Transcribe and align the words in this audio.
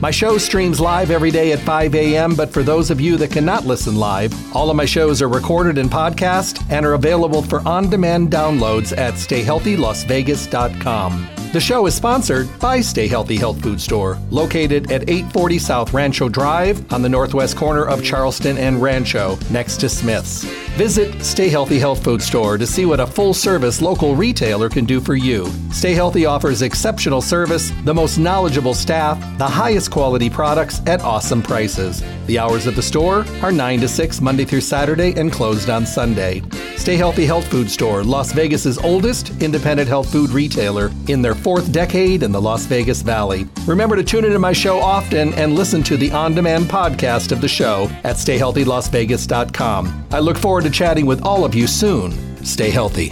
My 0.00 0.12
show 0.12 0.38
streams 0.38 0.78
live 0.78 1.10
every 1.10 1.32
day 1.32 1.50
at 1.50 1.58
5 1.58 1.92
a.m., 1.96 2.36
but 2.36 2.52
for 2.52 2.62
those 2.62 2.92
of 2.92 3.00
you 3.00 3.16
that 3.16 3.32
cannot 3.32 3.66
listen 3.66 3.96
live, 3.96 4.32
all 4.54 4.70
of 4.70 4.76
my 4.76 4.84
shows 4.84 5.20
are 5.20 5.28
recorded 5.28 5.76
in 5.76 5.88
podcast 5.88 6.64
and 6.70 6.86
are 6.86 6.94
available 6.94 7.42
for 7.42 7.66
on 7.66 7.90
demand 7.90 8.30
downloads 8.30 8.96
at 8.96 9.14
stayhealthylasvegas.com. 9.14 11.28
The 11.50 11.60
show 11.60 11.86
is 11.86 11.94
sponsored 11.94 12.46
by 12.58 12.82
Stay 12.82 13.08
Healthy 13.08 13.36
Health 13.36 13.62
Food 13.62 13.80
Store, 13.80 14.18
located 14.28 14.92
at 14.92 15.08
840 15.08 15.58
South 15.58 15.94
Rancho 15.94 16.28
Drive 16.28 16.92
on 16.92 17.00
the 17.00 17.08
northwest 17.08 17.56
corner 17.56 17.86
of 17.86 18.04
Charleston 18.04 18.58
and 18.58 18.82
Rancho, 18.82 19.38
next 19.50 19.78
to 19.78 19.88
Smith's. 19.88 20.44
Visit 20.76 21.22
Stay 21.24 21.48
Healthy 21.48 21.78
Health 21.78 22.04
Food 22.04 22.20
Store 22.20 22.58
to 22.58 22.66
see 22.66 22.84
what 22.84 23.00
a 23.00 23.06
full 23.06 23.32
service 23.32 23.80
local 23.80 24.14
retailer 24.14 24.68
can 24.68 24.84
do 24.84 25.00
for 25.00 25.14
you. 25.14 25.50
Stay 25.72 25.94
Healthy 25.94 26.26
offers 26.26 26.60
exceptional 26.60 27.22
service, 27.22 27.72
the 27.84 27.94
most 27.94 28.18
knowledgeable 28.18 28.74
staff, 28.74 29.18
the 29.38 29.48
highest 29.48 29.90
quality 29.90 30.28
products 30.28 30.82
at 30.86 31.00
awesome 31.00 31.42
prices. 31.42 32.02
The 32.28 32.38
hours 32.38 32.66
of 32.66 32.76
the 32.76 32.82
store 32.82 33.24
are 33.40 33.50
9 33.50 33.80
to 33.80 33.88
6 33.88 34.20
Monday 34.20 34.44
through 34.44 34.60
Saturday 34.60 35.18
and 35.18 35.32
closed 35.32 35.70
on 35.70 35.86
Sunday. 35.86 36.42
Stay 36.76 36.94
Healthy 36.94 37.24
Health 37.24 37.48
Food 37.48 37.70
Store, 37.70 38.04
Las 38.04 38.32
Vegas's 38.32 38.76
oldest 38.76 39.30
independent 39.42 39.88
health 39.88 40.12
food 40.12 40.28
retailer 40.28 40.90
in 41.06 41.22
their 41.22 41.34
fourth 41.34 41.72
decade 41.72 42.22
in 42.22 42.30
the 42.30 42.38
Las 42.38 42.66
Vegas 42.66 43.00
Valley. 43.00 43.48
Remember 43.66 43.96
to 43.96 44.04
tune 44.04 44.26
into 44.26 44.38
my 44.38 44.52
show 44.52 44.78
often 44.78 45.32
and 45.34 45.54
listen 45.54 45.82
to 45.84 45.96
the 45.96 46.12
on 46.12 46.34
demand 46.34 46.66
podcast 46.66 47.32
of 47.32 47.40
the 47.40 47.48
show 47.48 47.88
at 48.04 48.16
stayhealthylasvegas.com. 48.16 50.06
I 50.10 50.18
look 50.18 50.36
forward 50.36 50.64
to 50.64 50.70
chatting 50.70 51.06
with 51.06 51.22
all 51.22 51.46
of 51.46 51.54
you 51.54 51.66
soon. 51.66 52.12
Stay 52.44 52.68
healthy. 52.68 53.10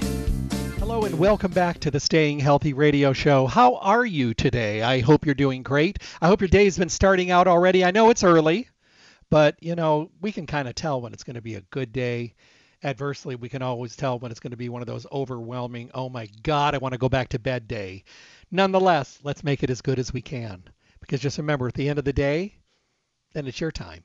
Hello 0.78 1.04
and 1.04 1.18
welcome 1.18 1.52
back 1.52 1.80
to 1.80 1.90
the 1.90 2.00
Staying 2.00 2.38
Healthy 2.40 2.74
Radio 2.74 3.14
Show. 3.14 3.46
How 3.46 3.76
are 3.76 4.04
you 4.04 4.34
today? 4.34 4.82
I 4.82 5.00
hope 5.00 5.24
you're 5.24 5.34
doing 5.34 5.62
great. 5.62 6.00
I 6.20 6.26
hope 6.26 6.42
your 6.42 6.48
day's 6.48 6.76
been 6.76 6.90
starting 6.90 7.30
out 7.30 7.48
already. 7.48 7.82
I 7.82 7.90
know 7.92 8.10
it's 8.10 8.22
early, 8.22 8.68
but 9.30 9.56
you 9.60 9.74
know, 9.74 10.10
we 10.20 10.32
can 10.32 10.46
kind 10.46 10.68
of 10.68 10.74
tell 10.74 11.00
when 11.00 11.12
it's 11.12 11.24
going 11.24 11.34
to 11.34 11.42
be 11.42 11.54
a 11.54 11.60
good 11.62 11.92
day. 11.92 12.34
Adversely, 12.82 13.36
we 13.36 13.48
can 13.48 13.62
always 13.62 13.96
tell 13.96 14.18
when 14.18 14.30
it's 14.30 14.40
going 14.40 14.50
to 14.50 14.56
be 14.56 14.68
one 14.68 14.82
of 14.82 14.86
those 14.86 15.06
overwhelming, 15.10 15.90
oh 15.94 16.08
my 16.08 16.28
God, 16.42 16.74
I 16.74 16.78
want 16.78 16.92
to 16.92 16.98
go 16.98 17.08
back 17.08 17.30
to 17.30 17.38
bed 17.38 17.66
day. 17.66 18.04
Nonetheless, 18.50 19.18
let's 19.22 19.42
make 19.42 19.62
it 19.62 19.70
as 19.70 19.80
good 19.80 19.98
as 19.98 20.12
we 20.12 20.20
can. 20.20 20.62
Because 21.00 21.20
just 21.20 21.38
remember, 21.38 21.68
at 21.68 21.74
the 21.74 21.88
end 21.88 21.98
of 21.98 22.04
the 22.04 22.12
day, 22.12 22.58
then 23.32 23.46
it's 23.46 23.60
your 23.60 23.72
time. 23.72 24.02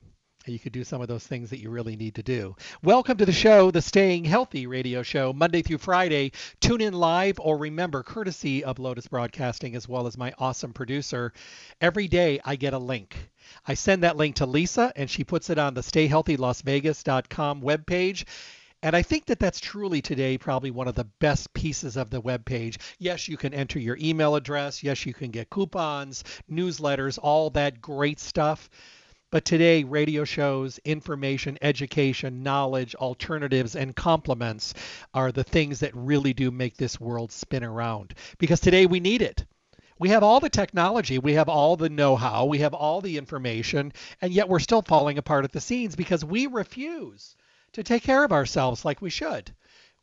You 0.50 0.58
could 0.58 0.72
do 0.72 0.82
some 0.82 1.00
of 1.00 1.08
those 1.08 1.26
things 1.26 1.50
that 1.50 1.60
you 1.60 1.70
really 1.70 1.94
need 1.94 2.16
to 2.16 2.22
do. 2.22 2.56
Welcome 2.82 3.16
to 3.18 3.26
the 3.26 3.32
show, 3.32 3.70
the 3.70 3.80
Staying 3.80 4.24
Healthy 4.24 4.66
radio 4.66 5.02
show, 5.02 5.32
Monday 5.32 5.62
through 5.62 5.78
Friday. 5.78 6.32
Tune 6.60 6.80
in 6.80 6.94
live 6.94 7.38
or 7.38 7.56
remember, 7.56 8.02
courtesy 8.02 8.64
of 8.64 8.80
Lotus 8.80 9.06
Broadcasting 9.06 9.76
as 9.76 9.88
well 9.88 10.08
as 10.08 10.18
my 10.18 10.32
awesome 10.38 10.72
producer. 10.72 11.32
Every 11.80 12.08
day 12.08 12.40
I 12.44 12.56
get 12.56 12.74
a 12.74 12.78
link. 12.78 13.30
I 13.66 13.74
send 13.74 14.02
that 14.02 14.16
link 14.16 14.36
to 14.36 14.46
Lisa 14.46 14.92
and 14.96 15.08
she 15.08 15.22
puts 15.22 15.48
it 15.48 15.58
on 15.58 15.74
the 15.74 15.80
stayhealthylasvegas.com 15.82 17.62
webpage. 17.62 18.24
And 18.82 18.96
I 18.96 19.02
think 19.02 19.26
that 19.26 19.38
that's 19.38 19.60
truly 19.60 20.02
today 20.02 20.38
probably 20.38 20.72
one 20.72 20.88
of 20.88 20.96
the 20.96 21.04
best 21.04 21.54
pieces 21.54 21.96
of 21.96 22.10
the 22.10 22.20
web 22.20 22.44
page. 22.44 22.80
Yes, 22.98 23.28
you 23.28 23.36
can 23.36 23.54
enter 23.54 23.78
your 23.78 23.96
email 24.00 24.34
address. 24.34 24.82
Yes, 24.82 25.06
you 25.06 25.14
can 25.14 25.30
get 25.30 25.50
coupons, 25.50 26.24
newsletters, 26.50 27.16
all 27.22 27.50
that 27.50 27.80
great 27.80 28.18
stuff. 28.18 28.68
But 29.32 29.46
today, 29.46 29.82
radio 29.82 30.24
shows, 30.24 30.78
information, 30.84 31.56
education, 31.62 32.42
knowledge, 32.42 32.94
alternatives, 32.94 33.74
and 33.74 33.96
complements 33.96 34.74
are 35.14 35.32
the 35.32 35.42
things 35.42 35.80
that 35.80 35.96
really 35.96 36.34
do 36.34 36.50
make 36.50 36.76
this 36.76 37.00
world 37.00 37.32
spin 37.32 37.64
around. 37.64 38.12
Because 38.36 38.60
today 38.60 38.84
we 38.84 39.00
need 39.00 39.22
it. 39.22 39.46
We 39.98 40.10
have 40.10 40.22
all 40.22 40.38
the 40.38 40.50
technology, 40.50 41.18
we 41.18 41.32
have 41.32 41.48
all 41.48 41.78
the 41.78 41.88
know 41.88 42.14
how, 42.14 42.44
we 42.44 42.58
have 42.58 42.74
all 42.74 43.00
the 43.00 43.16
information, 43.16 43.94
and 44.20 44.34
yet 44.34 44.50
we're 44.50 44.58
still 44.58 44.82
falling 44.82 45.16
apart 45.16 45.46
at 45.46 45.52
the 45.52 45.62
seams 45.62 45.96
because 45.96 46.22
we 46.22 46.46
refuse 46.46 47.34
to 47.72 47.82
take 47.82 48.02
care 48.02 48.24
of 48.24 48.32
ourselves 48.32 48.84
like 48.84 49.00
we 49.00 49.08
should. 49.08 49.50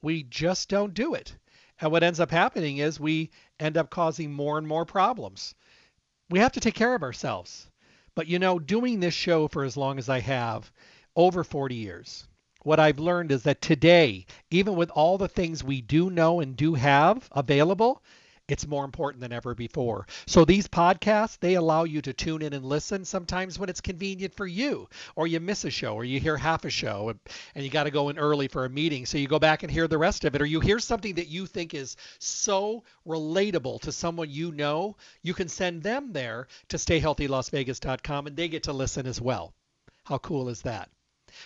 We 0.01 0.23
just 0.23 0.69
don't 0.69 0.95
do 0.95 1.13
it. 1.13 1.37
And 1.79 1.91
what 1.91 2.01
ends 2.01 2.19
up 2.19 2.31
happening 2.31 2.77
is 2.79 2.99
we 2.99 3.29
end 3.59 3.77
up 3.77 3.91
causing 3.91 4.33
more 4.33 4.57
and 4.57 4.67
more 4.67 4.85
problems. 4.85 5.53
We 6.31 6.39
have 6.39 6.53
to 6.53 6.59
take 6.59 6.73
care 6.73 6.95
of 6.95 7.03
ourselves. 7.03 7.68
But 8.19 8.27
you 8.27 8.37
know, 8.37 8.59
doing 8.59 8.99
this 8.99 9.13
show 9.13 9.47
for 9.47 9.63
as 9.63 9.77
long 9.77 9.97
as 9.97 10.09
I 10.09 10.19
have, 10.19 10.73
over 11.15 11.41
40 11.41 11.73
years, 11.73 12.27
what 12.63 12.77
I've 12.77 12.99
learned 12.99 13.31
is 13.31 13.43
that 13.43 13.61
today, 13.61 14.25
even 14.51 14.75
with 14.75 14.91
all 14.91 15.17
the 15.17 15.29
things 15.29 15.63
we 15.63 15.79
do 15.79 16.09
know 16.09 16.41
and 16.41 16.53
do 16.53 16.73
have 16.73 17.29
available, 17.31 18.03
it's 18.51 18.67
more 18.67 18.85
important 18.85 19.21
than 19.21 19.31
ever 19.31 19.55
before. 19.55 20.07
So 20.25 20.45
these 20.45 20.67
podcasts, 20.67 21.39
they 21.39 21.55
allow 21.55 21.83
you 21.83 22.01
to 22.01 22.13
tune 22.13 22.41
in 22.41 22.53
and 22.53 22.65
listen 22.65 23.05
sometimes 23.05 23.59
when 23.59 23.69
it's 23.69 23.81
convenient 23.81 24.35
for 24.35 24.47
you, 24.47 24.87
or 25.15 25.27
you 25.27 25.39
miss 25.39 25.65
a 25.65 25.69
show, 25.69 25.93
or 25.95 26.03
you 26.03 26.19
hear 26.19 26.37
half 26.37 26.65
a 26.65 26.69
show 26.69 27.09
and, 27.09 27.19
you 27.63 27.69
got 27.69 27.83
to 27.83 27.91
go 27.91 28.09
in 28.09 28.17
early 28.17 28.47
for 28.47 28.65
a 28.65 28.69
meeting. 28.69 29.05
So 29.05 29.17
you 29.17 29.27
go 29.27 29.39
back 29.39 29.63
and 29.63 29.71
hear 29.71 29.87
the 29.87 29.97
rest 29.97 30.25
of 30.25 30.33
it, 30.33 30.41
or 30.41 30.45
you 30.45 30.59
hear 30.59 30.79
something 30.79 31.15
that 31.15 31.27
you 31.27 31.45
think 31.45 31.73
is 31.73 31.97
so 32.19 32.83
relatable 33.05 33.81
to 33.81 33.91
someone 33.91 34.29
you 34.29 34.51
know, 34.51 34.95
you 35.21 35.33
can 35.33 35.49
send 35.49 35.83
them 35.83 36.13
there 36.13 36.47
to 36.69 36.77
stayhealthylasvegas.com 36.77 38.27
and 38.27 38.35
they 38.35 38.47
get 38.47 38.63
to 38.63 38.73
listen 38.73 39.05
as 39.05 39.21
well. 39.21 39.53
How 40.05 40.17
cool 40.17 40.49
is 40.49 40.61
that? 40.63 40.89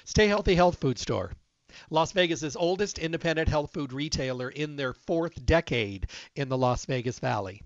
Stay 0.06 0.28
Healthy 0.28 0.56
Health 0.56 0.80
Food 0.80 0.98
Store. 0.98 1.34
Las 1.90 2.12
Vegas's 2.12 2.56
oldest 2.56 3.00
independent 3.00 3.50
health 3.50 3.72
food 3.74 3.94
retailer 3.94 4.50
in 4.50 4.76
their 4.76 4.94
fourth 4.94 5.46
decade 5.46 6.08
in 6.36 6.50
the 6.50 6.58
Las 6.58 6.86
Vegas 6.86 7.20
Valley. 7.20 7.62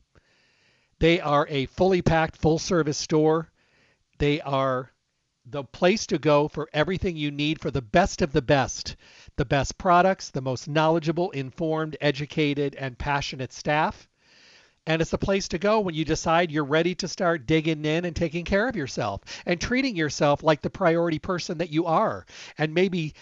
They 0.99 1.19
are 1.19 1.47
a 1.49 1.67
fully 1.67 2.01
packed, 2.01 2.37
full 2.37 2.59
service 2.59 2.97
store. 2.97 3.49
They 4.17 4.41
are 4.41 4.91
the 5.45 5.63
place 5.63 6.07
to 6.07 6.17
go 6.17 6.47
for 6.47 6.69
everything 6.73 7.15
you 7.15 7.31
need 7.31 7.61
for 7.61 7.71
the 7.71 7.81
best 7.81 8.21
of 8.21 8.33
the 8.33 8.41
best. 8.41 8.95
The 9.35 9.45
best 9.45 9.77
products, 9.77 10.29
the 10.29 10.41
most 10.41 10.67
knowledgeable, 10.67 11.31
informed, 11.31 11.95
educated, 12.01 12.75
and 12.75 12.97
passionate 12.97 13.53
staff. 13.53 14.07
And 14.87 15.01
it's 15.01 15.11
the 15.11 15.17
place 15.17 15.49
to 15.49 15.59
go 15.59 15.81
when 15.81 15.95
you 15.95 16.05
decide 16.05 16.49
you're 16.49 16.63
ready 16.63 16.95
to 16.95 17.07
start 17.07 17.45
digging 17.45 17.85
in 17.85 18.05
and 18.05 18.15
taking 18.15 18.45
care 18.45 18.67
of 18.67 18.75
yourself 18.75 19.21
and 19.45 19.59
treating 19.59 19.95
yourself 19.95 20.43
like 20.43 20.61
the 20.61 20.69
priority 20.69 21.19
person 21.19 21.57
that 21.59 21.69
you 21.69 21.85
are. 21.85 22.25
And 22.57 22.73
maybe 22.73 23.13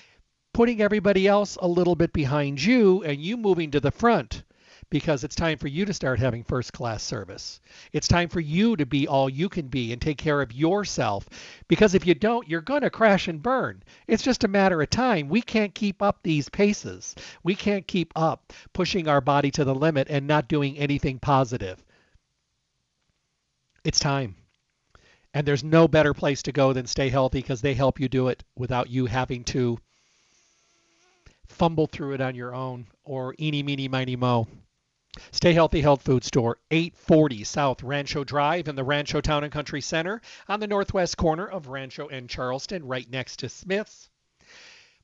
putting 0.56 0.82
everybody 0.82 1.28
else 1.28 1.58
a 1.58 1.68
little 1.68 1.98
bit 1.98 2.14
behind 2.14 2.64
you 2.64 3.04
and 3.04 3.20
you 3.20 3.36
moving 3.36 3.72
to 3.72 3.82
the 3.82 3.92
front 3.92 4.42
because 4.90 5.26
it's 5.26 5.36
time 5.36 5.58
for 5.58 5.68
you 5.68 5.84
to 5.84 5.94
start 5.94 6.18
having 6.18 6.46
first 6.46 6.72
class 6.72 7.04
service. 7.04 7.60
It's 7.92 8.08
time 8.08 8.30
for 8.30 8.40
you 8.40 8.78
to 8.78 8.86
be 8.86 9.06
all 9.06 9.30
you 9.30 9.50
can 9.50 9.68
be 9.68 9.92
and 9.92 10.02
take 10.02 10.18
care 10.18 10.42
of 10.42 10.54
yourself 10.54 11.28
because 11.68 11.94
if 11.94 12.08
you 12.08 12.16
don't, 12.16 12.48
you're 12.48 12.62
going 12.62 12.84
to 12.84 12.90
crash 12.90 13.28
and 13.28 13.44
burn. 13.44 13.84
It's 14.08 14.24
just 14.24 14.46
a 14.46 14.48
matter 14.48 14.82
of 14.82 14.90
time. 14.90 15.28
We 15.28 15.42
can't 15.42 15.76
keep 15.76 16.02
up 16.02 16.20
these 16.24 16.48
paces. 16.48 17.16
We 17.44 17.54
can't 17.56 17.86
keep 17.86 18.14
up 18.16 18.54
pushing 18.72 19.10
our 19.10 19.20
body 19.20 19.52
to 19.52 19.66
the 19.66 19.76
limit 19.76 20.08
and 20.10 20.26
not 20.26 20.48
doing 20.48 20.78
anything 20.78 21.20
positive. 21.20 21.84
It's 23.84 24.00
time. 24.00 24.38
And 25.34 25.46
there's 25.46 25.66
no 25.66 25.90
better 25.90 26.14
place 26.14 26.44
to 26.44 26.54
go 26.54 26.72
than 26.72 26.88
stay 26.88 27.10
healthy 27.10 27.42
because 27.42 27.60
they 27.60 27.74
help 27.74 28.00
you 28.00 28.08
do 28.08 28.30
it 28.30 28.42
without 28.56 28.90
you 28.90 29.06
having 29.08 29.44
to 29.44 29.80
fumble 31.48 31.88
through 31.88 32.14
it 32.14 32.22
on 32.22 32.36
your 32.36 32.54
own 32.54 32.88
or 33.04 33.36
eeny, 33.40 33.64
meeny, 33.64 33.88
miny, 33.88 34.16
mo. 34.16 34.48
Stay 35.32 35.54
Healthy 35.54 35.82
Health 35.82 36.02
Food 36.02 36.24
Store, 36.26 36.58
840 36.72 37.44
South 37.46 37.84
Rancho 37.84 38.24
Drive 38.24 38.68
in 38.68 38.76
the 38.76 38.84
Rancho 38.84 39.22
Town 39.22 39.44
and 39.44 39.54
Country 39.54 39.80
Center 39.80 40.22
on 40.50 40.60
the 40.60 40.68
northwest 40.68 41.16
corner 41.16 41.48
of 41.48 41.68
Rancho 41.68 42.10
and 42.10 42.30
Charleston, 42.30 42.86
right 42.86 43.10
next 43.10 43.40
to 43.40 43.50
Smith's. 43.50 44.10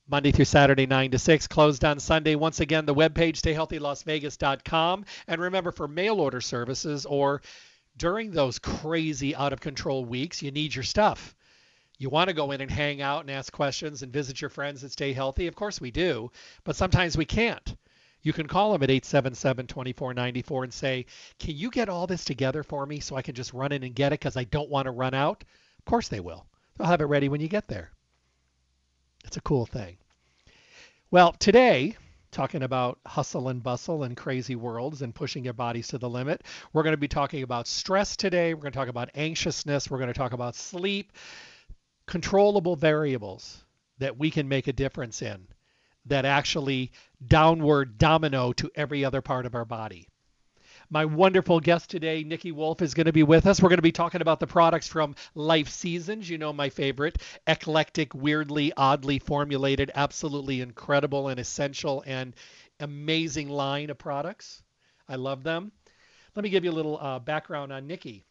Monday 0.08 0.32
through 0.32 0.44
Saturday, 0.44 0.86
9 0.86 1.12
to 1.12 1.18
6, 1.18 1.46
closed 1.46 1.84
on 1.84 1.98
Sunday. 1.98 2.34
Once 2.34 2.60
again, 2.60 2.84
the 2.84 2.94
webpage, 2.94 3.40
stayhealthylasvegas.com. 3.40 5.04
And 5.28 5.40
remember, 5.40 5.72
for 5.72 5.88
mail 5.88 6.20
order 6.20 6.40
services 6.40 7.06
or 7.06 7.40
during 7.96 8.30
those 8.30 8.58
crazy 8.58 9.34
out 9.34 9.52
of 9.52 9.60
control 9.60 10.04
weeks, 10.04 10.42
you 10.42 10.50
need 10.50 10.74
your 10.74 10.84
stuff. 10.84 11.34
You 12.02 12.10
want 12.10 12.26
to 12.26 12.34
go 12.34 12.50
in 12.50 12.60
and 12.60 12.68
hang 12.70 13.00
out 13.00 13.20
and 13.20 13.30
ask 13.30 13.52
questions 13.52 14.02
and 14.02 14.12
visit 14.12 14.40
your 14.40 14.50
friends 14.50 14.82
and 14.82 14.90
stay 14.90 15.12
healthy? 15.12 15.46
Of 15.46 15.54
course 15.54 15.80
we 15.80 15.92
do, 15.92 16.32
but 16.64 16.74
sometimes 16.74 17.16
we 17.16 17.24
can't. 17.24 17.76
You 18.22 18.32
can 18.32 18.48
call 18.48 18.72
them 18.72 18.82
at 18.82 18.90
877 18.90 19.68
2494 19.68 20.64
and 20.64 20.74
say, 20.74 21.06
Can 21.38 21.54
you 21.54 21.70
get 21.70 21.88
all 21.88 22.08
this 22.08 22.24
together 22.24 22.64
for 22.64 22.84
me 22.86 22.98
so 22.98 23.14
I 23.14 23.22
can 23.22 23.36
just 23.36 23.52
run 23.52 23.70
in 23.70 23.84
and 23.84 23.94
get 23.94 24.12
it 24.12 24.18
because 24.18 24.36
I 24.36 24.42
don't 24.42 24.68
want 24.68 24.86
to 24.86 24.90
run 24.90 25.14
out? 25.14 25.44
Of 25.78 25.84
course 25.84 26.08
they 26.08 26.18
will. 26.18 26.44
They'll 26.76 26.88
have 26.88 27.00
it 27.02 27.04
ready 27.04 27.28
when 27.28 27.40
you 27.40 27.46
get 27.46 27.68
there. 27.68 27.92
It's 29.24 29.36
a 29.36 29.42
cool 29.42 29.64
thing. 29.64 29.96
Well, 31.12 31.32
today, 31.34 31.96
talking 32.32 32.64
about 32.64 32.98
hustle 33.06 33.48
and 33.48 33.62
bustle 33.62 34.02
and 34.02 34.16
crazy 34.16 34.56
worlds 34.56 35.02
and 35.02 35.14
pushing 35.14 35.44
your 35.44 35.52
bodies 35.52 35.86
to 35.88 35.98
the 35.98 36.10
limit, 36.10 36.42
we're 36.72 36.82
going 36.82 36.94
to 36.94 36.96
be 36.96 37.06
talking 37.06 37.44
about 37.44 37.68
stress 37.68 38.16
today. 38.16 38.54
We're 38.54 38.62
going 38.62 38.72
to 38.72 38.78
talk 38.78 38.88
about 38.88 39.10
anxiousness. 39.14 39.88
We're 39.88 39.98
going 39.98 40.08
to 40.08 40.18
talk 40.18 40.32
about 40.32 40.56
sleep, 40.56 41.12
controllable 42.12 42.76
variables 42.76 43.64
that 43.96 44.18
we 44.18 44.30
can 44.30 44.46
make 44.46 44.66
a 44.66 44.72
difference 44.74 45.22
in 45.22 45.48
that 46.04 46.26
actually 46.26 46.92
downward 47.26 47.96
domino 47.96 48.52
to 48.52 48.70
every 48.74 49.02
other 49.02 49.22
part 49.22 49.46
of 49.46 49.54
our 49.54 49.64
body. 49.64 50.06
My 50.90 51.06
wonderful 51.06 51.58
guest 51.58 51.88
today, 51.88 52.22
Nikki 52.22 52.52
Wolf, 52.52 52.82
is 52.82 52.92
going 52.92 53.06
to 53.06 53.14
be 53.14 53.22
with 53.22 53.46
us. 53.46 53.62
We're 53.62 53.70
going 53.70 53.78
to 53.78 53.82
be 53.82 53.92
talking 53.92 54.20
about 54.20 54.40
the 54.40 54.46
products 54.46 54.86
from 54.86 55.14
Life 55.34 55.70
Seasons. 55.70 56.28
You 56.28 56.36
know 56.36 56.52
my 56.52 56.68
favorite, 56.68 57.16
eclectic, 57.46 58.14
weirdly, 58.14 58.74
oddly 58.76 59.18
formulated, 59.18 59.90
absolutely 59.94 60.60
incredible 60.60 61.28
and 61.28 61.40
essential 61.40 62.04
and 62.06 62.34
amazing 62.78 63.48
line 63.48 63.88
of 63.88 63.96
products. 63.96 64.62
I 65.08 65.16
love 65.16 65.44
them. 65.44 65.72
Let 66.36 66.42
me 66.42 66.50
give 66.50 66.66
you 66.66 66.72
a 66.72 66.78
little 66.78 66.98
uh, 67.00 67.20
background 67.20 67.72
on 67.72 67.86
Nikki. 67.86 68.26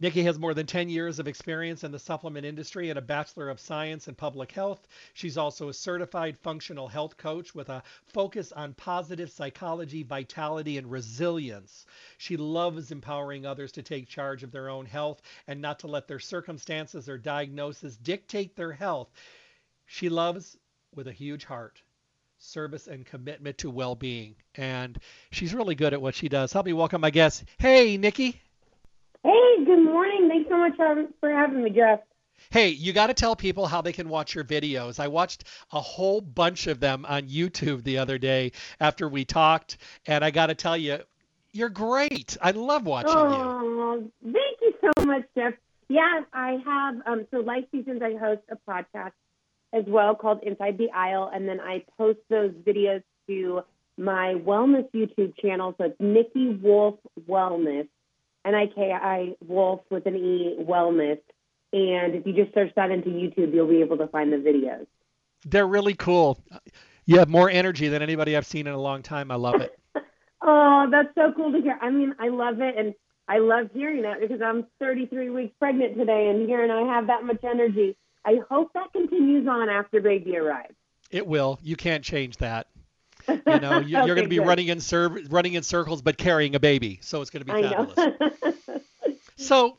Nikki 0.00 0.22
has 0.22 0.38
more 0.38 0.54
than 0.54 0.66
10 0.66 0.88
years 0.88 1.18
of 1.18 1.28
experience 1.28 1.84
in 1.84 1.92
the 1.92 1.98
supplement 1.98 2.46
industry 2.46 2.90
and 2.90 2.98
a 2.98 3.02
Bachelor 3.02 3.48
of 3.48 3.60
Science 3.60 4.08
in 4.08 4.14
Public 4.14 4.52
Health. 4.52 4.86
She's 5.14 5.36
also 5.36 5.68
a 5.68 5.74
certified 5.74 6.38
functional 6.38 6.88
health 6.88 7.16
coach 7.16 7.54
with 7.54 7.68
a 7.68 7.82
focus 8.06 8.52
on 8.52 8.74
positive 8.74 9.30
psychology, 9.30 10.02
vitality, 10.02 10.78
and 10.78 10.90
resilience. 10.90 11.86
She 12.18 12.36
loves 12.36 12.92
empowering 12.92 13.46
others 13.46 13.72
to 13.72 13.82
take 13.82 14.08
charge 14.08 14.42
of 14.42 14.52
their 14.52 14.68
own 14.68 14.86
health 14.86 15.22
and 15.46 15.60
not 15.60 15.80
to 15.80 15.86
let 15.86 16.08
their 16.08 16.20
circumstances 16.20 17.08
or 17.08 17.18
diagnosis 17.18 17.96
dictate 17.96 18.56
their 18.56 18.72
health. 18.72 19.10
She 19.86 20.08
loves 20.08 20.56
with 20.94 21.08
a 21.08 21.12
huge 21.12 21.44
heart 21.44 21.82
service 22.38 22.88
and 22.88 23.06
commitment 23.06 23.56
to 23.56 23.70
well-being 23.70 24.34
and 24.56 24.98
she's 25.30 25.54
really 25.54 25.74
good 25.74 25.94
at 25.94 26.02
what 26.02 26.14
she 26.14 26.28
does 26.28 26.52
help 26.52 26.66
me 26.66 26.72
welcome 26.74 27.00
my 27.00 27.08
guest 27.08 27.44
hey 27.58 27.96
nikki 27.96 28.38
Hey, 29.24 29.64
good 29.64 29.82
morning. 29.82 30.28
Thanks 30.28 30.50
so 30.50 30.58
much 30.58 30.76
for 31.18 31.30
having 31.30 31.64
me, 31.64 31.70
Jeff. 31.70 32.00
Hey, 32.50 32.68
you 32.68 32.92
got 32.92 33.06
to 33.06 33.14
tell 33.14 33.34
people 33.34 33.66
how 33.66 33.80
they 33.80 33.92
can 33.92 34.10
watch 34.10 34.34
your 34.34 34.44
videos. 34.44 35.00
I 35.00 35.08
watched 35.08 35.44
a 35.72 35.80
whole 35.80 36.20
bunch 36.20 36.66
of 36.66 36.78
them 36.78 37.06
on 37.08 37.22
YouTube 37.22 37.84
the 37.84 37.96
other 37.96 38.18
day 38.18 38.52
after 38.80 39.08
we 39.08 39.24
talked, 39.24 39.78
and 40.06 40.22
I 40.22 40.30
got 40.30 40.48
to 40.48 40.54
tell 40.54 40.76
you, 40.76 40.98
you're 41.52 41.70
great. 41.70 42.36
I 42.42 42.50
love 42.50 42.84
watching 42.84 43.12
oh, 43.16 43.94
you. 43.94 44.32
Thank 44.32 44.58
you 44.60 44.74
so 44.82 45.06
much, 45.06 45.24
Jeff. 45.34 45.54
Yeah, 45.88 46.22
I 46.34 46.58
have. 46.64 46.96
Um, 47.06 47.26
so, 47.30 47.38
Life 47.38 47.64
Seasons, 47.72 48.02
I 48.02 48.16
host 48.16 48.42
a 48.50 48.56
podcast 48.70 49.12
as 49.72 49.84
well 49.86 50.14
called 50.14 50.42
Inside 50.42 50.76
the 50.76 50.90
Aisle, 50.90 51.30
and 51.32 51.48
then 51.48 51.60
I 51.60 51.82
post 51.96 52.18
those 52.28 52.50
videos 52.50 53.02
to 53.28 53.62
my 53.96 54.34
wellness 54.34 54.90
YouTube 54.92 55.34
channel. 55.40 55.74
So 55.78 55.84
it's 55.84 55.96
Nikki 56.00 56.50
Wolf 56.50 56.98
Wellness. 57.28 57.88
N-I-K-I 58.44 59.34
Wolf 59.46 59.80
with 59.90 60.06
an 60.06 60.16
E 60.16 60.56
Wellness. 60.60 61.20
And 61.72 62.14
if 62.14 62.26
you 62.26 62.32
just 62.32 62.54
search 62.54 62.72
that 62.76 62.90
into 62.90 63.08
YouTube, 63.08 63.52
you'll 63.52 63.66
be 63.66 63.80
able 63.80 63.98
to 63.98 64.06
find 64.06 64.32
the 64.32 64.36
videos. 64.36 64.86
They're 65.44 65.66
really 65.66 65.94
cool. 65.94 66.38
You 67.04 67.18
have 67.18 67.28
more 67.28 67.50
energy 67.50 67.88
than 67.88 68.02
anybody 68.02 68.36
I've 68.36 68.46
seen 68.46 68.66
in 68.66 68.72
a 68.72 68.80
long 68.80 69.02
time. 69.02 69.30
I 69.30 69.34
love 69.34 69.60
it. 69.60 69.78
oh, 70.42 70.86
that's 70.90 71.14
so 71.14 71.32
cool 71.36 71.52
to 71.52 71.60
hear. 71.60 71.78
I 71.80 71.90
mean, 71.90 72.14
I 72.18 72.28
love 72.28 72.60
it. 72.60 72.76
And 72.78 72.94
I 73.28 73.38
love 73.38 73.70
hearing 73.72 74.04
it 74.04 74.20
because 74.20 74.40
I'm 74.42 74.66
33 74.78 75.30
weeks 75.30 75.54
pregnant 75.58 75.96
today 75.96 76.28
and 76.28 76.46
hearing 76.48 76.70
I 76.70 76.94
have 76.94 77.08
that 77.08 77.24
much 77.24 77.42
energy. 77.42 77.96
I 78.24 78.40
hope 78.50 78.72
that 78.74 78.92
continues 78.92 79.46
on 79.48 79.68
after 79.68 80.00
baby 80.00 80.36
arrives. 80.36 80.74
It 81.10 81.26
will. 81.26 81.58
You 81.62 81.76
can't 81.76 82.04
change 82.04 82.38
that. 82.38 82.68
You 83.28 83.60
know, 83.60 83.78
you, 83.78 83.96
are 83.98 84.06
going 84.06 84.22
to 84.22 84.28
be 84.28 84.36
good. 84.36 84.46
running 84.46 84.68
in 84.68 84.80
cir- 84.80 85.22
running 85.28 85.54
in 85.54 85.62
circles, 85.62 86.02
but 86.02 86.18
carrying 86.18 86.54
a 86.54 86.60
baby, 86.60 86.98
so 87.02 87.20
it's 87.20 87.30
going 87.30 87.44
to 87.44 87.52
be 87.52 87.62
fabulous. 87.62 88.80
so, 89.36 89.76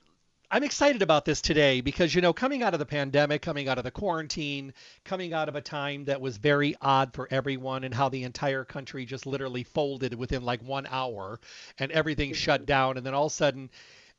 I'm 0.51 0.63
excited 0.63 1.01
about 1.01 1.25
this 1.25 1.41
today 1.41 1.81
because 1.81 2.13
you 2.13 2.21
know, 2.21 2.33
coming 2.33 2.63
out 2.63 2.73
of 2.73 2.79
the 2.79 2.85
pandemic, 2.85 3.41
coming 3.41 3.67
out 3.67 3.77
of 3.77 3.83
the 3.83 3.91
quarantine, 3.91 4.73
coming 5.03 5.33
out 5.33 5.49
of 5.49 5.55
a 5.55 5.61
time 5.61 6.05
that 6.05 6.21
was 6.21 6.37
very 6.37 6.75
odd 6.81 7.13
for 7.13 7.27
everyone, 7.31 7.83
and 7.83 7.93
how 7.93 8.09
the 8.09 8.23
entire 8.23 8.63
country 8.63 9.05
just 9.05 9.25
literally 9.25 9.63
folded 9.63 10.13
within 10.13 10.43
like 10.43 10.61
one 10.61 10.87
hour, 10.89 11.39
and 11.79 11.91
everything 11.91 12.33
shut 12.33 12.65
down, 12.65 12.97
and 12.97 13.05
then 13.05 13.13
all 13.13 13.25
of 13.25 13.31
a 13.31 13.35
sudden 13.35 13.69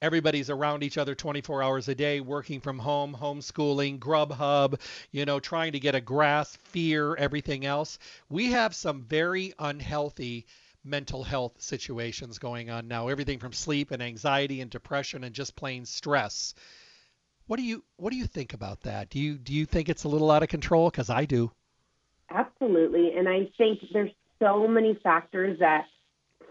everybody's 0.02 0.50
around 0.50 0.82
each 0.82 0.98
other 0.98 1.14
24 1.14 1.62
hours 1.62 1.88
a 1.88 1.94
day, 1.94 2.20
working 2.20 2.60
from 2.60 2.78
home, 2.78 3.16
homeschooling, 3.18 3.98
Grubhub, 3.98 4.80
you 5.10 5.24
know, 5.24 5.40
trying 5.40 5.72
to 5.72 5.80
get 5.80 5.94
a 5.94 6.00
grasp, 6.00 6.60
fear, 6.64 7.14
everything 7.16 7.64
else. 7.64 7.98
We 8.28 8.52
have 8.52 8.74
some 8.74 9.02
very 9.02 9.54
unhealthy 9.58 10.46
mental 10.84 11.24
health 11.24 11.60
situations 11.60 12.38
going 12.38 12.70
on 12.70 12.88
now. 12.88 13.08
Everything 13.08 13.38
from 13.38 13.52
sleep 13.52 13.90
and 13.90 14.02
anxiety 14.02 14.60
and 14.60 14.70
depression 14.70 15.24
and 15.24 15.34
just 15.34 15.56
plain 15.56 15.84
stress. 15.84 16.54
What 17.46 17.56
do 17.56 17.62
you 17.62 17.84
what 17.96 18.10
do 18.10 18.16
you 18.16 18.26
think 18.26 18.54
about 18.54 18.82
that? 18.82 19.10
Do 19.10 19.18
you 19.18 19.36
do 19.38 19.52
you 19.52 19.66
think 19.66 19.88
it's 19.88 20.04
a 20.04 20.08
little 20.08 20.30
out 20.30 20.42
of 20.42 20.48
control? 20.48 20.90
Because 20.90 21.10
I 21.10 21.24
do. 21.24 21.50
Absolutely, 22.30 23.12
and 23.16 23.28
I 23.28 23.48
think 23.56 23.80
there's 23.92 24.10
so 24.40 24.66
many 24.66 24.98
factors 25.02 25.58
that 25.60 25.86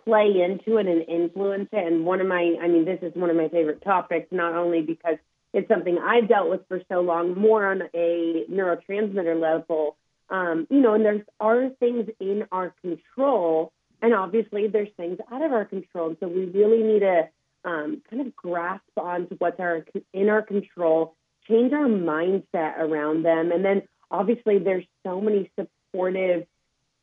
play 0.05 0.41
into 0.41 0.77
it 0.77 0.87
and 0.87 1.03
influence 1.07 1.69
it. 1.71 1.85
And 1.85 2.05
one 2.05 2.21
of 2.21 2.27
my, 2.27 2.55
I 2.61 2.67
mean, 2.67 2.85
this 2.85 2.99
is 3.01 3.13
one 3.15 3.29
of 3.29 3.35
my 3.35 3.49
favorite 3.49 3.83
topics, 3.83 4.27
not 4.31 4.53
only 4.53 4.81
because 4.81 5.17
it's 5.53 5.67
something 5.67 5.97
I've 5.97 6.27
dealt 6.27 6.49
with 6.49 6.61
for 6.67 6.81
so 6.91 6.99
long, 6.99 7.39
more 7.39 7.65
on 7.65 7.83
a 7.93 8.45
neurotransmitter 8.51 9.39
level. 9.39 9.97
Um, 10.29 10.67
you 10.69 10.81
know, 10.81 10.95
and 10.95 11.05
there's 11.05 11.21
are 11.39 11.69
things 11.79 12.09
in 12.19 12.45
our 12.51 12.73
control, 12.81 13.71
and 14.01 14.13
obviously 14.13 14.67
there's 14.67 14.89
things 14.97 15.17
out 15.31 15.41
of 15.43 15.53
our 15.53 15.65
control. 15.65 16.09
And 16.09 16.17
so 16.19 16.27
we 16.27 16.45
really 16.45 16.83
need 16.83 16.99
to 16.99 17.29
um, 17.63 18.01
kind 18.09 18.25
of 18.25 18.35
grasp 18.35 18.83
onto 18.97 19.35
what's 19.37 19.59
our 19.59 19.85
in 20.13 20.29
our 20.29 20.41
control, 20.41 21.15
change 21.47 21.73
our 21.73 21.87
mindset 21.87 22.79
around 22.79 23.23
them, 23.23 23.51
and 23.51 23.63
then 23.63 23.83
obviously 24.11 24.59
there's 24.59 24.85
so 25.05 25.21
many 25.21 25.49
supportive 25.59 26.45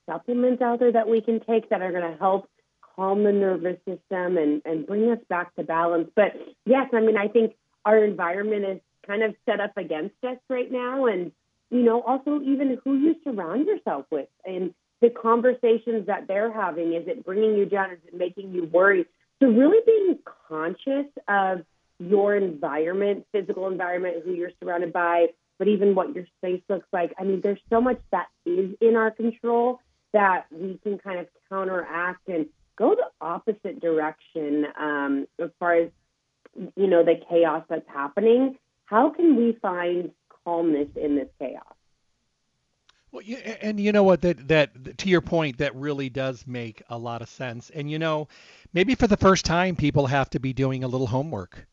supplements 0.06 0.60
out 0.60 0.80
there 0.80 0.92
that 0.92 1.08
we 1.08 1.20
can 1.20 1.40
take 1.40 1.70
that 1.70 1.80
are 1.80 1.92
going 1.92 2.12
to 2.12 2.18
help 2.18 2.48
calm 2.94 3.24
the 3.24 3.32
nervous 3.32 3.78
system 3.78 4.36
and, 4.36 4.62
and 4.64 4.86
bring 4.86 5.10
us 5.10 5.18
back 5.28 5.54
to 5.56 5.62
balance. 5.62 6.10
But 6.14 6.32
yes, 6.64 6.88
I 6.92 7.00
mean, 7.00 7.16
I 7.16 7.28
think 7.28 7.54
our 7.84 8.02
environment 8.02 8.64
is 8.64 8.80
kind 9.06 9.22
of 9.22 9.34
set 9.46 9.60
up 9.60 9.76
against 9.76 10.14
us 10.24 10.38
right 10.48 10.70
now. 10.70 11.06
And, 11.06 11.32
you 11.70 11.82
know, 11.82 12.02
also 12.02 12.40
even 12.42 12.78
who 12.84 12.98
you 12.98 13.16
surround 13.24 13.66
yourself 13.66 14.06
with 14.10 14.28
and 14.44 14.74
the 15.00 15.10
conversations 15.10 16.06
that 16.06 16.28
they're 16.28 16.52
having. 16.52 16.94
Is 16.94 17.06
it 17.08 17.24
bringing 17.24 17.56
you 17.56 17.66
down? 17.66 17.90
Is 17.90 17.98
it 18.06 18.14
making 18.14 18.52
you 18.52 18.64
worry? 18.64 19.04
So, 19.40 19.48
really 19.48 19.80
being 19.84 20.18
conscious 20.48 21.10
of 21.28 21.64
your 21.98 22.36
environment, 22.36 23.26
physical 23.32 23.66
environment, 23.66 24.22
who 24.24 24.32
you're 24.32 24.52
surrounded 24.62 24.92
by, 24.92 25.26
but 25.58 25.68
even 25.68 25.94
what 25.94 26.14
your 26.14 26.24
space 26.38 26.62
looks 26.68 26.86
like. 26.92 27.12
I 27.18 27.24
mean, 27.24 27.40
there's 27.42 27.60
so 27.68 27.80
much 27.80 28.00
that 28.12 28.28
is 28.46 28.74
in 28.80 28.96
our 28.96 29.10
control 29.10 29.80
that 30.12 30.46
we 30.50 30.78
can 30.82 30.98
kind 30.98 31.18
of 31.18 31.26
counteract 31.48 32.28
and 32.28 32.46
go 32.82 32.96
the 32.96 33.24
opposite 33.24 33.80
direction 33.80 34.66
um, 34.78 35.26
as 35.40 35.50
far 35.58 35.74
as 35.74 35.90
you 36.76 36.86
know 36.86 37.04
the 37.04 37.14
chaos 37.30 37.64
that's 37.68 37.88
happening. 37.88 38.58
How 38.86 39.10
can 39.10 39.36
we 39.36 39.56
find 39.62 40.10
calmness 40.44 40.88
in 40.96 41.16
this 41.16 41.28
chaos? 41.38 41.62
Well, 43.12 43.22
and 43.60 43.78
you 43.78 43.92
know 43.92 44.02
what? 44.02 44.22
That 44.22 44.48
that 44.48 44.98
to 44.98 45.08
your 45.08 45.20
point, 45.20 45.58
that 45.58 45.74
really 45.76 46.08
does 46.08 46.44
make 46.46 46.82
a 46.90 46.98
lot 46.98 47.22
of 47.22 47.28
sense. 47.28 47.70
And 47.70 47.90
you 47.90 47.98
know, 47.98 48.28
maybe 48.72 48.94
for 48.94 49.06
the 49.06 49.16
first 49.16 49.44
time, 49.44 49.76
people 49.76 50.06
have 50.06 50.28
to 50.30 50.40
be 50.40 50.52
doing 50.52 50.82
a 50.82 50.88
little 50.88 51.06
homework 51.06 51.66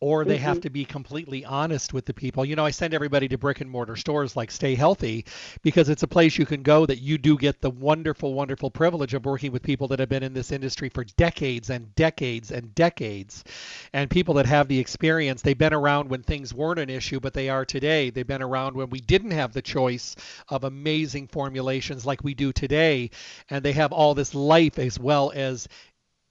or 0.00 0.24
they 0.24 0.36
mm-hmm. 0.36 0.44
have 0.44 0.60
to 0.62 0.70
be 0.70 0.84
completely 0.84 1.44
honest 1.44 1.92
with 1.92 2.06
the 2.06 2.14
people. 2.14 2.44
You 2.44 2.56
know, 2.56 2.64
I 2.64 2.70
send 2.70 2.94
everybody 2.94 3.28
to 3.28 3.36
brick 3.36 3.60
and 3.60 3.70
mortar 3.70 3.96
stores 3.96 4.34
like 4.34 4.50
Stay 4.50 4.74
Healthy 4.74 5.26
because 5.62 5.90
it's 5.90 6.02
a 6.02 6.08
place 6.08 6.38
you 6.38 6.46
can 6.46 6.62
go 6.62 6.86
that 6.86 7.00
you 7.00 7.18
do 7.18 7.36
get 7.36 7.60
the 7.60 7.70
wonderful, 7.70 8.32
wonderful 8.32 8.70
privilege 8.70 9.12
of 9.12 9.26
working 9.26 9.52
with 9.52 9.62
people 9.62 9.88
that 9.88 9.98
have 9.98 10.08
been 10.08 10.22
in 10.22 10.32
this 10.32 10.52
industry 10.52 10.88
for 10.88 11.04
decades 11.18 11.68
and 11.68 11.94
decades 11.94 12.50
and 12.50 12.74
decades. 12.74 13.44
And 13.92 14.10
people 14.10 14.34
that 14.34 14.46
have 14.46 14.68
the 14.68 14.78
experience, 14.78 15.42
they've 15.42 15.56
been 15.56 15.74
around 15.74 16.08
when 16.08 16.22
things 16.22 16.54
weren't 16.54 16.80
an 16.80 16.88
issue, 16.88 17.20
but 17.20 17.34
they 17.34 17.50
are 17.50 17.66
today. 17.66 18.08
They've 18.08 18.26
been 18.26 18.42
around 18.42 18.76
when 18.76 18.88
we 18.88 19.00
didn't 19.00 19.32
have 19.32 19.52
the 19.52 19.62
choice 19.62 20.16
of 20.48 20.64
amazing 20.64 21.28
formulations 21.28 22.06
like 22.06 22.24
we 22.24 22.32
do 22.32 22.52
today. 22.52 23.10
And 23.50 23.62
they 23.62 23.72
have 23.72 23.92
all 23.92 24.14
this 24.14 24.34
life 24.34 24.78
as 24.78 24.98
well 24.98 25.30
as 25.34 25.68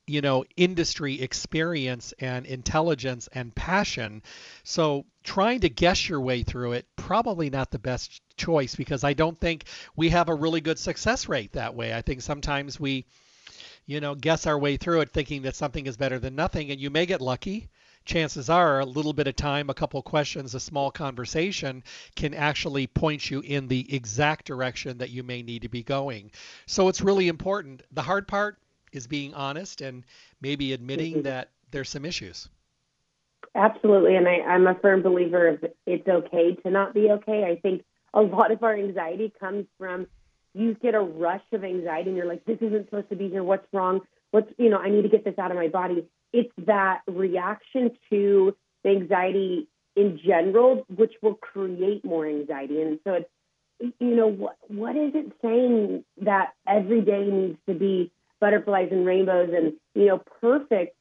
you 0.10 0.22
know 0.22 0.44
industry 0.58 1.22
experience 1.22 2.14
and 2.20 2.46
intelligence 2.48 3.30
and 3.32 3.54
passion 3.54 4.24
so 4.64 5.06
trying 5.24 5.60
to 5.60 5.70
guess 5.70 6.10
your 6.10 6.20
way 6.20 6.42
through 6.42 6.74
it 6.74 6.86
probably 6.96 7.50
not 7.50 7.70
the 7.70 7.80
best 7.80 8.22
choice 8.36 8.76
because 8.76 9.04
i 9.04 9.14
don't 9.14 9.40
think 9.40 9.66
we 9.96 10.10
have 10.10 10.28
a 10.28 10.34
really 10.34 10.62
good 10.62 10.80
success 10.80 11.30
rate 11.30 11.52
that 11.52 11.76
way 11.76 11.94
i 11.94 12.02
think 12.02 12.22
sometimes 12.22 12.80
we 12.80 13.06
you 13.86 14.00
know 14.00 14.16
guess 14.16 14.48
our 14.48 14.58
way 14.58 14.78
through 14.78 15.02
it 15.02 15.12
thinking 15.12 15.44
that 15.44 15.56
something 15.56 15.86
is 15.86 15.96
better 15.96 16.18
than 16.18 16.36
nothing 16.36 16.72
and 16.72 16.82
you 16.82 16.90
may 16.90 17.06
get 17.06 17.22
lucky 17.22 17.70
chances 18.06 18.50
are 18.50 18.80
a 18.80 18.86
little 18.86 19.14
bit 19.14 19.28
of 19.28 19.36
time, 19.36 19.70
a 19.70 19.74
couple 19.74 20.02
questions, 20.02 20.56
a 20.56 20.60
small 20.60 20.90
conversation 20.90 21.84
can 22.16 22.34
actually 22.34 22.88
point 22.88 23.30
you 23.30 23.42
in 23.42 23.68
the 23.68 23.94
exact 23.94 24.46
direction 24.46 24.98
that 24.98 25.12
you 25.12 25.22
may 25.22 25.44
need 25.44 25.62
to 25.62 25.70
be 25.70 25.84
going. 25.84 26.32
So 26.66 26.88
it's 26.88 27.02
really 27.02 27.28
important. 27.28 27.84
The 27.92 28.02
hard 28.02 28.28
part 28.28 28.58
is 28.92 29.08
being 29.08 29.34
honest 29.34 29.82
and 29.82 30.04
maybe 30.42 30.74
admitting 30.74 31.14
mm-hmm. 31.14 31.22
that 31.24 31.50
there's 31.72 31.90
some 31.90 32.06
issues. 32.06 32.50
Absolutely. 33.56 34.16
And 34.16 34.28
I, 34.28 34.42
I'm 34.42 34.68
a 34.68 34.76
firm 34.76 35.02
believer 35.02 35.48
of 35.48 35.66
it's 35.86 36.08
okay 36.08 36.56
to 36.64 36.70
not 36.70 36.94
be 36.94 37.10
okay. 37.12 37.46
I 37.46 37.60
think 37.60 37.84
a 38.14 38.22
lot 38.22 38.52
of 38.52 38.64
our 38.64 38.76
anxiety 38.76 39.34
comes 39.40 39.66
from 39.78 40.08
you 40.54 40.74
get 40.76 40.96
a 40.96 41.00
rush 41.00 41.44
of 41.52 41.64
anxiety 41.64 42.10
and 42.10 42.18
you're 42.18 42.28
like, 42.28 42.46
this 42.46 42.58
isn't 42.62 42.86
supposed 42.86 43.10
to 43.10 43.16
be 43.16 43.30
here. 43.30 43.44
What's 43.44 43.68
wrong? 43.72 44.02
What's, 44.32 44.52
you 44.58 44.70
know, 44.70 44.78
I 44.78 44.90
need 44.90 45.04
to 45.04 45.10
get 45.10 45.24
this 45.24 45.38
out 45.38 45.52
of 45.52 45.58
my 45.58 45.68
body. 45.68 46.08
It's 46.34 46.52
that 46.66 47.02
reaction 47.08 47.92
to 48.10 48.56
the 48.84 48.90
anxiety 48.90 49.68
in 49.96 50.20
general, 50.24 50.86
which 50.96 51.14
will 51.22 51.36
create 51.36 52.06
more 52.06 52.28
anxiety. 52.28 52.82
And 52.82 53.00
so 53.04 53.14
it's, 53.14 53.30
you 54.00 54.16
know, 54.16 54.28
what, 54.28 54.58
what 54.68 54.96
is 54.96 55.14
it 55.16 55.32
saying 55.42 56.04
that 56.22 56.54
every 56.68 57.02
day 57.02 57.26
needs 57.26 57.58
to 57.68 57.74
be 57.74 58.12
butterflies 58.40 58.90
and 58.92 59.06
rainbows 59.06 59.50
and, 59.56 59.74
you 59.96 60.08
know, 60.08 60.22
perfect? 60.42 60.96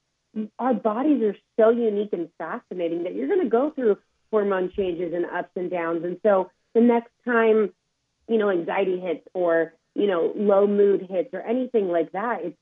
Our 0.59 0.75
bodies 0.75 1.23
are 1.23 1.37
so 1.59 1.71
unique 1.71 2.13
and 2.13 2.29
fascinating 2.39 3.05
that 3.05 3.15
you're 3.15 3.29
going 3.29 3.43
to 3.43 3.49
go 3.49 3.71
through 3.71 3.99
hormone 4.31 4.71
changes 4.77 5.13
and 5.15 5.25
ups 5.25 5.51
and 5.57 5.71
downs. 5.71 6.05
And 6.05 6.19
so 6.23 6.51
the 6.75 6.81
next 6.81 7.11
time, 7.25 7.73
you 8.29 8.39
know, 8.39 8.51
anxiety 8.51 9.01
hits 9.01 9.27
or, 9.35 9.73
you 9.95 10.07
know, 10.07 10.33
low 10.37 10.67
mood 10.67 11.07
hits 11.09 11.31
or 11.33 11.41
anything 11.41 11.89
like 11.89 12.13
that, 12.13 12.41
it's 12.45 12.57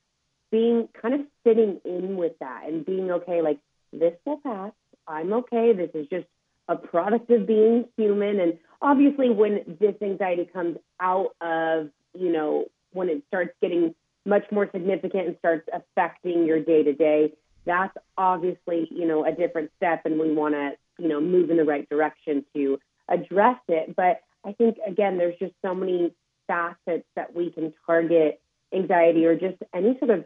being 0.50 0.88
kind 1.00 1.14
of 1.14 1.21
sitting 1.45 1.80
in 1.85 2.16
with 2.16 2.38
that 2.38 2.62
and 2.66 2.87
being 2.87 3.11
okay, 3.11 3.42
like, 3.42 3.59
this 3.92 4.14
will 4.25 4.38
pass. 4.38 4.73
I'm 5.09 5.33
okay. 5.33 5.73
This 5.73 5.90
is 5.95 6.06
just 6.09 6.26
a 6.68 6.76
product 6.76 7.30
of 7.30 7.47
being 7.47 7.87
human. 7.97 8.40
And 8.40 8.59
obviously, 8.80 9.30
when 9.30 9.76
this 9.80 9.95
anxiety 10.02 10.49
comes 10.52 10.78
out 11.00 11.35
of, 11.40 11.90
you 12.14 12.33
know, 12.33 12.66
when 12.92 13.09
it 13.09 13.23
starts 13.28 13.54
getting 13.61 13.95
much 14.26 14.45
more 14.50 14.68
significant 14.73 15.28
and 15.28 15.37
starts 15.38 15.68
affecting 15.73 16.45
your 16.45 16.61
day 16.61 16.83
to 16.83 16.92
day, 16.92 17.33
that's 17.64 17.97
obviously, 18.18 18.88
you 18.90 19.06
know, 19.06 19.25
a 19.25 19.33
different 19.33 19.71
step. 19.76 20.02
And 20.04 20.18
we 20.21 20.33
want 20.33 20.54
to, 20.54 20.73
you 20.99 21.09
know, 21.09 21.21
move 21.21 21.50
in 21.50 21.56
the 21.56 21.64
right 21.64 21.88
direction 21.88 22.45
to 22.54 22.78
address 23.09 23.59
it. 23.68 23.95
But 23.97 24.21
I 24.45 24.52
think, 24.52 24.76
again, 24.87 25.18
there's 25.18 25.38
just 25.38 25.54
so 25.62 25.75
many 25.75 26.12
facets 26.47 27.06
that 27.16 27.35
we 27.35 27.50
can 27.50 27.73
target 27.87 28.40
anxiety 28.73 29.25
or 29.26 29.35
just 29.37 29.56
any 29.75 29.97
sort 29.99 30.11
of 30.11 30.25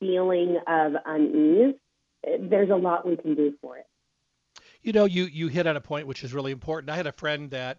feeling 0.00 0.58
of 0.66 0.92
unease. 1.06 1.74
There's 2.40 2.70
a 2.70 2.76
lot 2.76 3.06
we 3.06 3.16
can 3.16 3.34
do 3.34 3.54
for 3.60 3.78
it. 3.78 3.86
You 4.82 4.92
know, 4.92 5.04
you, 5.04 5.24
you 5.24 5.48
hit 5.48 5.66
on 5.66 5.76
a 5.76 5.80
point 5.80 6.06
which 6.06 6.24
is 6.24 6.34
really 6.34 6.52
important. 6.52 6.90
I 6.90 6.96
had 6.96 7.06
a 7.06 7.12
friend 7.12 7.50
that 7.50 7.78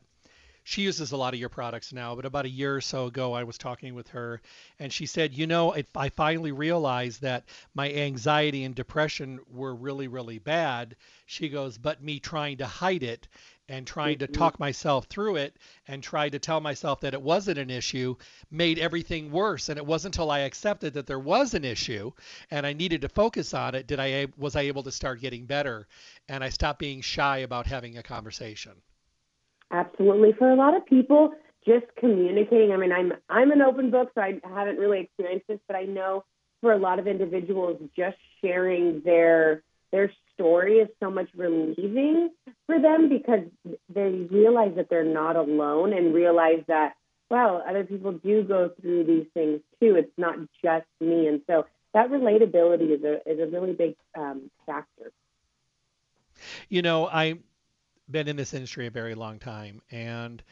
she 0.66 0.84
uses 0.84 1.12
a 1.12 1.18
lot 1.18 1.34
of 1.34 1.40
your 1.40 1.50
products 1.50 1.92
now, 1.92 2.16
but 2.16 2.26
about 2.26 2.46
a 2.46 2.50
year 2.50 2.76
or 2.76 2.82
so 2.82 3.08
ago, 3.08 3.34
I 3.34 3.44
was 3.44 3.58
talking 3.58 3.96
with 3.96 4.08
her, 4.10 4.42
and 4.80 4.94
she 4.94 5.06
said, 5.06 5.34
You 5.34 5.46
know, 5.46 5.76
I 5.96 6.10
finally 6.10 6.54
realized 6.54 7.22
that 7.22 7.44
my 7.74 7.92
anxiety 7.92 8.64
and 8.64 8.74
depression 8.74 9.40
were 9.50 9.76
really, 9.76 10.08
really 10.08 10.40
bad. 10.40 10.96
She 11.26 11.50
goes, 11.50 11.78
But 11.78 12.02
me 12.02 12.20
trying 12.20 12.58
to 12.58 12.66
hide 12.66 13.04
it 13.04 13.28
and 13.70 13.88
trying 13.88 14.20
to 14.20 14.26
mm-hmm. 14.26 14.40
talk 14.40 14.60
myself 14.60 15.06
through 15.06 15.38
it 15.38 15.58
and 15.88 16.02
try 16.02 16.30
to 16.30 16.40
tell 16.40 16.60
myself 16.60 17.02
that 17.02 17.14
it 17.14 17.22
wasn't 17.22 17.58
an 17.58 17.70
issue 17.70 18.16
made 18.52 18.80
everything 18.80 19.32
worse 19.32 19.70
and 19.70 19.78
it 19.78 19.86
wasn't 19.86 20.16
until 20.16 20.32
I 20.32 20.40
accepted 20.40 20.94
that 20.94 21.08
there 21.08 21.20
was 21.20 21.54
an 21.54 21.64
issue 21.64 22.12
and 22.52 22.66
I 22.66 22.74
needed 22.74 23.02
to 23.02 23.10
focus 23.10 23.54
on 23.54 23.74
it 23.76 23.88
did 23.88 24.00
I 24.00 24.28
was 24.38 24.56
I 24.56 24.62
able 24.64 24.84
to 24.84 24.92
start 24.92 25.22
getting 25.22 25.46
better 25.46 25.88
and 26.28 26.44
I 26.44 26.50
stopped 26.50 26.80
being 26.80 27.02
shy 27.02 27.40
about 27.40 27.68
having 27.68 27.98
a 27.98 28.04
conversation. 28.04 28.74
Absolutely. 29.74 30.34
For 30.34 30.50
a 30.52 30.56
lot 30.56 30.76
of 30.76 30.86
people 30.86 31.34
just 31.66 31.86
communicating 31.98 32.72
I 32.72 32.78
mean 32.78 32.92
I'm 32.92 33.14
I'm 33.30 33.52
an 33.52 33.62
open 33.62 33.90
book 33.90 34.12
so 34.14 34.22
I 34.22 34.40
haven't 34.44 34.78
really 34.78 35.02
experienced 35.02 35.48
this 35.48 35.60
but 35.68 35.76
I 35.76 35.84
know 35.84 36.24
for 36.62 36.72
a 36.72 36.78
lot 36.78 37.00
of 37.00 37.08
individuals 37.08 37.80
just 37.96 38.18
sharing 38.42 39.02
their 39.04 39.64
their 39.92 40.12
story 40.34 40.78
is 40.78 40.90
so 41.02 41.10
much 41.10 41.30
relieving 41.36 42.30
for 42.66 42.80
them 42.80 43.10
because 43.10 43.46
they 43.94 44.28
realize 44.30 44.74
that 44.76 44.90
they're 44.90 45.04
not 45.04 45.36
alone 45.36 45.94
and 45.94 46.14
realize 46.14 46.64
that 46.68 46.96
wow 47.32 47.64
other 47.68 47.84
people 47.84 48.12
do 48.12 48.44
go 48.44 48.72
through 48.82 49.06
these 49.06 49.28
things 49.34 49.62
too. 49.80 49.96
It's 49.96 50.12
not 50.18 50.36
just 50.64 50.86
me. 51.00 51.28
And 51.28 51.42
so 51.48 51.66
that 51.94 52.10
relatability 52.10 52.98
is 52.98 53.04
a 53.04 53.30
is 53.30 53.40
a 53.40 53.46
really 53.46 53.74
big 53.74 53.96
um, 54.18 54.52
factor. 54.66 55.12
You 56.68 56.82
know 56.82 57.08
i've 57.08 57.40
been 58.10 58.28
in 58.28 58.36
this 58.36 58.54
industry 58.54 58.88
a 58.88 58.92
very 58.92 59.16
long 59.16 59.40
time. 59.40 59.82
And 59.92 60.44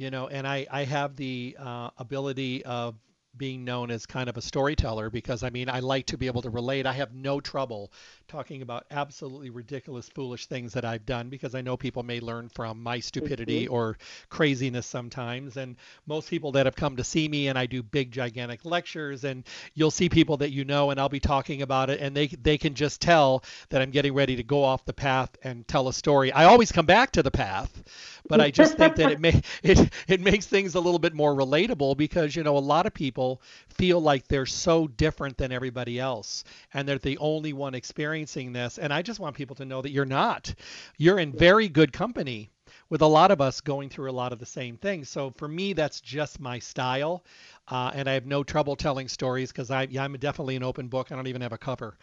you 0.00 0.10
know 0.10 0.28
and 0.28 0.48
i 0.48 0.66
i 0.70 0.84
have 0.84 1.14
the 1.16 1.54
uh, 1.58 1.90
ability 1.98 2.64
of 2.64 2.94
being 3.36 3.64
known 3.64 3.90
as 3.90 4.06
kind 4.06 4.28
of 4.28 4.36
a 4.36 4.42
storyteller 4.42 5.08
because 5.08 5.42
I 5.42 5.50
mean, 5.50 5.68
I 5.68 5.80
like 5.80 6.06
to 6.06 6.18
be 6.18 6.26
able 6.26 6.42
to 6.42 6.50
relate. 6.50 6.86
I 6.86 6.92
have 6.92 7.14
no 7.14 7.40
trouble 7.40 7.92
talking 8.28 8.62
about 8.62 8.86
absolutely 8.90 9.50
ridiculous, 9.50 10.08
foolish 10.08 10.46
things 10.46 10.72
that 10.72 10.84
I've 10.84 11.06
done 11.06 11.28
because 11.28 11.54
I 11.54 11.60
know 11.60 11.76
people 11.76 12.02
may 12.02 12.20
learn 12.20 12.48
from 12.48 12.82
my 12.82 13.00
stupidity 13.00 13.64
mm-hmm. 13.64 13.74
or 13.74 13.98
craziness 14.28 14.86
sometimes. 14.86 15.56
And 15.56 15.76
most 16.06 16.28
people 16.28 16.52
that 16.52 16.66
have 16.66 16.76
come 16.76 16.96
to 16.96 17.04
see 17.04 17.28
me 17.28 17.48
and 17.48 17.58
I 17.58 17.66
do 17.66 17.82
big, 17.82 18.10
gigantic 18.10 18.64
lectures, 18.64 19.24
and 19.24 19.44
you'll 19.74 19.90
see 19.90 20.08
people 20.08 20.36
that 20.38 20.50
you 20.50 20.64
know, 20.64 20.90
and 20.90 21.00
I'll 21.00 21.08
be 21.08 21.20
talking 21.20 21.62
about 21.62 21.90
it, 21.90 22.00
and 22.00 22.16
they 22.16 22.26
they 22.26 22.58
can 22.58 22.74
just 22.74 23.00
tell 23.00 23.44
that 23.70 23.80
I'm 23.80 23.90
getting 23.90 24.14
ready 24.14 24.36
to 24.36 24.42
go 24.42 24.64
off 24.64 24.84
the 24.84 24.92
path 24.92 25.30
and 25.42 25.66
tell 25.66 25.88
a 25.88 25.92
story. 25.92 26.32
I 26.32 26.44
always 26.44 26.72
come 26.72 26.86
back 26.86 27.12
to 27.12 27.22
the 27.22 27.30
path, 27.30 27.82
but 28.28 28.40
I 28.40 28.50
just 28.50 28.76
think 28.76 28.96
that 28.96 29.12
it 29.12 29.20
may 29.26 29.40
it 29.62 29.90
it 30.08 30.20
makes 30.20 30.46
things 30.46 30.74
a 30.74 30.80
little 30.80 30.98
bit 30.98 31.14
more 31.14 31.34
relatable 31.34 31.96
because 31.96 32.34
you 32.34 32.42
know 32.42 32.56
a 32.56 32.58
lot 32.58 32.86
of 32.86 32.94
people 32.94 33.19
feel 33.68 34.00
like 34.00 34.26
they're 34.28 34.46
so 34.46 34.86
different 34.86 35.36
than 35.36 35.52
everybody 35.52 35.98
else 35.98 36.44
and 36.74 36.86
they're 36.86 36.98
the 36.98 37.18
only 37.18 37.52
one 37.52 37.74
experiencing 37.74 38.52
this. 38.52 38.78
And 38.78 38.92
I 38.92 39.02
just 39.02 39.20
want 39.20 39.36
people 39.36 39.56
to 39.56 39.64
know 39.64 39.82
that 39.82 39.90
you're 39.90 40.04
not. 40.04 40.54
You're 40.98 41.18
in 41.18 41.32
very 41.32 41.68
good 41.68 41.92
company 41.92 42.50
with 42.90 43.02
a 43.02 43.06
lot 43.06 43.30
of 43.30 43.40
us 43.40 43.60
going 43.60 43.88
through 43.88 44.10
a 44.10 44.12
lot 44.12 44.32
of 44.32 44.40
the 44.40 44.46
same 44.46 44.76
things. 44.76 45.08
So 45.08 45.32
for 45.36 45.48
me, 45.48 45.72
that's 45.72 46.00
just 46.00 46.40
my 46.40 46.58
style. 46.58 47.24
Uh, 47.68 47.92
and 47.94 48.10
I 48.10 48.14
have 48.14 48.26
no 48.26 48.42
trouble 48.42 48.74
telling 48.74 49.06
stories 49.06 49.52
because 49.52 49.70
I, 49.70 49.84
yeah, 49.84 50.02
I'm 50.02 50.12
definitely 50.14 50.56
an 50.56 50.64
open 50.64 50.88
book. 50.88 51.12
I 51.12 51.14
don't 51.14 51.28
even 51.28 51.40
have 51.40 51.52
a 51.52 51.58
cover. 51.58 51.96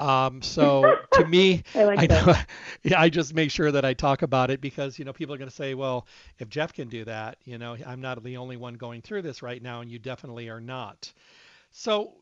Um, 0.00 0.42
so 0.42 0.96
to 1.12 1.24
me, 1.24 1.62
I, 1.76 1.84
like 1.84 1.98
I, 2.00 2.06
know, 2.06 2.34
yeah, 2.82 3.00
I 3.00 3.08
just 3.08 3.32
make 3.32 3.52
sure 3.52 3.70
that 3.70 3.84
I 3.84 3.94
talk 3.94 4.22
about 4.22 4.50
it 4.50 4.60
because 4.60 4.98
you 4.98 5.04
know 5.04 5.12
people 5.12 5.32
are 5.32 5.38
going 5.38 5.50
to 5.50 5.54
say, 5.54 5.74
well, 5.74 6.06
if 6.40 6.48
Jeff 6.48 6.72
can 6.72 6.88
do 6.88 7.04
that, 7.04 7.38
you 7.44 7.56
know, 7.56 7.76
I'm 7.86 8.00
not 8.00 8.22
the 8.24 8.36
only 8.36 8.56
one 8.56 8.74
going 8.74 9.00
through 9.00 9.22
this 9.22 9.42
right 9.42 9.62
now, 9.62 9.80
and 9.80 9.90
you 9.90 10.00
definitely 10.00 10.48
are 10.48 10.60
not. 10.60 11.12
So 11.70 12.14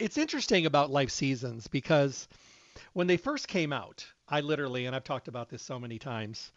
it's 0.00 0.18
interesting 0.18 0.66
about 0.66 0.90
life 0.90 1.10
seasons 1.10 1.68
because 1.68 2.26
when 2.92 3.06
they 3.06 3.16
first 3.16 3.46
came 3.46 3.72
out, 3.72 4.04
I 4.28 4.40
literally, 4.40 4.86
and 4.86 4.96
I've 4.96 5.04
talked 5.04 5.28
about 5.28 5.48
this 5.48 5.62
so 5.62 5.78
many 5.78 5.98
times, 5.98 6.50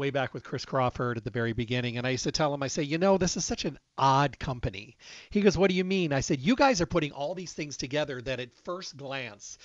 way 0.00 0.10
back 0.10 0.34
with 0.34 0.42
Chris 0.42 0.64
Crawford 0.64 1.16
at 1.16 1.22
the 1.24 1.30
very 1.30 1.52
beginning. 1.52 1.96
And 1.96 2.06
I 2.06 2.10
used 2.10 2.24
to 2.24 2.32
tell 2.32 2.52
him, 2.52 2.62
I 2.62 2.66
say, 2.66 2.82
you 2.82 2.98
know, 2.98 3.18
this 3.18 3.36
is 3.36 3.44
such 3.44 3.64
an 3.64 3.78
odd 3.96 4.38
company. 4.40 4.96
He 5.30 5.42
goes, 5.42 5.56
what 5.56 5.70
do 5.70 5.76
you 5.76 5.84
mean? 5.84 6.12
I 6.12 6.20
said, 6.20 6.40
you 6.40 6.56
guys 6.56 6.80
are 6.80 6.86
putting 6.86 7.12
all 7.12 7.34
these 7.34 7.52
things 7.52 7.76
together 7.76 8.20
that 8.22 8.40
at 8.40 8.56
first 8.64 8.96
glance, 8.96 9.58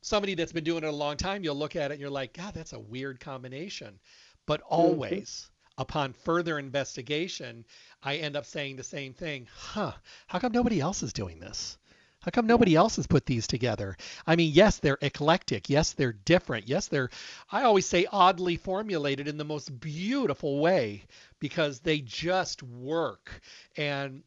somebody 0.00 0.34
that's 0.34 0.52
been 0.52 0.64
doing 0.64 0.82
it 0.82 0.88
a 0.88 0.92
long 0.92 1.16
time, 1.16 1.44
you'll 1.44 1.54
look 1.54 1.76
at 1.76 1.90
it 1.90 1.94
and 1.94 2.00
you're 2.00 2.10
like, 2.10 2.32
God, 2.32 2.54
that's 2.54 2.72
a 2.72 2.80
weird 2.80 3.20
combination. 3.20 4.00
But 4.46 4.60
mm-hmm. 4.62 4.74
always, 4.74 5.48
mm-hmm. 5.48 5.82
upon 5.82 6.12
further 6.12 6.58
investigation, 6.58 7.64
I 8.02 8.16
end 8.16 8.36
up 8.36 8.46
saying 8.46 8.76
the 8.76 8.82
same 8.82 9.12
thing. 9.12 9.46
Huh, 9.54 9.92
how 10.26 10.38
come 10.40 10.52
nobody 10.52 10.80
else 10.80 11.02
is 11.02 11.12
doing 11.12 11.38
this? 11.38 11.78
How 12.24 12.30
come 12.30 12.46
nobody 12.46 12.74
else 12.74 12.96
has 12.96 13.06
put 13.06 13.26
these 13.26 13.46
together? 13.46 13.98
I 14.26 14.34
mean, 14.36 14.50
yes, 14.54 14.78
they're 14.78 14.96
eclectic. 15.02 15.68
Yes, 15.68 15.92
they're 15.92 16.14
different. 16.14 16.66
Yes, 16.66 16.88
they're, 16.88 17.10
I 17.52 17.64
always 17.64 17.84
say, 17.84 18.06
oddly 18.10 18.56
formulated 18.56 19.28
in 19.28 19.36
the 19.36 19.44
most 19.44 19.78
beautiful 19.78 20.58
way 20.60 21.04
because 21.38 21.80
they 21.80 22.00
just 22.00 22.62
work. 22.62 23.42
And 23.76 24.22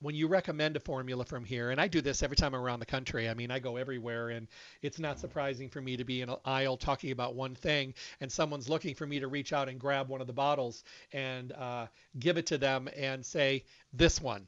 when 0.00 0.14
you 0.14 0.28
recommend 0.28 0.76
a 0.76 0.80
formula 0.80 1.26
from 1.26 1.44
here, 1.44 1.70
and 1.70 1.78
I 1.78 1.88
do 1.88 2.00
this 2.00 2.22
every 2.22 2.38
time 2.38 2.54
I'm 2.54 2.62
around 2.62 2.80
the 2.80 2.86
country, 2.86 3.28
I 3.28 3.34
mean, 3.34 3.50
I 3.50 3.58
go 3.58 3.76
everywhere, 3.76 4.30
and 4.30 4.48
it's 4.80 4.98
not 4.98 5.18
surprising 5.18 5.68
for 5.68 5.82
me 5.82 5.98
to 5.98 6.04
be 6.04 6.22
in 6.22 6.30
an 6.30 6.36
aisle 6.46 6.78
talking 6.78 7.10
about 7.10 7.34
one 7.34 7.54
thing, 7.54 7.92
and 8.22 8.32
someone's 8.32 8.70
looking 8.70 8.94
for 8.94 9.06
me 9.06 9.20
to 9.20 9.28
reach 9.28 9.52
out 9.52 9.68
and 9.68 9.78
grab 9.78 10.08
one 10.08 10.22
of 10.22 10.26
the 10.26 10.32
bottles 10.32 10.84
and 11.12 11.52
uh, 11.52 11.86
give 12.18 12.38
it 12.38 12.46
to 12.46 12.56
them 12.56 12.88
and 12.96 13.26
say, 13.26 13.64
this 13.92 14.22
one 14.22 14.46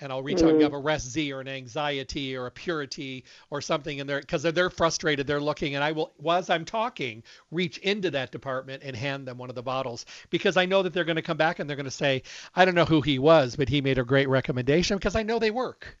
and 0.00 0.12
I'll 0.12 0.22
reach 0.22 0.42
out 0.42 0.50
and 0.50 0.62
have 0.62 0.72
a 0.72 0.78
rest 0.78 1.10
Z 1.10 1.32
or 1.32 1.40
an 1.40 1.48
anxiety 1.48 2.36
or 2.36 2.46
a 2.46 2.50
purity 2.50 3.24
or 3.50 3.60
something 3.60 3.98
in 3.98 4.06
there 4.06 4.20
because 4.20 4.42
they're, 4.42 4.52
they're 4.52 4.70
frustrated. 4.70 5.26
They're 5.26 5.40
looking, 5.40 5.74
and 5.74 5.82
I 5.82 5.92
will, 5.92 6.12
as 6.30 6.50
I'm 6.50 6.64
talking, 6.64 7.22
reach 7.50 7.78
into 7.78 8.10
that 8.12 8.32
department 8.32 8.82
and 8.84 8.94
hand 8.94 9.26
them 9.26 9.38
one 9.38 9.48
of 9.48 9.54
the 9.54 9.62
bottles 9.62 10.06
because 10.30 10.56
I 10.56 10.66
know 10.66 10.82
that 10.82 10.92
they're 10.92 11.04
going 11.04 11.16
to 11.16 11.22
come 11.22 11.36
back 11.36 11.58
and 11.58 11.68
they're 11.68 11.76
going 11.76 11.84
to 11.84 11.90
say, 11.90 12.22
I 12.54 12.64
don't 12.64 12.74
know 12.74 12.84
who 12.84 13.00
he 13.00 13.18
was, 13.18 13.56
but 13.56 13.68
he 13.68 13.80
made 13.80 13.98
a 13.98 14.04
great 14.04 14.28
recommendation 14.28 14.96
because 14.96 15.16
I 15.16 15.22
know 15.22 15.38
they 15.38 15.50
work. 15.50 15.98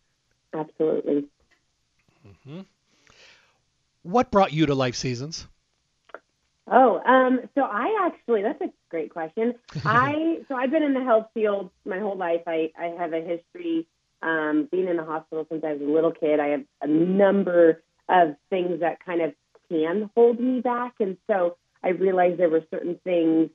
Absolutely. 0.54 1.26
Mm-hmm. 2.26 2.60
What 4.02 4.30
brought 4.30 4.52
you 4.52 4.66
to 4.66 4.74
Life 4.74 4.94
Seasons? 4.94 5.46
Oh, 6.70 7.00
um, 7.04 7.40
so 7.54 7.62
I 7.62 8.06
actually 8.06 8.42
that's 8.42 8.60
a 8.60 8.70
great 8.90 9.10
question. 9.10 9.54
I 9.84 10.38
so 10.48 10.54
I've 10.54 10.70
been 10.70 10.82
in 10.82 10.94
the 10.94 11.04
health 11.04 11.28
field 11.34 11.70
my 11.84 11.98
whole 11.98 12.16
life. 12.16 12.42
I, 12.46 12.70
I 12.78 12.86
have 12.98 13.12
a 13.12 13.20
history 13.20 13.86
um, 14.22 14.68
being 14.70 14.88
in 14.88 14.96
the 14.96 15.04
hospital 15.04 15.46
since 15.50 15.64
I 15.64 15.72
was 15.72 15.82
a 15.82 15.84
little 15.84 16.12
kid. 16.12 16.40
I 16.40 16.48
have 16.48 16.64
a 16.82 16.86
number 16.86 17.82
of 18.08 18.36
things 18.50 18.80
that 18.80 19.04
kind 19.04 19.22
of 19.22 19.34
can 19.68 20.10
hold 20.14 20.40
me 20.40 20.60
back, 20.60 20.94
and 21.00 21.16
so 21.26 21.56
I 21.82 21.90
realized 21.90 22.38
there 22.38 22.48
were 22.48 22.64
certain 22.70 22.98
things 23.04 23.50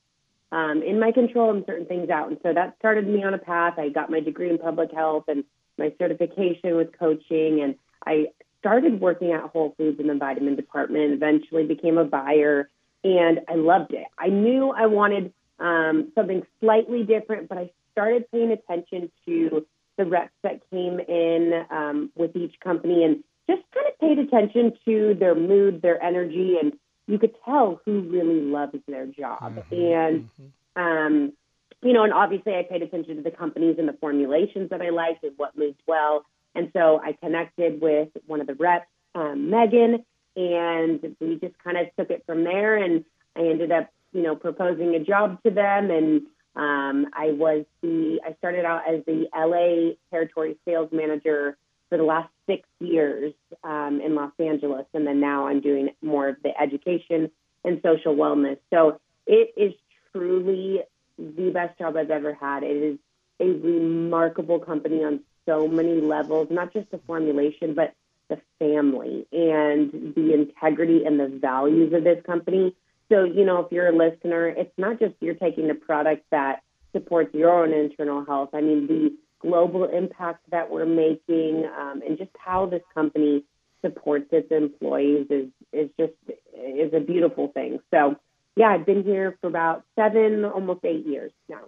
um, 0.51 0.83
in 0.83 0.99
my 0.99 1.11
control 1.11 1.51
and 1.51 1.63
certain 1.65 1.85
things 1.85 2.09
out, 2.09 2.29
and 2.29 2.37
so 2.43 2.53
that 2.53 2.75
started 2.79 3.07
me 3.07 3.23
on 3.23 3.33
a 3.33 3.39
path. 3.39 3.75
I 3.77 3.89
got 3.89 4.09
my 4.09 4.19
degree 4.19 4.49
in 4.49 4.57
public 4.57 4.91
health 4.91 5.25
and 5.27 5.43
my 5.77 5.91
certification 5.99 6.77
with 6.77 6.97
coaching, 6.97 7.61
and 7.61 7.75
I 8.05 8.27
started 8.59 9.01
working 9.01 9.31
at 9.33 9.41
Whole 9.49 9.73
Foods 9.77 9.99
in 9.99 10.07
the 10.07 10.15
vitamin 10.15 10.55
department. 10.55 11.13
Eventually, 11.13 11.65
became 11.65 11.97
a 11.97 12.05
buyer 12.05 12.69
and 13.03 13.41
I 13.47 13.55
loved 13.55 13.93
it. 13.93 14.05
I 14.17 14.27
knew 14.27 14.71
I 14.71 14.85
wanted 14.85 15.33
um, 15.59 16.11
something 16.15 16.43
slightly 16.59 17.03
different, 17.03 17.49
but 17.49 17.57
I 17.57 17.71
started 17.91 18.29
paying 18.31 18.51
attention 18.51 19.11
to 19.25 19.65
the 19.97 20.05
reps 20.05 20.33
that 20.41 20.61
came 20.71 20.99
in 20.99 21.65
um, 21.69 22.11
with 22.15 22.35
each 22.35 22.59
company 22.59 23.03
and 23.03 23.23
just 23.47 23.61
kind 23.73 23.87
of 23.87 23.99
paid 23.99 24.19
attention 24.19 24.73
to 24.85 25.15
their 25.19 25.35
mood, 25.35 25.81
their 25.81 26.01
energy, 26.01 26.57
and 26.59 26.73
you 27.07 27.19
could 27.19 27.35
tell 27.45 27.81
who 27.85 28.01
really 28.01 28.41
loves 28.41 28.77
their 28.87 29.05
job. 29.05 29.55
Mm-hmm. 29.55 29.75
And, 29.75 30.29
mm-hmm. 30.41 30.81
um, 30.81 31.33
you 31.81 31.93
know, 31.93 32.03
and 32.03 32.13
obviously 32.13 32.55
I 32.55 32.63
paid 32.63 32.81
attention 32.81 33.17
to 33.17 33.21
the 33.21 33.31
companies 33.31 33.75
and 33.77 33.87
the 33.87 33.93
formulations 33.93 34.69
that 34.69 34.81
I 34.81 34.89
liked 34.89 35.23
and 35.23 35.33
what 35.37 35.57
moved 35.57 35.81
well. 35.85 36.25
And 36.55 36.71
so 36.73 37.01
I 37.03 37.13
connected 37.13 37.81
with 37.81 38.09
one 38.25 38.39
of 38.39 38.47
the 38.47 38.55
reps, 38.55 38.87
um, 39.15 39.49
Megan, 39.49 40.05
and 40.35 41.15
we 41.19 41.39
just 41.39 41.57
kind 41.63 41.77
of 41.77 41.87
took 41.97 42.09
it 42.09 42.23
from 42.25 42.43
there. 42.43 42.75
And 42.75 43.05
I 43.35 43.41
ended 43.41 43.71
up, 43.71 43.89
you 44.11 44.21
know, 44.21 44.35
proposing 44.35 44.95
a 44.95 44.99
job 44.99 45.41
to 45.43 45.51
them, 45.51 45.91
and 45.91 46.21
um, 46.55 47.07
I 47.13 47.31
was 47.31 47.65
the 47.81 48.19
I 48.25 48.33
started 48.37 48.65
out 48.65 48.81
as 48.87 49.03
the 49.05 49.27
LA 49.35 49.95
territory 50.11 50.57
sales 50.65 50.89
manager 50.91 51.57
for 51.89 51.97
the 51.97 52.03
last 52.03 52.29
six 52.47 52.67
years 52.79 53.33
um, 53.63 54.01
in 54.03 54.15
Los 54.15 54.31
Angeles, 54.39 54.85
and 54.93 55.05
then 55.05 55.19
now 55.19 55.47
I'm 55.47 55.61
doing 55.61 55.89
more 56.01 56.29
of 56.29 56.37
the 56.43 56.59
education 56.59 57.31
and 57.63 57.81
social 57.83 58.15
wellness. 58.15 58.57
So 58.71 58.99
it 59.25 59.53
is 59.57 59.73
truly 60.11 60.81
the 61.17 61.51
best 61.51 61.77
job 61.77 61.95
I've 61.95 62.11
ever 62.11 62.33
had. 62.33 62.63
It 62.63 62.77
is 62.77 62.97
a 63.39 63.45
remarkable 63.45 64.59
company 64.59 65.03
on 65.03 65.21
so 65.45 65.67
many 65.67 66.01
levels, 66.01 66.47
not 66.49 66.73
just 66.73 66.89
the 66.91 66.99
formulation, 66.99 67.73
but 67.73 67.93
the 68.29 68.39
family 68.59 69.27
and 69.31 70.13
the 70.15 70.33
integrity 70.33 71.03
and 71.05 71.19
the 71.19 71.27
values 71.27 71.93
of 71.93 72.03
this 72.03 72.23
company. 72.25 72.75
So, 73.09 73.23
you 73.23 73.45
know, 73.45 73.59
if 73.59 73.71
you're 73.71 73.87
a 73.87 73.95
listener, 73.95 74.47
it's 74.47 74.73
not 74.77 74.99
just 74.99 75.13
you're 75.19 75.35
taking 75.35 75.67
the 75.67 75.75
product 75.75 76.25
that 76.31 76.63
supports 76.93 77.33
your 77.33 77.51
own 77.51 77.73
internal 77.73 78.25
health. 78.25 78.49
I 78.53 78.61
mean, 78.61 78.87
the 78.87 79.15
global 79.39 79.83
impact 79.85 80.49
that 80.51 80.69
we're 80.71 80.85
making 80.85 81.65
um, 81.77 82.01
and 82.07 82.17
just 82.17 82.31
how 82.37 82.65
this 82.65 82.81
company 82.93 83.43
supports 83.81 84.27
its 84.31 84.49
employees 84.51 85.27
is, 85.29 85.47
is 85.73 85.89
just 85.99 86.13
is 86.55 86.93
a 86.93 87.01
beautiful 87.01 87.49
thing. 87.49 87.79
So, 87.91 88.15
yeah, 88.55 88.67
I've 88.67 88.85
been 88.85 89.03
here 89.03 89.37
for 89.41 89.47
about 89.47 89.83
seven, 89.95 90.45
almost 90.45 90.85
eight 90.85 91.05
years 91.05 91.31
now. 91.49 91.63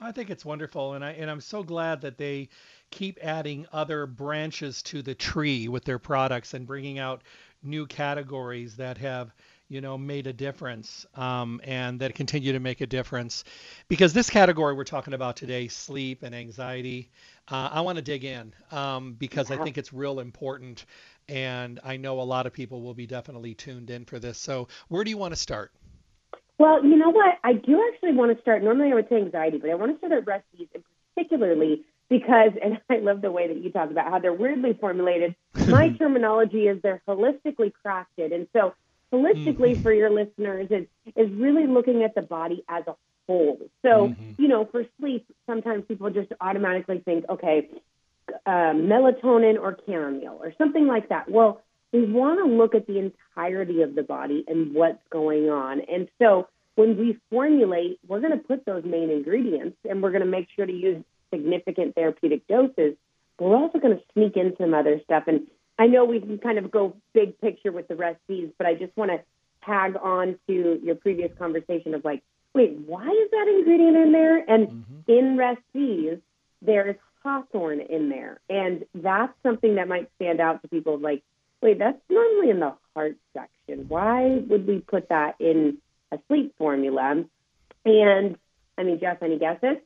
I 0.00 0.12
think 0.12 0.28
it's 0.28 0.44
wonderful, 0.44 0.92
and 0.92 1.04
I 1.04 1.12
and 1.12 1.30
I'm 1.30 1.40
so 1.40 1.62
glad 1.62 2.02
that 2.02 2.18
they 2.18 2.50
keep 2.90 3.18
adding 3.22 3.66
other 3.72 4.06
branches 4.06 4.82
to 4.82 5.00
the 5.00 5.14
tree 5.14 5.68
with 5.68 5.84
their 5.84 5.98
products 5.98 6.52
and 6.52 6.66
bringing 6.66 6.98
out 6.98 7.22
new 7.62 7.86
categories 7.86 8.76
that 8.76 8.98
have 8.98 9.32
you 9.68 9.80
know 9.80 9.96
made 9.96 10.26
a 10.26 10.34
difference 10.34 11.06
um, 11.14 11.62
and 11.64 11.98
that 12.00 12.14
continue 12.14 12.52
to 12.52 12.60
make 12.60 12.82
a 12.82 12.86
difference. 12.86 13.44
Because 13.88 14.12
this 14.12 14.28
category 14.28 14.74
we're 14.74 14.84
talking 14.84 15.14
about 15.14 15.34
today 15.34 15.66
sleep 15.66 16.22
and 16.22 16.34
anxiety 16.34 17.10
uh, 17.48 17.70
i 17.72 17.80
want 17.80 17.96
to 17.96 18.02
dig 18.02 18.24
in 18.24 18.52
um, 18.72 19.14
because 19.14 19.48
yeah. 19.48 19.56
i 19.58 19.64
think 19.64 19.78
it's 19.78 19.94
real 19.94 20.20
important 20.20 20.84
and 21.28 21.80
i 21.84 21.96
know 21.96 22.20
a 22.20 22.22
lot 22.22 22.46
of 22.46 22.52
people 22.52 22.82
will 22.82 22.94
be 22.94 23.06
definitely 23.06 23.54
tuned 23.54 23.88
in 23.88 24.04
for 24.04 24.18
this. 24.18 24.36
So 24.36 24.68
where 24.88 25.04
do 25.04 25.10
you 25.10 25.16
want 25.16 25.32
to 25.32 25.40
start 25.40 25.72
well, 26.58 26.84
you 26.84 26.96
know 26.96 27.10
what? 27.10 27.38
I 27.44 27.52
do 27.52 27.82
actually 27.92 28.12
want 28.12 28.34
to 28.34 28.40
start. 28.40 28.62
Normally, 28.62 28.90
I 28.90 28.94
would 28.94 29.08
say 29.08 29.16
anxiety, 29.16 29.58
but 29.58 29.70
I 29.70 29.74
want 29.74 29.92
to 29.92 29.98
start 29.98 30.12
at 30.12 30.26
Rest 30.26 30.44
Z's, 30.56 30.68
and 30.74 30.82
particularly 31.14 31.84
because, 32.08 32.52
and 32.62 32.80
I 32.90 32.98
love 32.98 33.20
the 33.20 33.30
way 33.30 33.48
that 33.48 33.56
you 33.56 33.70
talk 33.70 33.90
about 33.90 34.10
how 34.10 34.18
they're 34.18 34.32
weirdly 34.32 34.72
formulated. 34.72 35.34
My 35.68 35.90
terminology 35.98 36.66
is 36.66 36.80
they're 36.82 37.02
holistically 37.06 37.72
crafted, 37.84 38.34
and 38.34 38.48
so 38.52 38.74
holistically 39.12 39.72
mm-hmm. 39.72 39.82
for 39.82 39.92
your 39.92 40.10
listeners 40.10 40.68
is 40.70 40.86
is 41.14 41.30
really 41.32 41.66
looking 41.66 42.02
at 42.02 42.14
the 42.14 42.22
body 42.22 42.64
as 42.68 42.84
a 42.86 42.94
whole. 43.26 43.58
So, 43.82 44.08
mm-hmm. 44.08 44.42
you 44.42 44.48
know, 44.48 44.64
for 44.64 44.84
sleep, 44.98 45.26
sometimes 45.46 45.84
people 45.86 46.10
just 46.10 46.32
automatically 46.40 47.00
think, 47.04 47.24
okay, 47.28 47.68
uh, 48.46 48.72
melatonin 48.72 49.58
or 49.60 49.76
chamomile 49.86 50.38
or 50.40 50.52
something 50.58 50.86
like 50.86 51.08
that. 51.10 51.30
Well, 51.30 51.62
we 51.92 52.04
want 52.04 52.38
to 52.44 52.52
look 52.52 52.74
at 52.74 52.86
the 52.86 52.98
entirety 52.98 53.82
of 53.82 53.94
the 53.94 54.02
body 54.02 54.44
and 54.48 54.74
what's 54.74 55.02
going 55.10 55.48
on. 55.48 55.80
And 55.80 56.08
so 56.18 56.48
when 56.74 56.98
we 56.98 57.18
formulate, 57.30 57.98
we're 58.06 58.20
going 58.20 58.38
to 58.38 58.44
put 58.44 58.64
those 58.64 58.84
main 58.84 59.10
ingredients 59.10 59.76
and 59.88 60.02
we're 60.02 60.10
going 60.10 60.24
to 60.24 60.30
make 60.30 60.48
sure 60.54 60.66
to 60.66 60.72
use 60.72 61.02
significant 61.32 61.94
therapeutic 61.94 62.46
doses. 62.46 62.96
But 63.38 63.44
we're 63.44 63.56
also 63.56 63.78
going 63.78 63.96
to 63.96 64.02
sneak 64.12 64.36
in 64.36 64.54
some 64.58 64.74
other 64.74 65.00
stuff. 65.04 65.24
And 65.26 65.46
I 65.78 65.86
know 65.86 66.04
we 66.04 66.20
can 66.20 66.38
kind 66.38 66.58
of 66.58 66.70
go 66.70 66.96
big 67.12 67.40
picture 67.40 67.72
with 67.72 67.88
the 67.88 67.96
Rest 67.96 68.20
Z's, 68.28 68.50
but 68.56 68.66
I 68.66 68.74
just 68.74 68.96
want 68.96 69.10
to 69.10 69.20
tag 69.64 69.96
on 70.00 70.38
to 70.46 70.80
your 70.82 70.94
previous 70.94 71.30
conversation 71.38 71.94
of 71.94 72.04
like, 72.04 72.22
wait, 72.54 72.78
why 72.86 73.06
is 73.06 73.30
that 73.30 73.54
ingredient 73.58 73.96
in 73.96 74.12
there? 74.12 74.38
And 74.38 74.68
mm-hmm. 74.68 75.10
in 75.10 75.36
Rest 75.36 75.60
Z's, 75.72 76.18
there's 76.62 76.96
hawthorn 77.22 77.80
in 77.80 78.08
there. 78.08 78.40
And 78.48 78.84
that's 78.94 79.32
something 79.42 79.74
that 79.74 79.88
might 79.88 80.08
stand 80.16 80.40
out 80.40 80.62
to 80.62 80.68
people 80.68 80.98
like, 80.98 81.22
wait, 81.62 81.78
that's 81.78 81.98
normally 82.08 82.50
in 82.50 82.60
the 82.60 82.74
heart 82.94 83.16
section. 83.32 83.86
Why 83.88 84.42
would 84.48 84.66
we 84.66 84.80
put 84.80 85.08
that 85.08 85.36
in 85.40 85.78
a 86.12 86.18
sleep 86.28 86.54
formula? 86.58 87.24
And 87.84 88.36
I 88.78 88.82
mean, 88.82 89.00
Jeff, 89.00 89.22
any 89.22 89.38
guesses? 89.38 89.78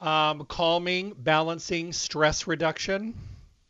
Um, 0.00 0.44
calming, 0.46 1.14
balancing, 1.16 1.92
stress 1.92 2.46
reduction. 2.46 3.14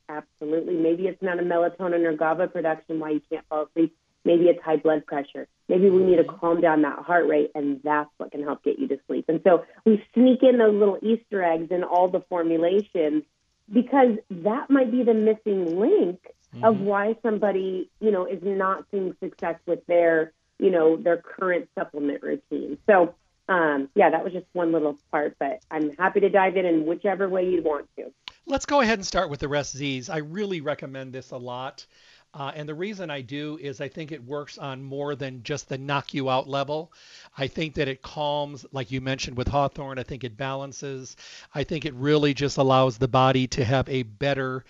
Absolutely. 0.08 0.74
Maybe 0.74 1.06
it's 1.06 1.22
not 1.22 1.38
a 1.38 1.42
melatonin 1.42 2.04
or 2.04 2.16
GABA 2.16 2.48
production 2.48 2.98
why 2.98 3.10
you 3.10 3.22
can't 3.30 3.46
fall 3.48 3.64
asleep. 3.64 3.96
Maybe 4.24 4.44
it's 4.46 4.62
high 4.62 4.76
blood 4.76 5.06
pressure. 5.06 5.46
Maybe 5.68 5.90
we 5.90 6.02
need 6.02 6.16
to 6.16 6.24
calm 6.24 6.60
down 6.60 6.82
that 6.82 6.98
heart 7.00 7.26
rate, 7.28 7.50
and 7.54 7.80
that's 7.84 8.10
what 8.16 8.32
can 8.32 8.42
help 8.42 8.62
get 8.62 8.78
you 8.78 8.88
to 8.88 8.98
sleep. 9.06 9.26
And 9.28 9.40
so 9.44 9.64
we 9.84 10.02
sneak 10.14 10.42
in 10.42 10.58
those 10.58 10.74
little 10.74 10.98
Easter 11.02 11.42
eggs 11.42 11.70
in 11.70 11.84
all 11.84 12.08
the 12.08 12.20
formulations 12.28 13.24
because 13.72 14.16
that 14.30 14.70
might 14.70 14.90
be 14.90 15.02
the 15.02 15.14
missing 15.14 15.78
link 15.78 16.20
mm-hmm. 16.54 16.64
of 16.64 16.80
why 16.80 17.16
somebody, 17.22 17.90
you 18.00 18.10
know, 18.10 18.26
is 18.26 18.40
not 18.42 18.84
seeing 18.90 19.14
success 19.20 19.56
with 19.66 19.84
their, 19.86 20.32
you 20.58 20.70
know, 20.70 20.96
their 20.96 21.16
current 21.16 21.68
supplement 21.78 22.22
routine. 22.22 22.78
So, 22.86 23.14
um, 23.48 23.88
yeah, 23.94 24.10
that 24.10 24.24
was 24.24 24.32
just 24.32 24.46
one 24.52 24.72
little 24.72 24.98
part, 25.10 25.36
but 25.38 25.60
I'm 25.70 25.94
happy 25.96 26.20
to 26.20 26.30
dive 26.30 26.56
in 26.56 26.64
in 26.64 26.86
whichever 26.86 27.28
way 27.28 27.48
you 27.48 27.62
want 27.62 27.88
to. 27.96 28.12
Let's 28.46 28.66
go 28.66 28.80
ahead 28.80 28.98
and 28.98 29.06
start 29.06 29.30
with 29.30 29.40
the 29.40 29.48
Rest 29.48 29.76
Z's. 29.76 30.08
I 30.08 30.18
really 30.18 30.60
recommend 30.60 31.12
this 31.12 31.30
a 31.30 31.36
lot. 31.36 31.86
Uh, 32.34 32.50
and 32.56 32.68
the 32.68 32.74
reason 32.74 33.10
I 33.10 33.20
do 33.20 33.58
is 33.62 33.80
I 33.80 33.88
think 33.88 34.10
it 34.10 34.24
works 34.24 34.58
on 34.58 34.82
more 34.82 35.14
than 35.14 35.44
just 35.44 35.68
the 35.68 35.78
knock 35.78 36.12
you 36.14 36.28
out 36.28 36.48
level. 36.48 36.92
I 37.38 37.46
think 37.46 37.74
that 37.74 37.86
it 37.86 38.02
calms, 38.02 38.66
like 38.72 38.90
you 38.90 39.00
mentioned 39.00 39.36
with 39.36 39.46
hawthorn, 39.46 40.00
I 40.00 40.02
think 40.02 40.24
it 40.24 40.36
balances. 40.36 41.16
I 41.54 41.62
think 41.62 41.84
it 41.84 41.94
really 41.94 42.34
just 42.34 42.58
allows 42.58 42.98
the 42.98 43.06
body 43.06 43.46
to 43.48 43.64
have 43.64 43.88
a 43.88 44.02
better 44.02 44.64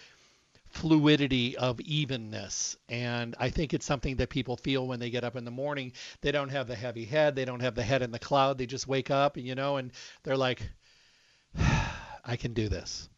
fluidity 0.75 1.57
of 1.57 1.81
evenness. 1.81 2.77
And 2.89 3.35
I 3.39 3.51
think 3.51 3.73
it's 3.73 3.87
something 3.87 4.17
that 4.17 4.29
people 4.29 4.57
feel 4.57 4.87
when 4.87 5.01
they 5.01 5.11
get 5.11 5.25
up 5.25 5.37
in 5.37 5.45
the 5.45 5.51
morning. 5.51 5.93
They 6.21 6.33
don't 6.33 6.51
have 6.51 6.67
the 6.67 6.75
heavy 6.75 7.05
head, 7.05 7.37
they 7.37 7.45
don't 7.45 7.61
have 7.61 7.75
the 7.75 7.83
head 7.83 8.03
in 8.03 8.11
the 8.11 8.19
cloud. 8.19 8.59
They 8.59 8.67
just 8.67 8.89
wake 8.89 9.11
up, 9.11 9.37
you 9.37 9.55
know, 9.55 9.77
and 9.77 9.93
they're 10.25 10.37
like, 10.37 10.61
I 12.25 12.37
can 12.37 12.55
do 12.55 12.69
this. 12.69 13.09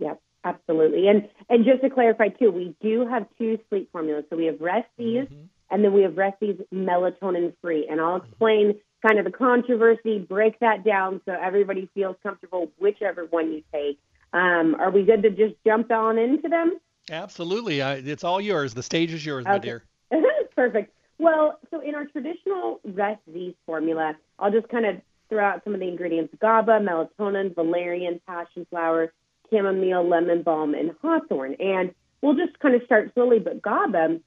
Yep, 0.00 0.20
absolutely. 0.44 1.08
And 1.08 1.28
and 1.48 1.64
just 1.64 1.82
to 1.82 1.90
clarify 1.90 2.28
too, 2.28 2.50
we 2.50 2.74
do 2.80 3.06
have 3.06 3.26
two 3.38 3.58
sleep 3.68 3.90
formulas. 3.92 4.24
So 4.30 4.36
we 4.36 4.46
have 4.46 4.60
Rest 4.60 4.88
Z's 4.96 5.24
mm-hmm. 5.24 5.44
and 5.70 5.84
then 5.84 5.92
we 5.92 6.02
have 6.02 6.16
Rest 6.16 6.40
Z's 6.40 6.56
melatonin 6.72 7.52
free. 7.60 7.86
And 7.90 8.00
I'll 8.00 8.16
explain 8.16 8.70
mm-hmm. 8.70 9.06
kind 9.06 9.18
of 9.18 9.24
the 9.24 9.36
controversy, 9.36 10.18
break 10.18 10.58
that 10.60 10.84
down 10.84 11.20
so 11.26 11.32
everybody 11.32 11.90
feels 11.94 12.16
comfortable 12.22 12.72
whichever 12.78 13.26
one 13.26 13.52
you 13.52 13.62
take. 13.72 13.98
Um, 14.32 14.74
are 14.80 14.90
we 14.90 15.04
good 15.04 15.22
to 15.22 15.30
just 15.30 15.54
jump 15.64 15.92
on 15.92 16.18
into 16.18 16.48
them? 16.48 16.78
Absolutely. 17.10 17.82
I, 17.82 17.94
it's 17.94 18.24
all 18.24 18.40
yours. 18.40 18.74
The 18.74 18.82
stage 18.82 19.12
is 19.12 19.24
yours, 19.24 19.44
okay. 19.44 19.52
my 19.52 19.58
dear. 19.58 19.84
Perfect. 20.56 20.92
Well, 21.18 21.58
so 21.70 21.80
in 21.80 21.94
our 21.94 22.06
traditional 22.06 22.80
Rest 22.84 23.20
Z 23.32 23.56
formula, 23.66 24.14
I'll 24.38 24.50
just 24.50 24.68
kind 24.68 24.86
of 24.86 25.00
throw 25.28 25.44
out 25.44 25.62
some 25.64 25.74
of 25.74 25.80
the 25.80 25.88
ingredients 25.88 26.34
GABA, 26.40 26.80
melatonin, 26.80 27.54
valerian, 27.54 28.20
passion 28.26 28.66
flower, 28.70 29.12
chamomile, 29.50 30.08
lemon 30.08 30.42
balm, 30.42 30.74
and 30.74 30.92
hawthorn. 31.02 31.56
And 31.60 31.94
we'll 32.22 32.36
just 32.36 32.58
kind 32.58 32.74
of 32.74 32.82
start 32.84 33.12
slowly, 33.14 33.38
but 33.38 33.62
GABA 33.62 34.20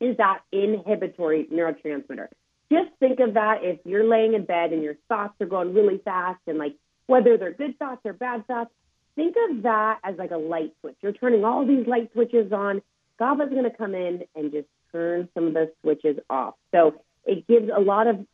is 0.00 0.16
that 0.18 0.40
inhibitory 0.52 1.46
neurotransmitter. 1.52 2.28
just 2.70 2.90
think 3.00 3.20
of 3.20 3.34
that 3.34 3.62
if 3.62 3.78
you're 3.84 4.04
laying 4.04 4.34
in 4.34 4.44
bed 4.44 4.72
and 4.72 4.82
your 4.82 4.96
thoughts 5.08 5.34
are 5.40 5.46
going 5.46 5.72
really 5.72 5.98
fast 6.04 6.40
and 6.46 6.58
like 6.58 6.74
whether 7.06 7.38
they're 7.38 7.52
good 7.52 7.78
thoughts 7.78 8.00
or 8.04 8.12
bad 8.12 8.46
thoughts, 8.46 8.70
think 9.16 9.34
of 9.50 9.62
that 9.62 9.98
as 10.04 10.16
like 10.16 10.30
a 10.30 10.36
light 10.36 10.72
switch. 10.80 10.96
You're 11.00 11.12
turning 11.12 11.44
all 11.44 11.66
these 11.66 11.86
light 11.86 12.12
switches 12.12 12.52
on. 12.52 12.82
GABA's 13.18 13.50
going 13.50 13.64
to 13.64 13.76
come 13.76 13.94
in 13.94 14.22
and 14.36 14.52
just 14.52 14.68
turn 14.92 15.28
some 15.34 15.48
of 15.48 15.54
those 15.54 15.68
switches 15.82 16.18
off. 16.30 16.54
So 16.72 16.94
it 17.24 17.46
gives 17.48 17.68
a 17.74 17.80
lot 17.80 18.06
of 18.06 18.24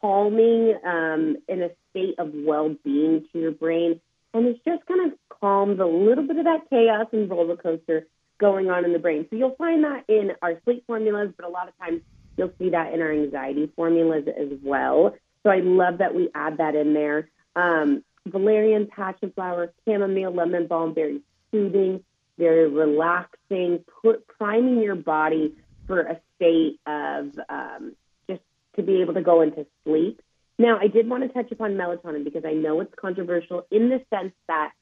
calming 0.00 0.74
um, 0.84 1.36
in 1.48 1.62
a 1.62 1.70
state 1.90 2.14
of 2.18 2.30
well-being 2.32 3.26
to 3.32 3.38
your 3.38 3.50
brain, 3.50 4.00
and 4.32 4.46
it's 4.46 4.60
just 4.64 4.86
kind 4.86 5.12
of 5.12 5.18
calms 5.40 5.80
a 5.80 5.84
little 5.84 6.26
bit 6.26 6.38
of 6.38 6.44
that 6.44 6.70
chaos 6.70 7.06
and 7.12 7.28
roller 7.28 7.56
coaster 7.56 8.06
going 8.38 8.70
on 8.70 8.84
in 8.84 8.92
the 8.92 8.98
brain. 8.98 9.26
So 9.28 9.36
you'll 9.36 9.56
find 9.56 9.84
that 9.84 10.04
in 10.08 10.32
our 10.40 10.60
sleep 10.64 10.84
formulas, 10.86 11.32
but 11.36 11.44
a 11.44 11.48
lot 11.48 11.68
of 11.68 11.76
times 11.78 12.02
you'll 12.36 12.52
see 12.58 12.70
that 12.70 12.94
in 12.94 13.02
our 13.02 13.12
anxiety 13.12 13.70
formulas 13.74 14.24
as 14.28 14.58
well. 14.62 15.14
So 15.42 15.50
I 15.50 15.60
love 15.60 15.98
that 15.98 16.14
we 16.14 16.30
add 16.34 16.58
that 16.58 16.74
in 16.74 16.94
there. 16.94 17.28
Um, 17.56 18.04
valerian, 18.28 18.86
passion 18.86 19.32
flower, 19.34 19.72
chamomile, 19.84 20.34
lemon 20.34 20.66
balm, 20.66 20.94
very 20.94 21.20
soothing, 21.50 22.02
very 22.38 22.68
relaxing, 22.68 23.84
put, 24.02 24.26
priming 24.26 24.80
your 24.80 24.94
body 24.94 25.54
for 25.86 26.00
a 26.00 26.20
state 26.36 26.78
of 26.86 27.38
um, 27.48 27.94
just 28.28 28.42
to 28.76 28.82
be 28.82 29.02
able 29.02 29.14
to 29.14 29.22
go 29.22 29.40
into 29.40 29.66
sleep. 29.84 30.22
Now, 30.58 30.78
I 30.80 30.88
did 30.88 31.08
want 31.08 31.22
to 31.22 31.28
touch 31.28 31.52
upon 31.52 31.72
melatonin 31.72 32.24
because 32.24 32.44
I 32.44 32.52
know 32.52 32.80
it's 32.80 32.92
controversial 33.00 33.66
in 33.70 33.88
the 33.88 34.02
sense 34.10 34.32
that 34.48 34.72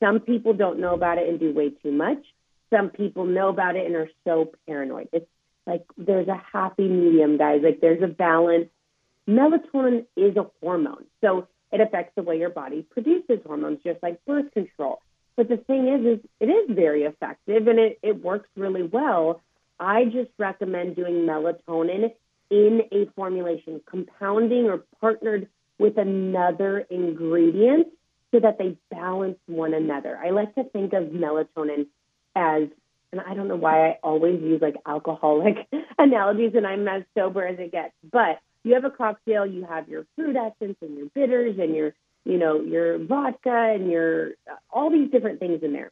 some 0.00 0.20
people 0.20 0.54
don't 0.54 0.80
know 0.80 0.94
about 0.94 1.18
it 1.18 1.28
and 1.28 1.38
do 1.38 1.52
way 1.52 1.70
too 1.70 1.92
much. 1.92 2.24
Some 2.70 2.90
people 2.90 3.24
know 3.24 3.48
about 3.48 3.76
it 3.76 3.86
and 3.86 3.96
are 3.96 4.10
so 4.24 4.52
paranoid. 4.66 5.08
It's 5.12 5.28
like 5.66 5.84
there's 5.96 6.28
a 6.28 6.42
happy 6.52 6.88
medium, 6.88 7.36
guys. 7.36 7.60
Like 7.62 7.80
there's 7.80 8.02
a 8.02 8.06
balance. 8.06 8.68
Melatonin 9.28 10.06
is 10.16 10.36
a 10.36 10.46
hormone. 10.60 11.04
So 11.20 11.48
it 11.72 11.80
affects 11.80 12.12
the 12.16 12.22
way 12.22 12.38
your 12.38 12.50
body 12.50 12.82
produces 12.90 13.40
hormones, 13.46 13.78
just 13.84 14.02
like 14.02 14.24
birth 14.24 14.50
control. 14.52 15.00
But 15.36 15.48
the 15.48 15.56
thing 15.56 15.88
is, 15.88 16.18
is 16.18 16.24
it 16.40 16.46
is 16.46 16.74
very 16.74 17.02
effective 17.02 17.68
and 17.68 17.78
it, 17.78 17.98
it 18.02 18.22
works 18.22 18.48
really 18.56 18.82
well. 18.82 19.40
I 19.78 20.06
just 20.06 20.30
recommend 20.38 20.96
doing 20.96 21.26
melatonin 21.26 22.12
in 22.50 22.82
a 22.90 23.06
formulation, 23.14 23.80
compounding 23.86 24.66
or 24.66 24.82
partnered 25.00 25.48
with 25.78 25.96
another 25.96 26.80
ingredient 26.90 27.88
so 28.32 28.40
that 28.40 28.58
they 28.58 28.76
balance 28.90 29.38
one 29.46 29.74
another. 29.74 30.18
I 30.18 30.30
like 30.30 30.54
to 30.56 30.64
think 30.64 30.92
of 30.92 31.04
melatonin 31.04 31.86
as, 32.34 32.68
and 33.12 33.20
I 33.20 33.34
don't 33.34 33.48
know 33.48 33.56
why 33.56 33.90
I 33.90 33.98
always 34.02 34.40
use 34.42 34.60
like 34.60 34.76
alcoholic 34.86 35.56
analogies 35.98 36.52
and 36.54 36.66
I'm 36.66 36.86
as 36.88 37.04
sober 37.16 37.46
as 37.46 37.58
it 37.58 37.72
gets, 37.72 37.94
but 38.10 38.40
you 38.64 38.74
have 38.74 38.84
a 38.84 38.90
cocktail, 38.90 39.46
you 39.46 39.64
have 39.64 39.88
your 39.88 40.06
fruit 40.16 40.36
essence 40.36 40.76
and 40.80 40.96
your 40.96 41.06
bitters 41.14 41.58
and 41.58 41.74
your, 41.74 41.94
you 42.24 42.38
know, 42.38 42.60
your 42.60 42.98
vodka 42.98 43.72
and 43.74 43.90
your 43.90 44.30
uh, 44.50 44.56
all 44.70 44.90
these 44.90 45.10
different 45.10 45.40
things 45.40 45.62
in 45.62 45.72
there. 45.72 45.90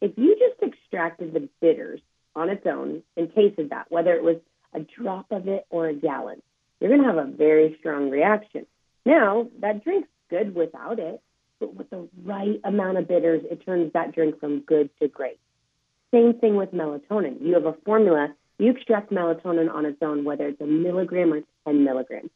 If 0.00 0.12
you 0.16 0.36
just 0.36 0.62
extracted 0.62 1.32
the 1.32 1.48
bitters 1.60 2.00
on 2.34 2.48
its 2.48 2.66
own 2.66 3.02
and 3.16 3.32
tasted 3.34 3.70
that, 3.70 3.90
whether 3.90 4.14
it 4.14 4.22
was 4.22 4.36
a 4.74 4.80
drop 4.80 5.26
of 5.30 5.48
it 5.48 5.66
or 5.70 5.88
a 5.88 5.94
gallon, 5.94 6.42
you're 6.80 6.90
going 6.90 7.02
to 7.02 7.08
have 7.08 7.28
a 7.28 7.30
very 7.30 7.76
strong 7.78 8.10
reaction. 8.10 8.66
Now, 9.04 9.48
that 9.60 9.84
drink's 9.84 10.08
good 10.30 10.54
without 10.54 10.98
it, 10.98 11.20
but 11.60 11.74
with 11.74 11.90
the 11.90 12.08
right 12.24 12.60
amount 12.64 12.98
of 12.98 13.06
bitters, 13.06 13.42
it 13.50 13.64
turns 13.64 13.92
that 13.92 14.14
drink 14.14 14.40
from 14.40 14.60
good 14.60 14.90
to 15.00 15.08
great. 15.08 15.38
Same 16.12 16.34
thing 16.34 16.56
with 16.56 16.72
melatonin. 16.72 17.40
You 17.40 17.54
have 17.54 17.66
a 17.66 17.76
formula 17.84 18.34
you 18.62 18.70
extract 18.70 19.10
melatonin 19.10 19.72
on 19.72 19.86
its 19.86 19.98
own, 20.02 20.24
whether 20.24 20.46
it's 20.46 20.60
a 20.60 20.66
milligram 20.66 21.32
or 21.32 21.42
10 21.66 21.84
milligrams. 21.84 22.30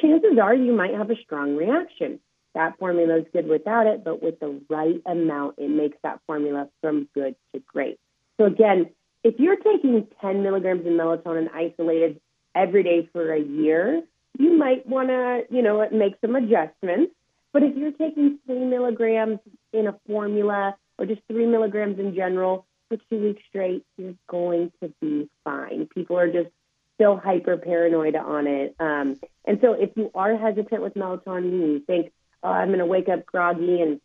Chances 0.00 0.38
are 0.42 0.54
you 0.54 0.72
might 0.72 0.94
have 0.94 1.10
a 1.10 1.16
strong 1.16 1.56
reaction. 1.56 2.20
That 2.54 2.78
formula 2.78 3.18
is 3.18 3.26
good 3.32 3.48
without 3.48 3.86
it, 3.86 4.04
but 4.04 4.22
with 4.22 4.38
the 4.40 4.60
right 4.68 5.00
amount, 5.06 5.56
it 5.58 5.70
makes 5.70 5.96
that 6.02 6.20
formula 6.26 6.68
from 6.80 7.08
good 7.14 7.34
to 7.54 7.62
great. 7.66 7.98
So 8.38 8.44
again, 8.44 8.90
if 9.24 9.38
you're 9.38 9.56
taking 9.56 10.06
10 10.20 10.42
milligrams 10.42 10.80
of 10.80 10.92
melatonin 10.92 11.50
isolated 11.54 12.20
every 12.54 12.82
day 12.82 13.08
for 13.12 13.32
a 13.32 13.40
year, 13.40 14.02
you 14.38 14.56
might 14.56 14.86
want 14.86 15.08
to, 15.08 15.44
you 15.50 15.62
know, 15.62 15.86
make 15.90 16.14
some 16.20 16.36
adjustments. 16.36 17.12
But 17.52 17.62
if 17.62 17.76
you're 17.76 17.92
taking 17.92 18.38
three 18.46 18.64
milligrams 18.64 19.38
in 19.72 19.86
a 19.86 19.98
formula 20.06 20.76
or 20.98 21.06
just 21.06 21.20
three 21.28 21.46
milligrams 21.46 21.98
in 21.98 22.14
general, 22.14 22.66
for 22.92 23.02
two 23.08 23.22
weeks 23.22 23.42
straight, 23.48 23.84
you're 23.96 24.14
going 24.28 24.70
to 24.82 24.92
be 25.00 25.28
fine. 25.44 25.88
People 25.94 26.18
are 26.18 26.30
just 26.30 26.50
still 26.94 27.16
hyper 27.16 27.56
paranoid 27.56 28.16
on 28.16 28.46
it. 28.46 28.74
Um, 28.78 29.18
and 29.46 29.58
so 29.62 29.72
if 29.72 29.90
you 29.96 30.10
are 30.14 30.36
hesitant 30.36 30.82
with 30.82 30.94
melatonin, 30.94 31.38
and 31.38 31.72
you 31.72 31.80
think, 31.86 32.12
oh, 32.42 32.50
I'm 32.50 32.68
going 32.68 32.80
to 32.80 32.86
wake 32.86 33.08
up 33.08 33.24
groggy 33.24 33.80
and 33.80 34.00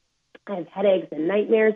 I 0.47 0.55
have 0.55 0.67
headaches 0.67 1.07
and 1.11 1.27
nightmares, 1.27 1.73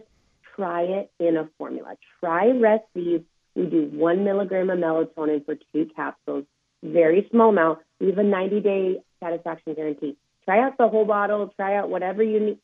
try 0.56 0.84
it 0.84 1.12
in 1.20 1.36
a 1.36 1.50
formula. 1.58 1.96
Try 2.20 2.52
These. 2.96 3.22
We 3.56 3.66
do 3.66 3.90
one 3.92 4.24
milligram 4.24 4.70
of 4.70 4.80
melatonin 4.80 5.46
for 5.46 5.56
two 5.74 5.90
capsules, 5.94 6.46
very 6.82 7.28
small 7.32 7.50
amount. 7.50 7.80
We 8.00 8.08
have 8.08 8.18
a 8.18 8.24
90 8.24 8.62
day 8.62 8.98
satisfaction 9.22 9.74
guarantee. 9.74 10.16
Try 10.46 10.66
out 10.66 10.78
the 10.78 10.88
whole 10.88 11.06
bottle. 11.06 11.52
Try 11.58 11.76
out 11.76 11.90
whatever 11.90 12.24
you 12.24 12.40
need. 12.40 12.60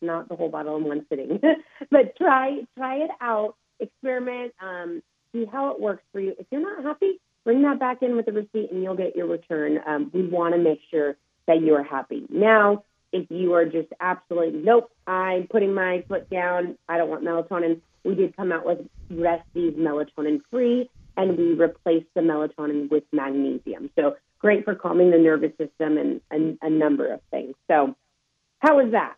Not 0.00 0.28
the 0.28 0.34
whole 0.34 0.48
bottle 0.48 0.76
in 0.76 0.84
one 0.84 1.06
sitting, 1.08 1.40
but 1.90 2.16
try 2.16 2.62
try 2.76 2.96
it 2.96 3.10
out 3.20 3.54
experiment, 3.82 4.52
um, 4.62 5.02
see 5.32 5.44
how 5.44 5.72
it 5.72 5.80
works 5.80 6.04
for 6.12 6.20
you. 6.20 6.34
If 6.38 6.46
you're 6.50 6.62
not 6.62 6.82
happy, 6.82 7.20
bring 7.44 7.62
that 7.62 7.78
back 7.78 8.02
in 8.02 8.16
with 8.16 8.26
the 8.26 8.32
receipt 8.32 8.70
and 8.70 8.82
you'll 8.82 8.96
get 8.96 9.16
your 9.16 9.26
return. 9.26 9.80
Um, 9.86 10.10
we 10.14 10.26
want 10.26 10.54
to 10.54 10.60
make 10.60 10.80
sure 10.90 11.16
that 11.46 11.60
you're 11.60 11.82
happy. 11.82 12.24
Now, 12.30 12.84
if 13.12 13.30
you 13.30 13.52
are 13.54 13.64
just 13.64 13.88
absolutely, 14.00 14.60
nope, 14.60 14.90
I'm 15.06 15.46
putting 15.48 15.74
my 15.74 16.04
foot 16.08 16.30
down, 16.30 16.78
I 16.88 16.96
don't 16.96 17.10
want 17.10 17.24
melatonin, 17.24 17.80
we 18.04 18.14
did 18.14 18.36
come 18.36 18.52
out 18.52 18.64
with 18.64 18.78
Rest 19.10 19.44
Z 19.54 19.74
melatonin 19.78 20.40
free 20.50 20.88
and 21.16 21.36
we 21.36 21.54
replaced 21.54 22.06
the 22.14 22.20
melatonin 22.20 22.90
with 22.90 23.04
magnesium. 23.12 23.90
So 23.96 24.16
great 24.38 24.64
for 24.64 24.74
calming 24.74 25.10
the 25.10 25.18
nervous 25.18 25.52
system 25.58 25.98
and, 25.98 26.20
and 26.30 26.58
a 26.62 26.70
number 26.70 27.12
of 27.12 27.20
things. 27.30 27.54
So, 27.68 27.94
how 28.60 28.76
was 28.76 28.92
that? 28.92 29.16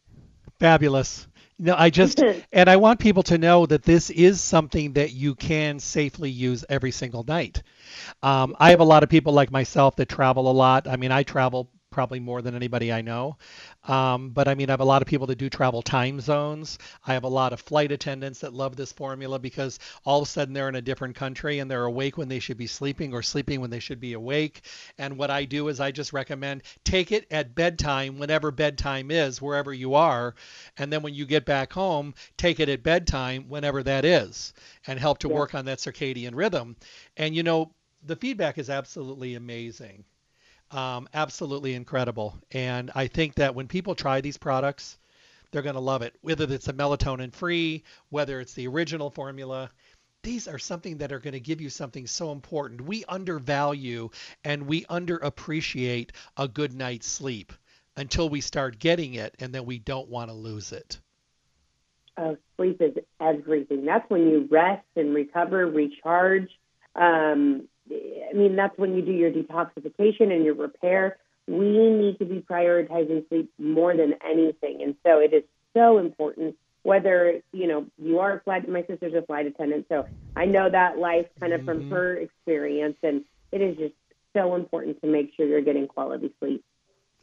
Fabulous. 0.58 1.28
No, 1.58 1.74
I 1.76 1.90
just 1.90 2.20
and 2.52 2.68
I 2.68 2.76
want 2.76 3.00
people 3.00 3.22
to 3.24 3.38
know 3.38 3.66
that 3.66 3.82
this 3.82 4.10
is 4.10 4.40
something 4.40 4.94
that 4.94 5.12
you 5.12 5.34
can 5.34 5.78
safely 5.78 6.30
use 6.30 6.64
every 6.68 6.90
single 6.90 7.24
night. 7.24 7.62
Um, 8.22 8.56
I 8.58 8.70
have 8.70 8.80
a 8.80 8.84
lot 8.84 9.02
of 9.04 9.08
people 9.10 9.32
like 9.32 9.50
myself 9.50 9.96
that 9.96 10.08
travel 10.08 10.50
a 10.50 10.52
lot. 10.52 10.88
I 10.88 10.96
mean, 10.96 11.12
I 11.12 11.22
travel 11.22 11.70
probably 11.94 12.18
more 12.18 12.42
than 12.42 12.56
anybody 12.56 12.92
I 12.92 13.02
know. 13.02 13.38
Um, 13.84 14.30
but 14.30 14.48
I 14.48 14.56
mean, 14.56 14.68
I 14.68 14.72
have 14.72 14.80
a 14.80 14.84
lot 14.84 15.00
of 15.00 15.06
people 15.06 15.28
that 15.28 15.38
do 15.38 15.48
travel 15.48 15.80
time 15.80 16.20
zones. 16.20 16.76
I 17.06 17.14
have 17.14 17.22
a 17.22 17.28
lot 17.28 17.52
of 17.52 17.60
flight 17.60 17.92
attendants 17.92 18.40
that 18.40 18.52
love 18.52 18.74
this 18.74 18.90
formula 18.90 19.38
because 19.38 19.78
all 20.04 20.20
of 20.20 20.26
a 20.26 20.30
sudden 20.30 20.52
they're 20.52 20.68
in 20.68 20.74
a 20.74 20.82
different 20.82 21.14
country 21.14 21.60
and 21.60 21.70
they're 21.70 21.84
awake 21.84 22.18
when 22.18 22.28
they 22.28 22.40
should 22.40 22.56
be 22.56 22.66
sleeping 22.66 23.14
or 23.14 23.22
sleeping 23.22 23.60
when 23.60 23.70
they 23.70 23.78
should 23.78 24.00
be 24.00 24.14
awake. 24.14 24.62
And 24.98 25.16
what 25.16 25.30
I 25.30 25.44
do 25.44 25.68
is 25.68 25.78
I 25.78 25.92
just 25.92 26.12
recommend 26.12 26.62
take 26.82 27.12
it 27.12 27.28
at 27.30 27.54
bedtime, 27.54 28.18
whenever 28.18 28.50
bedtime 28.50 29.12
is, 29.12 29.40
wherever 29.40 29.72
you 29.72 29.94
are. 29.94 30.34
And 30.76 30.92
then 30.92 31.02
when 31.02 31.14
you 31.14 31.26
get 31.26 31.44
back 31.46 31.72
home, 31.72 32.14
take 32.36 32.58
it 32.58 32.68
at 32.68 32.82
bedtime, 32.82 33.48
whenever 33.48 33.84
that 33.84 34.04
is, 34.04 34.52
and 34.88 34.98
help 34.98 35.18
to 35.18 35.28
yeah. 35.28 35.34
work 35.34 35.54
on 35.54 35.66
that 35.66 35.78
circadian 35.78 36.34
rhythm. 36.34 36.74
And 37.16 37.36
you 37.36 37.44
know, 37.44 37.72
the 38.02 38.16
feedback 38.16 38.58
is 38.58 38.68
absolutely 38.68 39.36
amazing 39.36 40.04
um, 40.70 41.08
absolutely 41.14 41.74
incredible. 41.74 42.38
And 42.52 42.90
I 42.94 43.06
think 43.06 43.36
that 43.36 43.54
when 43.54 43.68
people 43.68 43.94
try 43.94 44.20
these 44.20 44.38
products, 44.38 44.98
they're 45.50 45.62
going 45.62 45.74
to 45.74 45.80
love 45.80 46.02
it. 46.02 46.14
Whether 46.20 46.52
it's 46.52 46.68
a 46.68 46.72
melatonin 46.72 47.32
free, 47.32 47.84
whether 48.10 48.40
it's 48.40 48.54
the 48.54 48.66
original 48.66 49.10
formula, 49.10 49.70
these 50.22 50.48
are 50.48 50.58
something 50.58 50.98
that 50.98 51.12
are 51.12 51.20
going 51.20 51.34
to 51.34 51.40
give 51.40 51.60
you 51.60 51.70
something 51.70 52.06
so 52.06 52.32
important. 52.32 52.80
We 52.80 53.04
undervalue 53.04 54.10
and 54.42 54.66
we 54.66 54.84
underappreciate 54.86 56.10
a 56.36 56.48
good 56.48 56.72
night's 56.74 57.06
sleep 57.06 57.52
until 57.96 58.28
we 58.28 58.40
start 58.40 58.80
getting 58.80 59.14
it, 59.14 59.36
and 59.38 59.54
then 59.54 59.64
we 59.66 59.78
don't 59.78 60.08
want 60.08 60.30
to 60.30 60.34
lose 60.34 60.72
it. 60.72 60.98
Oh, 62.16 62.36
sleep 62.56 62.80
is 62.80 62.94
everything. 63.20 63.84
That's 63.84 64.08
when 64.10 64.28
you 64.28 64.48
rest 64.50 64.86
and 64.96 65.14
recover, 65.14 65.66
recharge. 65.66 66.48
Um, 66.96 67.68
I 67.90 68.32
mean, 68.34 68.56
that's 68.56 68.76
when 68.78 68.94
you 68.94 69.02
do 69.02 69.12
your 69.12 69.30
detoxification 69.30 70.32
and 70.32 70.44
your 70.44 70.54
repair. 70.54 71.18
We 71.46 71.88
need 71.88 72.18
to 72.18 72.24
be 72.24 72.40
prioritizing 72.40 73.28
sleep 73.28 73.52
more 73.58 73.96
than 73.96 74.14
anything. 74.24 74.82
And 74.82 74.96
so 75.04 75.18
it 75.18 75.34
is 75.34 75.44
so 75.76 75.98
important 75.98 76.56
whether, 76.82 77.40
you 77.52 77.66
know, 77.66 77.86
you 77.98 78.18
are 78.20 78.38
a 78.38 78.40
flight, 78.40 78.68
my 78.68 78.84
sister's 78.88 79.14
a 79.14 79.22
flight 79.22 79.46
attendant. 79.46 79.86
So 79.88 80.06
I 80.36 80.44
know 80.46 80.70
that 80.70 80.98
life 80.98 81.26
kind 81.40 81.52
of 81.52 81.62
mm-hmm. 81.62 81.88
from 81.88 81.90
her 81.90 82.16
experience. 82.16 82.96
And 83.02 83.24
it 83.52 83.60
is 83.60 83.76
just 83.76 83.94
so 84.34 84.54
important 84.54 85.00
to 85.02 85.06
make 85.06 85.32
sure 85.36 85.46
you're 85.46 85.60
getting 85.60 85.86
quality 85.86 86.32
sleep. 86.40 86.64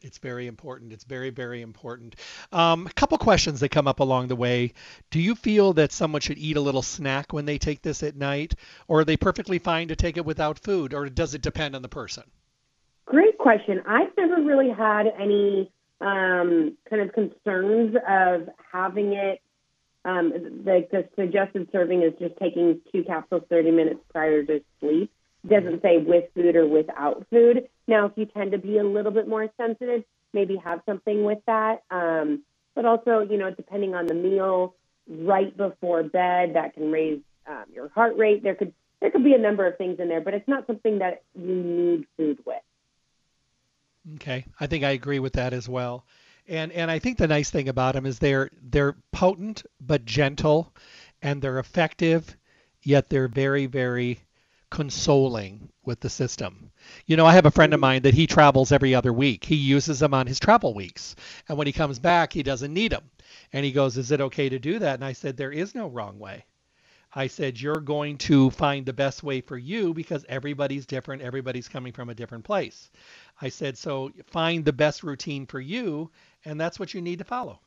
It's 0.03 0.17
very 0.17 0.47
important. 0.47 0.93
It's 0.93 1.03
very, 1.03 1.29
very 1.29 1.61
important. 1.61 2.15
Um, 2.51 2.87
a 2.87 2.93
couple 2.93 3.17
questions 3.17 3.59
that 3.59 3.69
come 3.69 3.87
up 3.87 3.99
along 3.99 4.27
the 4.27 4.35
way. 4.35 4.73
Do 5.11 5.19
you 5.19 5.35
feel 5.35 5.73
that 5.73 5.91
someone 5.91 6.21
should 6.21 6.39
eat 6.39 6.57
a 6.57 6.61
little 6.61 6.81
snack 6.81 7.31
when 7.33 7.45
they 7.45 7.57
take 7.57 7.81
this 7.81 8.01
at 8.01 8.15
night, 8.15 8.55
or 8.87 9.01
are 9.01 9.05
they 9.05 9.17
perfectly 9.17 9.59
fine 9.59 9.89
to 9.89 9.95
take 9.95 10.17
it 10.17 10.25
without 10.25 10.59
food, 10.59 10.93
or 10.93 11.07
does 11.09 11.33
it 11.35 11.41
depend 11.41 11.75
on 11.75 11.81
the 11.81 11.89
person? 11.89 12.23
Great 13.05 13.37
question. 13.37 13.81
I've 13.87 14.15
never 14.17 14.41
really 14.41 14.69
had 14.69 15.05
any 15.19 15.71
um, 15.99 16.77
kind 16.89 17.01
of 17.01 17.13
concerns 17.13 17.95
of 18.07 18.49
having 18.71 19.13
it. 19.13 19.39
Um, 20.03 20.31
the, 20.63 20.87
the 20.91 21.07
suggested 21.15 21.69
serving 21.71 22.01
is 22.01 22.13
just 22.17 22.35
taking 22.37 22.81
two 22.91 23.03
capsules 23.03 23.43
30 23.49 23.69
minutes 23.69 23.99
prior 24.11 24.43
to 24.43 24.61
sleep. 24.79 25.11
Doesn't 25.47 25.81
say 25.81 25.97
with 25.97 26.25
food 26.35 26.55
or 26.55 26.67
without 26.67 27.25
food. 27.31 27.67
Now, 27.87 28.05
if 28.05 28.11
you 28.15 28.25
tend 28.25 28.51
to 28.51 28.57
be 28.57 28.77
a 28.77 28.83
little 28.83 29.11
bit 29.11 29.27
more 29.27 29.49
sensitive, 29.57 30.03
maybe 30.33 30.55
have 30.63 30.81
something 30.85 31.23
with 31.23 31.39
that. 31.47 31.83
Um, 31.89 32.43
but 32.75 32.85
also, 32.85 33.21
you 33.21 33.37
know, 33.37 33.51
depending 33.51 33.95
on 33.95 34.05
the 34.05 34.13
meal, 34.13 34.75
right 35.07 35.55
before 35.55 36.03
bed, 36.03 36.53
that 36.53 36.73
can 36.73 36.91
raise 36.91 37.19
um, 37.47 37.65
your 37.73 37.89
heart 37.89 38.17
rate. 38.17 38.43
There 38.43 38.55
could 38.55 38.73
there 39.01 39.09
could 39.09 39.23
be 39.23 39.33
a 39.33 39.39
number 39.39 39.65
of 39.65 39.77
things 39.77 39.99
in 39.99 40.07
there, 40.07 40.21
but 40.21 40.33
it's 40.33 40.47
not 40.47 40.67
something 40.67 40.99
that 40.99 41.23
you 41.33 41.55
need 41.55 42.05
food 42.17 42.39
with. 42.45 42.61
Okay, 44.15 44.45
I 44.59 44.67
think 44.67 44.83
I 44.83 44.91
agree 44.91 45.19
with 45.19 45.33
that 45.33 45.53
as 45.53 45.67
well. 45.67 46.05
And 46.47 46.71
and 46.71 46.89
I 46.89 46.99
think 46.99 47.17
the 47.17 47.27
nice 47.27 47.49
thing 47.49 47.67
about 47.67 47.95
them 47.95 48.05
is 48.05 48.19
they're 48.19 48.49
they're 48.61 48.95
potent 49.11 49.63
but 49.79 50.05
gentle, 50.05 50.73
and 51.21 51.41
they're 51.41 51.59
effective, 51.59 52.35
yet 52.83 53.09
they're 53.09 53.27
very 53.27 53.65
very 53.65 54.19
consoling 54.71 55.69
with 55.85 55.99
the 55.99 56.09
system. 56.09 56.71
You 57.05 57.17
know, 57.17 57.25
I 57.25 57.33
have 57.33 57.45
a 57.45 57.51
friend 57.51 57.73
of 57.73 57.79
mine 57.79 58.01
that 58.03 58.15
he 58.15 58.25
travels 58.25 58.71
every 58.71 58.95
other 58.95 59.13
week. 59.13 59.43
He 59.43 59.55
uses 59.55 59.99
them 59.99 60.13
on 60.13 60.25
his 60.25 60.39
travel 60.39 60.73
weeks. 60.73 61.15
And 61.47 61.57
when 61.57 61.67
he 61.67 61.73
comes 61.73 61.99
back, 61.99 62.33
he 62.33 62.41
doesn't 62.41 62.73
need 62.73 62.91
them. 62.91 63.11
And 63.53 63.63
he 63.65 63.71
goes, 63.71 63.97
Is 63.97 64.11
it 64.11 64.21
okay 64.21 64.49
to 64.49 64.57
do 64.57 64.79
that? 64.79 64.95
And 64.95 65.05
I 65.05 65.13
said, 65.13 65.37
There 65.37 65.51
is 65.51 65.75
no 65.75 65.87
wrong 65.87 66.17
way. 66.17 66.45
I 67.13 67.27
said, 67.27 67.59
You're 67.59 67.81
going 67.81 68.17
to 68.19 68.49
find 68.51 68.85
the 68.85 68.93
best 68.93 69.21
way 69.21 69.41
for 69.41 69.57
you 69.57 69.93
because 69.93 70.25
everybody's 70.29 70.85
different. 70.85 71.21
Everybody's 71.21 71.67
coming 71.67 71.91
from 71.91 72.09
a 72.09 72.15
different 72.15 72.45
place. 72.45 72.89
I 73.41 73.49
said, 73.49 73.77
So 73.77 74.11
find 74.27 74.63
the 74.63 74.73
best 74.73 75.03
routine 75.03 75.45
for 75.45 75.59
you. 75.59 76.09
And 76.45 76.59
that's 76.59 76.79
what 76.79 76.93
you 76.93 77.01
need 77.01 77.19
to 77.19 77.25
follow. 77.25 77.59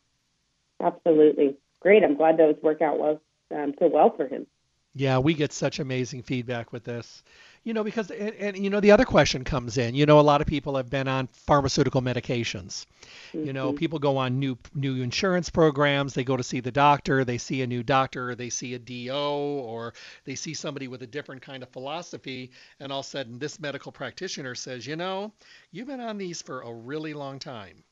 Absolutely. 0.83 1.57
Great. 1.81 2.03
I'm 2.03 2.17
glad 2.17 2.39
those 2.39 2.57
work 2.63 2.81
out 2.81 2.99
well, 2.99 3.21
um, 3.55 3.75
so 3.79 3.89
well 3.89 4.15
for 4.17 4.27
him. 4.27 4.47
Yeah, 4.95 5.19
we 5.19 5.35
get 5.35 5.53
such 5.53 5.81
amazing 5.81 6.23
feedback 6.23 6.73
with 6.73 6.85
this. 6.85 7.23
You 7.65 7.73
know, 7.73 7.83
because 7.83 8.11
and, 8.11 8.35
and, 8.35 8.59
you 8.59 8.69
know 8.69 8.81
the 8.81 8.91
other 8.91 9.07
question 9.07 9.43
comes 9.43 9.79
in. 9.79 9.95
You 9.95 10.05
know, 10.05 10.21
a 10.21 10.23
lot 10.23 10.43
of 10.43 10.47
people 10.47 10.77
have 10.77 10.91
been 10.91 11.09
on 11.09 11.29
pharmaceutical 11.29 12.03
medications. 12.03 12.85
Mm-hmm. 13.33 13.47
You 13.47 13.53
know, 13.55 13.69
mm-hmm. 13.69 13.79
people 13.79 13.99
go 13.99 14.19
on 14.19 14.39
new 14.39 14.59
new 14.75 15.03
insurance 15.03 15.49
programs. 15.49 16.13
They 16.13 16.25
go 16.25 16.37
to 16.37 16.43
see 16.43 16.61
the 16.61 16.71
doctor. 16.71 17.25
They 17.25 17.39
see 17.39 17.63
a 17.63 17.67
new 17.67 17.83
doctor. 17.83 18.31
Or 18.31 18.35
they 18.35 18.51
see 18.51 18.75
a 18.75 18.79
DO, 18.79 19.13
or 19.13 19.95
they 20.25 20.35
see 20.35 20.53
somebody 20.53 20.89
with 20.89 21.03
a 21.03 21.07
different 21.07 21.41
kind 21.41 21.63
of 21.63 21.71
philosophy. 21.71 22.53
And 22.79 22.93
all 22.93 23.01
of 23.01 23.07
a 23.07 23.09
sudden, 23.09 23.39
this 23.39 23.59
medical 23.59 23.93
practitioner 23.93 24.55
says, 24.55 24.87
"You 24.87 24.97
know, 24.97 25.33
you've 25.73 25.89
been 25.89 26.01
on 26.01 26.19
these 26.19 26.43
for 26.43 26.61
a 26.61 26.73
really 26.73 27.15
long 27.15 27.39
time." 27.39 27.83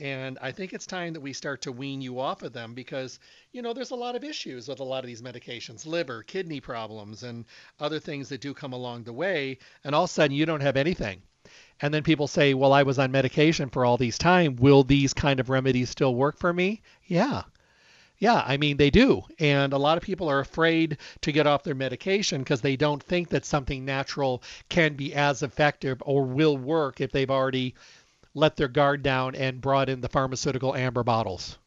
And 0.00 0.38
I 0.40 0.50
think 0.50 0.72
it's 0.72 0.86
time 0.86 1.12
that 1.12 1.20
we 1.20 1.34
start 1.34 1.60
to 1.62 1.72
wean 1.72 2.00
you 2.00 2.18
off 2.18 2.42
of 2.42 2.54
them 2.54 2.72
because, 2.72 3.18
you 3.52 3.60
know, 3.60 3.74
there's 3.74 3.90
a 3.90 3.96
lot 3.96 4.16
of 4.16 4.24
issues 4.24 4.66
with 4.66 4.80
a 4.80 4.84
lot 4.84 5.04
of 5.04 5.06
these 5.06 5.20
medications 5.20 5.84
liver, 5.84 6.22
kidney 6.22 6.60
problems, 6.60 7.22
and 7.22 7.44
other 7.78 8.00
things 8.00 8.30
that 8.30 8.40
do 8.40 8.54
come 8.54 8.72
along 8.72 9.04
the 9.04 9.12
way. 9.12 9.58
And 9.84 9.94
all 9.94 10.04
of 10.04 10.10
a 10.10 10.12
sudden, 10.12 10.36
you 10.36 10.46
don't 10.46 10.62
have 10.62 10.78
anything. 10.78 11.20
And 11.82 11.92
then 11.92 12.02
people 12.02 12.28
say, 12.28 12.54
well, 12.54 12.72
I 12.72 12.82
was 12.82 12.98
on 12.98 13.12
medication 13.12 13.68
for 13.68 13.84
all 13.84 13.98
these 13.98 14.18
time. 14.18 14.56
Will 14.56 14.84
these 14.84 15.12
kind 15.12 15.38
of 15.38 15.50
remedies 15.50 15.90
still 15.90 16.14
work 16.14 16.38
for 16.38 16.52
me? 16.52 16.80
Yeah. 17.06 17.42
Yeah, 18.20 18.44
I 18.46 18.58
mean, 18.58 18.76
they 18.76 18.90
do. 18.90 19.22
And 19.38 19.72
a 19.72 19.78
lot 19.78 19.96
of 19.96 20.02
people 20.02 20.28
are 20.28 20.40
afraid 20.40 20.98
to 21.22 21.32
get 21.32 21.46
off 21.46 21.62
their 21.62 21.74
medication 21.74 22.42
because 22.42 22.60
they 22.60 22.76
don't 22.76 23.02
think 23.02 23.30
that 23.30 23.46
something 23.46 23.86
natural 23.86 24.42
can 24.68 24.92
be 24.92 25.14
as 25.14 25.42
effective 25.42 26.02
or 26.04 26.24
will 26.24 26.58
work 26.58 27.00
if 27.00 27.12
they've 27.12 27.30
already 27.30 27.74
let 28.34 28.56
their 28.56 28.68
guard 28.68 29.02
down 29.02 29.34
and 29.34 29.60
brought 29.60 29.88
in 29.88 30.00
the 30.00 30.08
pharmaceutical 30.08 30.74
amber 30.74 31.02
bottles. 31.02 31.58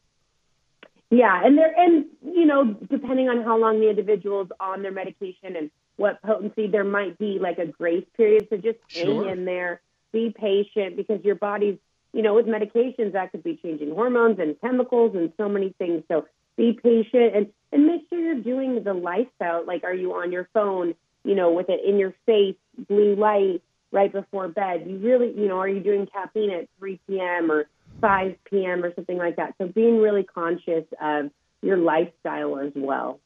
Yeah, 1.10 1.45
and 1.45 1.58
there 1.58 1.73
and 1.78 2.06
you 2.23 2.45
know, 2.45 2.73
depending 2.89 3.30
on 3.30 3.43
how 3.43 3.58
long 3.60 3.80
the 3.80 3.89
individual's 3.89 4.47
on 4.60 4.82
their 4.82 4.91
medication 4.91 5.56
and 5.56 5.69
what 5.97 6.21
potency, 6.23 6.67
there 6.67 6.84
might 6.84 7.19
be 7.19 7.38
like 7.39 7.60
a 7.60 7.67
grace 7.67 8.06
period. 8.17 8.47
So 8.49 8.58
just 8.58 8.80
sure. 8.88 9.30
in 9.30 9.45
there, 9.45 9.82
be 10.12 10.34
patient 10.36 10.97
because 10.97 11.23
your 11.23 11.36
body's, 11.36 11.78
you 12.13 12.23
know, 12.23 12.34
with 12.34 12.47
medications 12.47 13.13
that 13.13 13.32
could 13.32 13.43
be 13.43 13.60
changing 13.62 13.91
hormones 13.91 14.39
and 14.39 14.60
chemicals 14.60 15.15
and 15.15 15.32
so 15.38 15.47
many 15.47 15.76
things. 15.78 16.04
So 16.08 16.26
be 16.56 16.80
patient 16.82 17.36
and 17.36 17.47
and 17.71 17.86
make 17.86 18.08
sure 18.10 18.19
you're 18.19 18.41
doing 18.41 18.84
the 18.84 18.93
lifestyle. 18.93 19.63
Like, 19.65 19.84
are 19.84 19.93
you 19.93 20.13
on 20.13 20.32
your 20.32 20.49
phone? 20.54 20.95
You 21.23 21.36
know, 21.36 21.52
with 21.52 21.69
it 21.69 21.82
in 21.86 21.99
your 21.99 22.13
face, 22.26 22.56
blue 22.88 23.15
light 23.15 23.62
right 23.93 24.12
before 24.12 24.49
bed. 24.49 24.84
You 24.88 24.97
really, 24.97 25.32
you 25.38 25.47
know, 25.47 25.60
are 25.60 25.69
you 25.69 25.79
doing 25.79 26.08
caffeine 26.08 26.51
at 26.51 26.67
3 26.79 26.99
p.m. 27.08 27.51
or 27.51 27.65
5 28.01 28.36
p.m. 28.43 28.84
or 28.84 28.93
something 28.95 29.17
like 29.17 29.38
that? 29.38 29.53
So 29.60 29.67
being 29.67 29.99
really 29.99 30.23
conscious 30.23 30.84
of 30.99 31.29
your 31.62 31.77
lifestyle 31.77 32.60
as 32.60 32.73
well. 32.75 33.19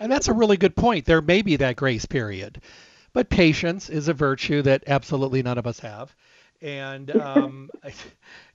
And 0.00 0.12
that's 0.12 0.28
a 0.28 0.32
really 0.32 0.56
good 0.56 0.76
point. 0.76 1.06
There 1.06 1.22
may 1.22 1.40
be 1.42 1.56
that 1.56 1.76
grace 1.76 2.04
period, 2.04 2.60
but 3.12 3.30
patience 3.30 3.88
is 3.88 4.08
a 4.08 4.12
virtue 4.12 4.60
that 4.62 4.84
absolutely 4.86 5.42
none 5.42 5.56
of 5.56 5.66
us 5.66 5.80
have. 5.80 6.14
And 6.60 7.14
um, 7.20 7.70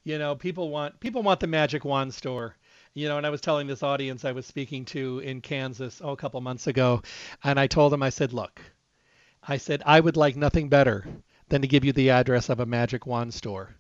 you 0.03 0.19
know, 0.19 0.35
people 0.35 0.69
want 0.69 0.99
people 0.99 1.23
want 1.23 1.39
the 1.39 1.47
magic 1.47 1.85
wand 1.85 2.13
store. 2.13 2.55
You 2.93 3.09
know, 3.09 3.17
and 3.17 3.25
I 3.25 3.31
was 3.31 3.41
telling 3.41 3.65
this 3.65 3.81
audience 3.81 4.23
I 4.23 4.33
was 4.33 4.45
speaking 4.45 4.85
to 4.85 5.17
in 5.19 5.41
Kansas 5.41 5.99
oh, 6.03 6.11
a 6.11 6.15
couple 6.15 6.39
months 6.41 6.67
ago, 6.67 7.01
and 7.43 7.59
I 7.59 7.65
told 7.65 7.91
them 7.91 8.03
I 8.03 8.09
said, 8.09 8.33
look, 8.33 8.61
I 9.41 9.57
said 9.57 9.81
I 9.83 9.99
would 9.99 10.15
like 10.15 10.35
nothing 10.35 10.69
better 10.69 11.07
than 11.53 11.61
to 11.61 11.67
give 11.67 11.85
you 11.85 11.93
the 11.93 12.09
address 12.09 12.49
of 12.49 12.59
a 12.59 12.65
Magic 12.65 13.05
Wand 13.05 13.31
store. 13.31 13.75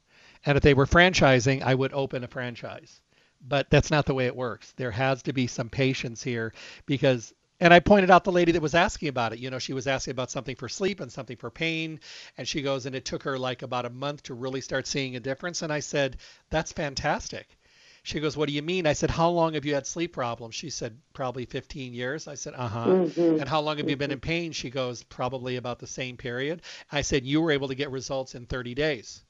And 0.45 0.55
if 0.55 0.61
they 0.61 0.75
were 0.75 0.85
franchising, 0.85 1.63
I 1.63 1.73
would 1.73 1.91
open 1.91 2.23
a 2.23 2.27
franchise. 2.27 3.01
But 3.41 3.71
that's 3.71 3.89
not 3.89 4.05
the 4.05 4.13
way 4.13 4.27
it 4.27 4.35
works. 4.35 4.71
There 4.77 4.91
has 4.91 5.23
to 5.23 5.33
be 5.33 5.47
some 5.47 5.69
patience 5.69 6.21
here 6.21 6.53
because 6.85 7.33
and 7.59 7.73
I 7.73 7.79
pointed 7.79 8.11
out 8.11 8.25
the 8.25 8.31
lady 8.31 8.51
that 8.51 8.61
was 8.61 8.75
asking 8.75 9.07
about 9.07 9.33
it. 9.33 9.39
You 9.39 9.49
know, 9.49 9.57
she 9.57 9.73
was 9.73 9.87
asking 9.87 10.11
about 10.11 10.29
something 10.29 10.55
for 10.55 10.69
sleep 10.69 10.99
and 10.99 11.11
something 11.11 11.37
for 11.37 11.49
pain. 11.49 11.99
And 12.37 12.47
she 12.47 12.61
goes, 12.61 12.85
and 12.85 12.95
it 12.95 13.05
took 13.05 13.23
her 13.23 13.39
like 13.39 13.63
about 13.63 13.85
a 13.85 13.89
month 13.89 14.21
to 14.23 14.35
really 14.35 14.61
start 14.61 14.85
seeing 14.85 15.15
a 15.15 15.19
difference. 15.19 15.63
And 15.63 15.73
I 15.73 15.79
said, 15.79 16.17
that's 16.51 16.73
fantastic. 16.73 17.57
She 18.05 18.19
goes, 18.19 18.35
What 18.35 18.49
do 18.49 18.53
you 18.53 18.61
mean? 18.61 18.85
I 18.85 18.93
said, 18.93 19.09
How 19.09 19.29
long 19.29 19.53
have 19.53 19.65
you 19.65 19.73
had 19.73 19.87
sleep 19.87 20.11
problems? 20.13 20.55
She 20.55 20.69
said, 20.69 20.99
Probably 21.13 21.45
15 21.45 21.93
years. 21.93 22.27
I 22.27 22.35
said, 22.35 22.53
Uh 22.53 22.67
huh. 22.67 22.85
Mm-hmm. 22.85 23.39
And 23.39 23.47
how 23.47 23.61
long 23.61 23.77
have 23.77 23.89
you 23.89 23.95
been 23.95 24.11
in 24.11 24.19
pain? 24.19 24.51
She 24.51 24.69
goes, 24.69 25.03
Probably 25.03 25.55
about 25.55 25.79
the 25.79 25.87
same 25.87 26.17
period. 26.17 26.61
I 26.91 27.01
said, 27.01 27.25
You 27.25 27.41
were 27.41 27.51
able 27.51 27.69
to 27.69 27.75
get 27.75 27.91
results 27.91 28.35
in 28.35 28.45
30 28.45 28.75
days. 28.75 29.23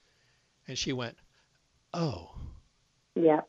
And 0.67 0.75
she 0.77 0.91
went, 0.91 1.15
Oh. 1.93 2.31
Yeah. 3.13 3.41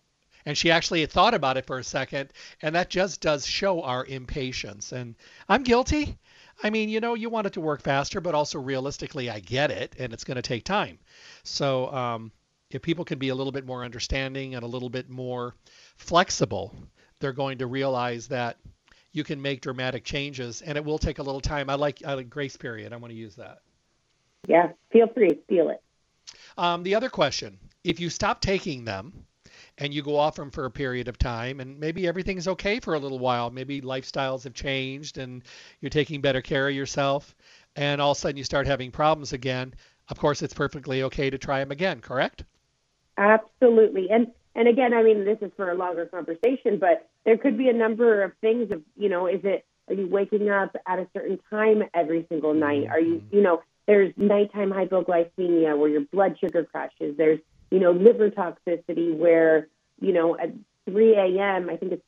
And 0.45 0.59
she 0.59 0.71
actually 0.71 1.01
had 1.01 1.11
thought 1.11 1.33
about 1.33 1.57
it 1.57 1.65
for 1.65 1.79
a 1.79 1.85
second. 1.85 2.31
And 2.61 2.75
that 2.75 2.91
just 2.91 3.23
does 3.23 3.47
show 3.47 3.81
our 3.81 4.05
impatience. 4.05 4.93
And 4.93 5.15
I'm 5.49 5.63
guilty. 5.63 6.19
I 6.63 6.69
mean, 6.69 6.91
you 6.91 7.01
know, 7.01 7.15
you 7.15 7.31
want 7.31 7.47
it 7.47 7.55
to 7.55 7.63
work 7.63 7.81
faster, 7.81 8.21
but 8.21 8.35
also 8.35 8.61
realistically, 8.61 9.31
I 9.31 9.41
get 9.41 9.71
it, 9.71 9.97
and 9.99 10.13
it's 10.13 10.25
going 10.25 10.37
to 10.37 10.43
take 10.43 10.65
time. 10.65 10.99
So, 11.43 11.91
um, 11.93 12.31
if 12.75 12.83
people 12.83 13.05
can 13.05 13.21
be 13.21 13.29
a 13.29 13.35
little 13.35 13.53
bit 13.53 13.65
more 13.65 13.85
understanding 13.85 14.57
and 14.57 14.65
a 14.65 14.67
little 14.67 14.89
bit 14.89 15.09
more 15.09 15.55
flexible, 15.97 16.75
they're 17.21 17.33
going 17.33 17.59
to 17.59 17.69
realize 17.69 18.27
that 18.27 18.57
you 19.13 19.23
can 19.23 19.41
make 19.41 19.61
dramatic 19.61 20.03
changes 20.03 20.61
and 20.61 20.77
it 20.77 20.85
will 20.85 20.99
take 20.99 21.21
a 21.21 21.23
little 21.23 21.41
time. 21.41 21.71
I 21.71 21.77
like, 21.77 22.03
I 22.05 22.15
like 22.15 22.29
grace 22.29 22.57
period. 22.57 22.93
I 22.93 22.97
want 22.97 23.13
to 23.13 23.17
use 23.17 23.37
that. 23.37 23.59
Yeah, 24.49 24.73
feel 24.91 25.07
free, 25.07 25.31
feel 25.49 25.71
it. 25.71 25.81
Um, 26.59 26.83
the 26.83 26.97
other 26.97 27.09
question 27.09 27.59
if 27.85 28.01
you 28.01 28.11
stop 28.11 28.41
taking 28.41 28.85
them 28.85 29.25
and 29.79 29.95
you 29.95 30.03
go 30.03 30.17
off 30.17 30.35
them 30.35 30.51
for 30.51 30.65
a 30.65 30.71
period 30.71 31.07
of 31.07 31.17
time 31.17 31.61
and 31.61 31.79
maybe 31.79 32.09
everything's 32.09 32.49
okay 32.49 32.81
for 32.81 32.95
a 32.95 32.99
little 32.99 33.21
while, 33.21 33.51
maybe 33.51 33.83
lifestyles 33.83 34.43
have 34.43 34.55
changed 34.55 35.19
and 35.19 35.45
you're 35.81 35.91
taking 35.91 36.21
better 36.21 36.43
care 36.43 36.69
of 36.69 36.75
yourself, 36.75 37.37
and 37.77 38.01
all 38.01 38.13
of 38.13 38.17
a 38.17 38.21
sudden 38.21 38.37
you 38.37 38.45
start 38.45 38.67
having 38.67 38.91
problems 38.91 39.33
again, 39.33 39.75
of 40.09 40.19
course, 40.19 40.43
it's 40.43 40.55
perfectly 40.55 41.05
okay 41.05 41.31
to 41.31 41.39
try 41.39 41.61
them 41.61 41.71
again, 41.71 42.01
correct? 42.01 42.45
Absolutely. 43.17 44.09
And 44.11 44.29
and 44.57 44.69
again, 44.69 44.95
I 44.95 45.03
mean, 45.03 45.25
this 45.25 45.39
is 45.41 45.51
for 45.57 45.71
a 45.71 45.75
longer 45.75 46.07
conversation, 46.07 46.79
but 46.79 47.09
there 47.25 47.37
could 47.37 47.59
be 47.59 47.69
a 47.69 47.73
number 47.73 48.23
of 48.23 48.33
things 48.41 48.71
of, 48.71 48.83
you 48.97 49.09
know, 49.09 49.27
is 49.27 49.41
it 49.45 49.65
are 49.89 49.95
you 49.95 50.07
waking 50.07 50.49
up 50.49 50.77
at 50.87 50.99
a 50.99 51.07
certain 51.13 51.39
time 51.51 51.83
every 51.93 52.25
single 52.29 52.55
night? 52.55 52.87
Are 52.89 53.01
you, 53.01 53.23
you 53.31 53.43
know, 53.43 53.63
there's 53.87 54.13
nighttime 54.17 54.71
hypoglycemia 54.71 55.77
where 55.79 55.89
your 55.89 56.03
blood 56.03 56.37
sugar 56.41 56.65
crashes. 56.65 57.17
There's, 57.17 57.41
you 57.71 57.81
know, 57.81 57.93
liver 57.93 58.31
toxicity 58.31 59.17
where, 59.17 59.69
you 60.01 60.13
know, 60.13 60.39
at 60.39 60.53
3 60.87 61.15
a.m., 61.15 61.69
I 61.69 61.77
think 61.77 61.93
it's 61.93 62.03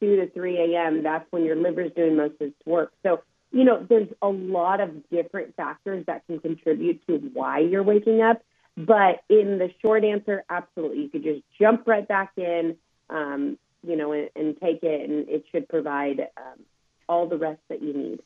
2 0.00 0.16
to 0.16 0.30
3 0.30 0.74
a.m., 0.74 1.02
that's 1.02 1.26
when 1.32 1.44
your 1.44 1.56
liver's 1.56 1.92
doing 1.96 2.16
most 2.16 2.34
of 2.40 2.48
its 2.48 2.66
work. 2.66 2.92
So, 3.02 3.22
you 3.50 3.64
know, 3.64 3.84
there's 3.88 4.08
a 4.22 4.28
lot 4.28 4.80
of 4.80 5.08
different 5.10 5.56
factors 5.56 6.04
that 6.06 6.24
can 6.26 6.38
contribute 6.38 7.04
to 7.08 7.18
why 7.32 7.60
you're 7.60 7.82
waking 7.82 8.22
up. 8.22 8.42
But 8.78 9.24
in 9.28 9.58
the 9.58 9.70
short 9.82 10.04
answer, 10.04 10.44
absolutely. 10.48 11.02
You 11.02 11.08
could 11.08 11.24
just 11.24 11.42
jump 11.60 11.88
right 11.88 12.06
back 12.06 12.30
in, 12.36 12.76
um, 13.10 13.58
you 13.82 13.96
know, 13.96 14.12
and, 14.12 14.30
and, 14.36 14.56
take 14.60 14.84
it, 14.84 15.10
and 15.10 15.28
it 15.28 15.44
should 15.50 15.68
provide 15.68 16.20
um, 16.36 16.60
all 17.08 17.26
the 17.28 17.36
rest 17.36 17.60
that 17.68 17.82
you 17.82 17.92
need. 17.92 18.20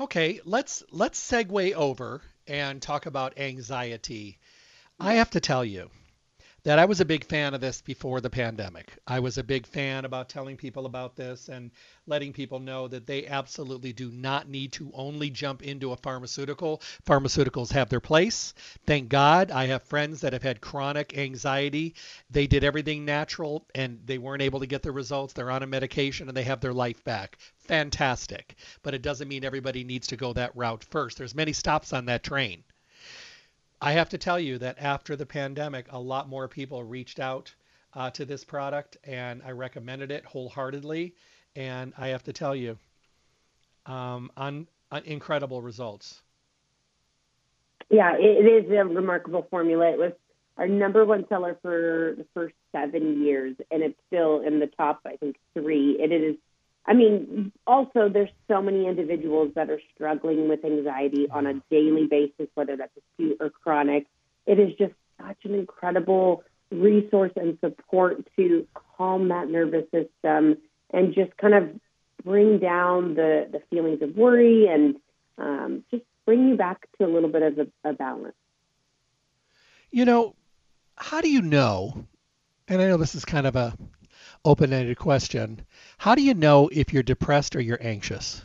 Okay, 0.00 0.40
let's 0.44 0.82
let's 0.90 1.20
segue 1.20 1.74
over 1.74 2.22
and 2.48 2.82
talk 2.82 3.06
about 3.06 3.38
anxiety. 3.38 4.38
I 4.98 5.14
have 5.14 5.30
to 5.30 5.40
tell 5.40 5.64
you 5.64 5.90
that 6.62 6.78
I 6.78 6.84
was 6.84 7.00
a 7.00 7.04
big 7.04 7.24
fan 7.24 7.54
of 7.54 7.60
this 7.60 7.80
before 7.80 8.20
the 8.20 8.28
pandemic. 8.28 8.92
I 9.06 9.20
was 9.20 9.38
a 9.38 9.42
big 9.42 9.66
fan 9.66 10.04
about 10.04 10.28
telling 10.28 10.56
people 10.56 10.86
about 10.86 11.16
this 11.16 11.48
and 11.48 11.70
letting 12.06 12.32
people 12.32 12.58
know 12.58 12.86
that 12.88 13.06
they 13.06 13.26
absolutely 13.26 13.92
do 13.92 14.10
not 14.10 14.48
need 14.48 14.72
to 14.72 14.90
only 14.94 15.30
jump 15.30 15.62
into 15.62 15.92
a 15.92 15.96
pharmaceutical. 15.96 16.82
Pharmaceuticals 17.06 17.72
have 17.72 17.88
their 17.88 18.00
place. 18.00 18.52
Thank 18.86 19.08
God 19.08 19.50
I 19.50 19.66
have 19.66 19.82
friends 19.82 20.20
that 20.20 20.34
have 20.34 20.42
had 20.42 20.60
chronic 20.60 21.16
anxiety. 21.16 21.94
They 22.30 22.46
did 22.46 22.64
everything 22.64 23.04
natural 23.04 23.66
and 23.74 24.00
they 24.04 24.18
weren't 24.18 24.42
able 24.42 24.60
to 24.60 24.66
get 24.66 24.82
the 24.82 24.92
results. 24.92 25.32
They're 25.32 25.50
on 25.50 25.62
a 25.62 25.66
medication 25.66 26.28
and 26.28 26.36
they 26.36 26.44
have 26.44 26.60
their 26.60 26.74
life 26.74 27.02
back. 27.04 27.38
Fantastic. 27.58 28.56
But 28.82 28.94
it 28.94 29.02
doesn't 29.02 29.28
mean 29.28 29.44
everybody 29.44 29.84
needs 29.84 30.08
to 30.08 30.16
go 30.16 30.32
that 30.34 30.54
route 30.54 30.84
first. 30.84 31.16
There's 31.16 31.34
many 31.34 31.52
stops 31.52 31.92
on 31.92 32.06
that 32.06 32.22
train. 32.22 32.64
I 33.82 33.92
have 33.92 34.10
to 34.10 34.18
tell 34.18 34.38
you 34.38 34.58
that 34.58 34.76
after 34.78 35.16
the 35.16 35.24
pandemic, 35.24 35.86
a 35.90 35.98
lot 35.98 36.28
more 36.28 36.48
people 36.48 36.84
reached 36.84 37.18
out 37.18 37.54
uh, 37.94 38.10
to 38.10 38.24
this 38.24 38.44
product, 38.44 38.98
and 39.04 39.42
I 39.44 39.52
recommended 39.52 40.10
it 40.10 40.24
wholeheartedly. 40.24 41.14
And 41.56 41.92
I 41.96 42.08
have 42.08 42.22
to 42.24 42.32
tell 42.32 42.54
you, 42.54 42.78
um, 43.86 44.30
on, 44.36 44.66
on 44.92 45.02
incredible 45.04 45.62
results. 45.62 46.20
Yeah, 47.88 48.14
it, 48.16 48.44
it 48.44 48.66
is 48.66 48.70
a 48.70 48.84
remarkable 48.84 49.46
formula. 49.50 49.90
It 49.90 49.98
was 49.98 50.12
our 50.58 50.68
number 50.68 51.04
one 51.04 51.26
seller 51.28 51.58
for 51.62 52.14
the 52.18 52.26
first 52.34 52.54
seven 52.72 53.24
years, 53.24 53.56
and 53.70 53.82
it's 53.82 53.98
still 54.06 54.40
in 54.40 54.60
the 54.60 54.66
top, 54.66 55.00
I 55.06 55.16
think, 55.16 55.36
three. 55.54 55.96
It 55.98 56.12
is 56.12 56.36
I 56.86 56.94
mean, 56.94 57.52
also 57.66 58.08
there's 58.08 58.30
so 58.48 58.62
many 58.62 58.86
individuals 58.86 59.52
that 59.54 59.70
are 59.70 59.80
struggling 59.94 60.48
with 60.48 60.64
anxiety 60.64 61.28
on 61.30 61.46
a 61.46 61.54
daily 61.70 62.06
basis, 62.06 62.48
whether 62.54 62.76
that's 62.76 62.92
acute 62.96 63.36
or 63.40 63.50
chronic. 63.50 64.06
It 64.46 64.58
is 64.58 64.70
just 64.78 64.94
such 65.18 65.44
an 65.44 65.54
incredible 65.54 66.42
resource 66.70 67.32
and 67.36 67.58
support 67.60 68.26
to 68.36 68.66
calm 68.96 69.28
that 69.28 69.48
nervous 69.48 69.84
system 69.90 70.56
and 70.92 71.14
just 71.14 71.36
kind 71.36 71.54
of 71.54 71.68
bring 72.24 72.58
down 72.58 73.14
the, 73.14 73.48
the 73.50 73.60
feelings 73.70 74.02
of 74.02 74.16
worry 74.16 74.66
and 74.66 74.96
um, 75.38 75.84
just 75.90 76.04
bring 76.26 76.48
you 76.48 76.56
back 76.56 76.86
to 76.98 77.04
a 77.04 77.08
little 77.08 77.28
bit 77.30 77.42
of 77.42 77.58
a, 77.58 77.90
a 77.90 77.92
balance. 77.92 78.34
You 79.90 80.04
know, 80.04 80.34
how 80.96 81.20
do 81.20 81.30
you 81.30 81.42
know? 81.42 82.04
And 82.68 82.80
I 82.80 82.86
know 82.86 82.96
this 82.96 83.14
is 83.14 83.24
kind 83.24 83.46
of 83.46 83.56
a 83.56 83.74
open-ended 84.44 84.98
question. 84.98 85.64
How 85.98 86.14
do 86.14 86.22
you 86.22 86.34
know 86.34 86.68
if 86.72 86.92
you're 86.92 87.02
depressed 87.02 87.56
or 87.56 87.60
you're 87.60 87.82
anxious? 87.82 88.42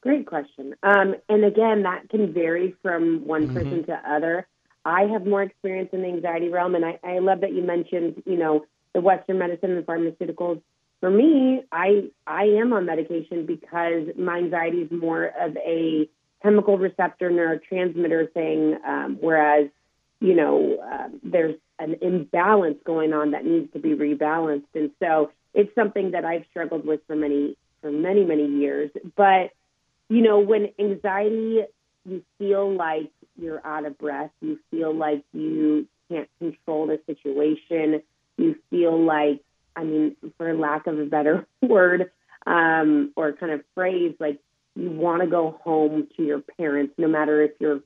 Great 0.00 0.26
question. 0.26 0.74
Um, 0.82 1.16
and 1.28 1.44
again, 1.44 1.82
that 1.82 2.08
can 2.08 2.32
vary 2.32 2.74
from 2.82 3.26
one 3.26 3.46
mm-hmm. 3.46 3.54
person 3.54 3.84
to 3.86 4.00
other. 4.08 4.46
I 4.84 5.02
have 5.12 5.26
more 5.26 5.42
experience 5.42 5.90
in 5.92 6.02
the 6.02 6.08
anxiety 6.08 6.48
realm, 6.48 6.74
and 6.74 6.84
I, 6.84 6.98
I 7.02 7.18
love 7.18 7.40
that 7.40 7.52
you 7.52 7.62
mentioned, 7.62 8.22
you 8.24 8.36
know, 8.36 8.66
the 8.94 9.00
Western 9.00 9.38
medicine 9.38 9.72
and 9.72 9.84
pharmaceuticals. 9.84 10.62
For 11.00 11.10
me, 11.10 11.62
I 11.72 12.10
I 12.26 12.44
am 12.44 12.72
on 12.72 12.86
medication 12.86 13.46
because 13.46 14.08
my 14.16 14.38
anxiety 14.38 14.82
is 14.82 14.90
more 14.90 15.26
of 15.26 15.56
a 15.56 16.08
chemical 16.42 16.78
receptor 16.78 17.30
neurotransmitter 17.30 18.32
thing, 18.32 18.78
um, 18.86 19.18
whereas 19.20 19.68
you 20.20 20.34
know, 20.34 20.78
uh, 20.78 21.08
there's 21.22 21.56
an 21.78 21.96
imbalance 22.00 22.78
going 22.84 23.12
on 23.12 23.32
that 23.32 23.44
needs 23.44 23.72
to 23.72 23.78
be 23.78 23.90
rebalanced. 23.90 24.64
And 24.74 24.90
so 25.00 25.30
it's 25.54 25.74
something 25.74 26.12
that 26.12 26.24
I've 26.24 26.44
struggled 26.50 26.86
with 26.86 27.00
for 27.06 27.16
many, 27.16 27.56
for 27.80 27.90
many, 27.90 28.24
many 28.24 28.46
years. 28.46 28.90
But, 29.16 29.50
you 30.08 30.22
know, 30.22 30.40
when 30.40 30.68
anxiety, 30.78 31.60
you 32.04 32.22
feel 32.38 32.74
like 32.74 33.10
you're 33.38 33.64
out 33.66 33.84
of 33.84 33.98
breath, 33.98 34.30
you 34.40 34.58
feel 34.70 34.94
like 34.94 35.24
you 35.32 35.86
can't 36.08 36.28
control 36.38 36.86
the 36.86 37.00
situation, 37.06 38.02
you 38.36 38.56
feel 38.70 39.02
like, 39.02 39.42
I 39.74 39.84
mean, 39.84 40.16
for 40.38 40.54
lack 40.54 40.86
of 40.86 40.98
a 40.98 41.04
better 41.04 41.46
word, 41.62 42.10
um, 42.46 43.12
or 43.16 43.32
kind 43.32 43.52
of 43.52 43.62
phrase, 43.74 44.14
like 44.20 44.38
you 44.76 44.90
want 44.90 45.22
to 45.22 45.28
go 45.28 45.58
home 45.64 46.06
to 46.16 46.22
your 46.22 46.40
parents, 46.40 46.94
no 46.96 47.08
matter 47.08 47.42
if 47.42 47.52
you're 47.58 47.80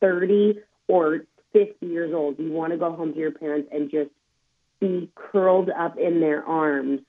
30 0.00 0.60
or 0.86 1.24
50 1.54 1.86
years 1.86 2.12
old, 2.12 2.38
you 2.38 2.52
want 2.52 2.72
to 2.72 2.78
go 2.78 2.92
home 2.92 3.14
to 3.14 3.18
your 3.18 3.30
parents 3.30 3.70
and 3.72 3.90
just 3.90 4.10
be 4.80 5.10
curled 5.14 5.70
up 5.70 5.96
in 5.96 6.20
their 6.20 6.44
arms, 6.44 7.00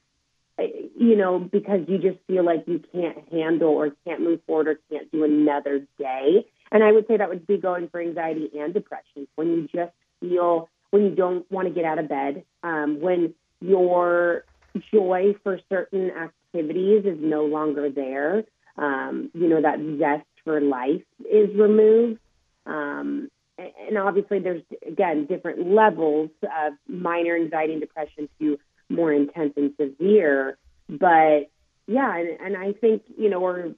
you 0.57 1.17
know, 1.17 1.39
because 1.39 1.81
you 1.87 1.97
just 1.97 2.19
feel 2.27 2.45
like 2.45 2.63
you 2.67 2.81
can't 2.93 3.17
handle 3.31 3.69
or 3.69 3.91
can't 4.05 4.21
move 4.21 4.39
forward 4.47 4.67
or 4.69 4.79
can't 4.89 5.11
do 5.11 5.25
another 5.25 5.85
day. 5.99 6.45
And 6.71 6.83
I 6.83 6.91
would 6.91 7.07
say 7.07 7.17
that 7.17 7.27
would 7.27 7.45
be 7.45 7.57
going 7.57 7.89
for 7.89 7.99
anxiety 7.99 8.49
and 8.57 8.73
depression 8.73 9.27
when 9.35 9.47
you 9.49 9.67
just 9.73 9.91
feel, 10.21 10.69
when 10.91 11.03
you 11.03 11.15
don't 11.15 11.49
want 11.51 11.67
to 11.67 11.73
get 11.73 11.83
out 11.83 11.99
of 11.99 12.07
bed, 12.07 12.43
um, 12.63 13.01
when 13.01 13.33
your 13.59 14.45
joy 14.93 15.35
for 15.43 15.59
certain 15.69 16.11
activities 16.11 17.05
is 17.05 17.17
no 17.19 17.45
longer 17.45 17.89
there. 17.89 18.43
Um, 18.77 19.31
you 19.33 19.47
know, 19.47 19.61
that 19.61 19.79
zest 19.99 20.27
for 20.43 20.59
life 20.61 21.03
is 21.19 21.49
removed. 21.55 22.19
Um, 22.65 23.29
and 23.57 23.97
obviously 23.97 24.39
there's 24.39 24.63
again 24.87 25.25
different 25.25 25.67
levels 25.67 26.29
of 26.43 26.73
minor 26.87 27.35
anxiety 27.35 27.73
and 27.73 27.81
depression 27.81 28.29
to 28.39 28.57
more 28.89 29.11
intense 29.11 29.53
and 29.57 29.73
severe. 29.79 30.57
But 30.89 31.49
yeah 31.87 32.17
and, 32.17 32.39
and 32.39 32.57
i 32.57 32.73
think 32.73 33.03
you 33.15 33.29
know 33.29 33.39
or 33.39 33.71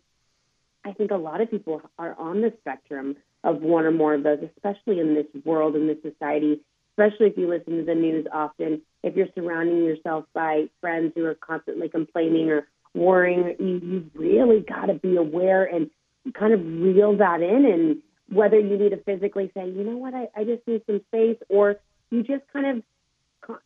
i 0.85 0.93
think 0.93 1.11
a 1.11 1.15
lot 1.17 1.41
of 1.41 1.51
people 1.51 1.81
are 1.99 2.15
on 2.17 2.39
the 2.39 2.53
spectrum 2.61 3.17
of 3.43 3.61
one 3.61 3.83
or 3.83 3.91
more 3.91 4.13
of 4.13 4.23
those 4.23 4.39
especially 4.55 5.01
in 5.01 5.13
this 5.13 5.25
world 5.43 5.75
in 5.75 5.87
this 5.87 5.97
society 6.01 6.61
especially 6.97 7.27
if 7.27 7.37
you 7.37 7.47
listen 7.47 7.77
to 7.77 7.83
the 7.83 7.95
news 7.95 8.25
often. 8.33 8.81
If 9.03 9.15
you're 9.15 9.27
surrounding 9.35 9.83
yourself 9.83 10.25
by 10.33 10.65
friends 10.81 11.13
who 11.15 11.25
are 11.25 11.35
constantly 11.35 11.89
complaining 11.89 12.49
or 12.49 12.67
worrying 12.93 13.55
you, 13.59 13.79
you 13.83 14.11
really 14.15 14.61
got 14.61 14.87
to 14.87 14.95
be 14.95 15.15
aware 15.15 15.63
and 15.63 15.89
kind 16.33 16.53
of 16.53 16.59
reel 16.59 17.17
that 17.17 17.41
in 17.41 17.65
and 17.65 17.97
whether 18.29 18.59
you 18.59 18.77
need 18.77 18.89
to 18.89 18.97
physically 18.97 19.51
say, 19.53 19.69
you 19.69 19.83
know 19.83 19.97
what, 19.97 20.13
I, 20.13 20.27
I 20.35 20.43
just 20.43 20.67
need 20.67 20.81
some 20.85 21.01
space, 21.07 21.37
or 21.49 21.77
you 22.11 22.23
just 22.23 22.43
kind 22.51 22.77
of 22.77 22.83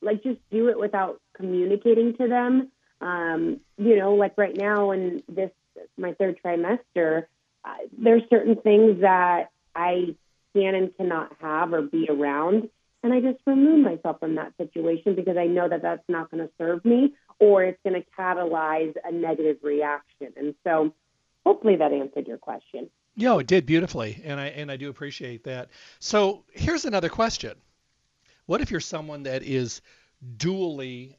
like 0.01 0.23
just 0.23 0.39
do 0.51 0.69
it 0.69 0.79
without 0.79 1.19
communicating 1.35 2.15
to 2.17 2.27
them. 2.27 2.71
Um, 2.99 3.61
you 3.77 3.97
know, 3.97 4.13
like 4.13 4.37
right 4.37 4.55
now 4.55 4.91
in 4.91 5.23
this 5.27 5.51
my 5.97 6.13
third 6.13 6.39
trimester, 6.43 7.25
uh, 7.65 7.75
there's 7.97 8.23
certain 8.29 8.55
things 8.55 9.01
that 9.01 9.49
I 9.75 10.15
can 10.53 10.75
and 10.75 10.95
cannot 10.95 11.31
have 11.41 11.73
or 11.73 11.81
be 11.81 12.07
around, 12.09 12.69
and 13.03 13.13
I 13.13 13.21
just 13.21 13.39
remove 13.45 13.83
myself 13.83 14.19
from 14.19 14.35
that 14.35 14.53
situation 14.57 15.15
because 15.15 15.37
I 15.37 15.47
know 15.47 15.67
that 15.67 15.81
that's 15.81 16.07
not 16.07 16.29
going 16.29 16.45
to 16.45 16.53
serve 16.57 16.85
me 16.85 17.13
or 17.39 17.63
it's 17.63 17.79
going 17.83 17.99
to 17.99 18.07
catalyze 18.17 18.93
a 19.03 19.11
negative 19.11 19.57
reaction. 19.63 20.33
And 20.37 20.53
so, 20.63 20.93
hopefully, 21.43 21.77
that 21.77 21.91
answered 21.91 22.27
your 22.27 22.37
question. 22.37 22.89
Yeah, 23.15 23.37
it 23.39 23.47
did 23.47 23.65
beautifully, 23.65 24.21
and 24.23 24.39
I 24.39 24.47
and 24.47 24.71
I 24.71 24.77
do 24.77 24.89
appreciate 24.89 25.43
that. 25.43 25.69
So 25.99 26.43
here's 26.53 26.85
another 26.85 27.09
question: 27.09 27.55
What 28.45 28.61
if 28.61 28.71
you're 28.71 28.79
someone 28.79 29.23
that 29.23 29.43
is 29.43 29.81
dually, 30.37 31.15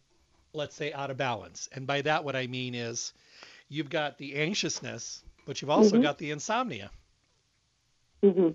let's 0.53 0.75
say, 0.75 0.93
out 0.93 1.11
of 1.11 1.17
balance? 1.17 1.69
And 1.73 1.87
by 1.87 2.03
that, 2.03 2.25
what 2.25 2.35
I 2.35 2.47
mean 2.47 2.75
is, 2.75 3.13
you've 3.69 3.91
got 3.91 4.17
the 4.19 4.37
anxiousness, 4.37 5.23
but 5.47 5.61
you've 5.61 5.71
also 5.71 5.97
mm-hmm. 5.97 6.03
got 6.03 6.19
the 6.19 6.31
insomnia. 6.31 6.91
Mm-hmm. 8.23 8.51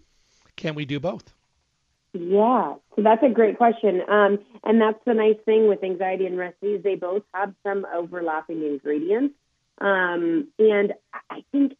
Can 0.56 0.76
we 0.76 0.86
do 0.86 1.00
both? 1.00 1.34
Yeah, 2.14 2.76
so 2.96 3.02
that's 3.04 3.22
a 3.22 3.30
great 3.30 3.58
question. 3.58 4.02
Um, 4.08 4.40
and 4.64 4.82
that's 4.82 5.00
the 5.06 5.14
nice 5.14 5.38
thing 5.46 5.68
with 5.68 5.84
anxiety 5.84 6.26
and 6.26 6.38
rest 6.38 6.56
is 6.62 6.82
they 6.82 6.96
both 6.96 7.24
have 7.34 7.54
some 7.64 7.86
overlapping 7.94 8.64
ingredients. 8.64 9.36
Um, 9.80 10.48
and 10.58 10.94
I 11.30 11.44
think 11.52 11.78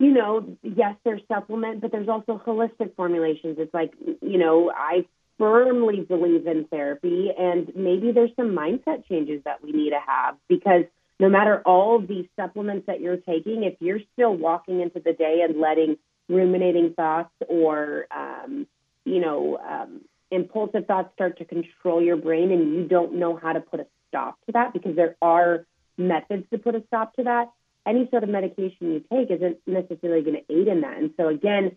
you 0.00 0.12
know, 0.12 0.56
yes, 0.62 0.96
there's 1.04 1.20
supplement, 1.28 1.82
but 1.82 1.92
there's 1.92 2.08
also 2.08 2.40
holistic 2.44 2.96
formulations. 2.96 3.56
It's 3.58 3.72
like, 3.74 3.92
you 4.22 4.38
know, 4.38 4.72
I 4.74 5.04
firmly 5.38 6.00
believe 6.00 6.46
in 6.46 6.64
therapy, 6.64 7.28
and 7.38 7.70
maybe 7.76 8.10
there's 8.10 8.30
some 8.34 8.56
mindset 8.56 9.06
changes 9.06 9.42
that 9.44 9.62
we 9.62 9.72
need 9.72 9.90
to 9.90 10.00
have 10.04 10.36
because 10.48 10.84
no 11.18 11.28
matter 11.28 11.60
all 11.66 12.00
these 12.00 12.26
supplements 12.34 12.86
that 12.86 13.02
you're 13.02 13.18
taking, 13.18 13.62
if 13.64 13.74
you're 13.80 14.00
still 14.14 14.34
walking 14.34 14.80
into 14.80 15.00
the 15.00 15.12
day 15.12 15.44
and 15.46 15.60
letting 15.60 15.98
ruminating 16.30 16.94
thoughts 16.94 17.34
or, 17.46 18.06
um, 18.10 18.66
you 19.04 19.20
know, 19.20 19.58
um, 19.58 20.00
impulsive 20.30 20.86
thoughts 20.86 21.12
start 21.12 21.36
to 21.38 21.44
control 21.44 22.00
your 22.00 22.16
brain 22.16 22.50
and 22.52 22.74
you 22.74 22.88
don't 22.88 23.12
know 23.12 23.36
how 23.36 23.52
to 23.52 23.60
put 23.60 23.80
a 23.80 23.86
stop 24.08 24.38
to 24.46 24.52
that 24.52 24.72
because 24.72 24.96
there 24.96 25.16
are 25.20 25.66
methods 25.98 26.46
to 26.50 26.58
put 26.58 26.74
a 26.74 26.82
stop 26.86 27.14
to 27.16 27.24
that, 27.24 27.50
any 27.86 28.08
sort 28.10 28.22
of 28.22 28.28
medication 28.28 28.92
you 28.92 29.04
take 29.12 29.30
isn't 29.30 29.58
necessarily 29.66 30.22
going 30.22 30.36
to 30.36 30.52
aid 30.52 30.68
in 30.68 30.82
that. 30.82 30.98
And 30.98 31.12
so, 31.16 31.28
again, 31.28 31.76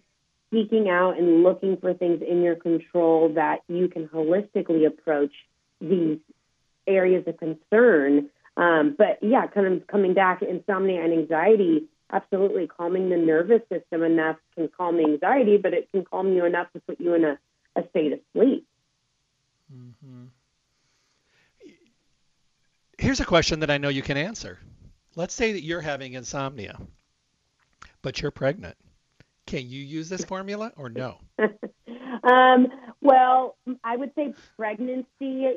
seeking 0.52 0.90
out 0.90 1.18
and 1.18 1.44
looking 1.44 1.78
for 1.78 1.94
things 1.94 2.22
in 2.22 2.42
your 2.42 2.56
control 2.56 3.34
that 3.36 3.62
you 3.68 3.88
can 3.88 4.08
holistically 4.08 4.86
approach 4.86 5.32
these 5.82 6.20
areas 6.86 7.24
of 7.28 7.38
concern. 7.38 8.30
Um, 8.56 8.96
but 8.98 9.20
yeah, 9.22 9.48
kind 9.48 9.68
of 9.68 9.88
coming 9.88 10.14
back, 10.14 10.42
insomnia 10.42 11.04
and 11.04 11.14
anxiety. 11.14 11.88
absolutely 12.14 12.68
calming 12.68 13.10
the 13.10 13.18
nervous 13.18 13.62
system 13.70 14.04
enough 14.04 14.38
can 14.56 14.70
calm 14.78 14.98
the 14.98 15.04
anxiety, 15.04 15.58
but 15.58 15.74
it 15.74 15.90
can 15.92 16.06
calm 16.06 16.32
you 16.34 16.46
enough 16.46 16.72
to 16.74 16.80
put 16.82 17.00
you 17.00 17.14
in 17.16 17.24
a, 17.26 17.40
a 17.76 17.88
state 17.90 18.14
of 18.14 18.20
sleep. 18.34 18.68
Mm-hmm. 19.76 20.26
Here's 23.00 23.20
a 23.20 23.26
question 23.26 23.60
that 23.62 23.72
I 23.72 23.80
know 23.80 23.90
you 23.90 24.04
can 24.04 24.18
answer. 24.18 24.60
Let's 25.16 25.34
say 25.34 25.54
that 25.54 25.64
you're 25.64 25.82
having 25.82 26.14
insomnia, 26.14 26.80
but 28.02 28.22
you're 28.22 28.32
pregnant. 28.32 28.76
Can 29.46 29.70
you 29.70 29.82
use 29.82 30.10
this 30.10 30.24
formula 30.24 30.72
or 30.76 30.90
no? 30.90 31.20
um, 32.24 32.68
well, 33.02 33.56
I 33.84 33.98
would 33.98 34.16
say 34.16 34.34
pregnancy, 34.58 35.06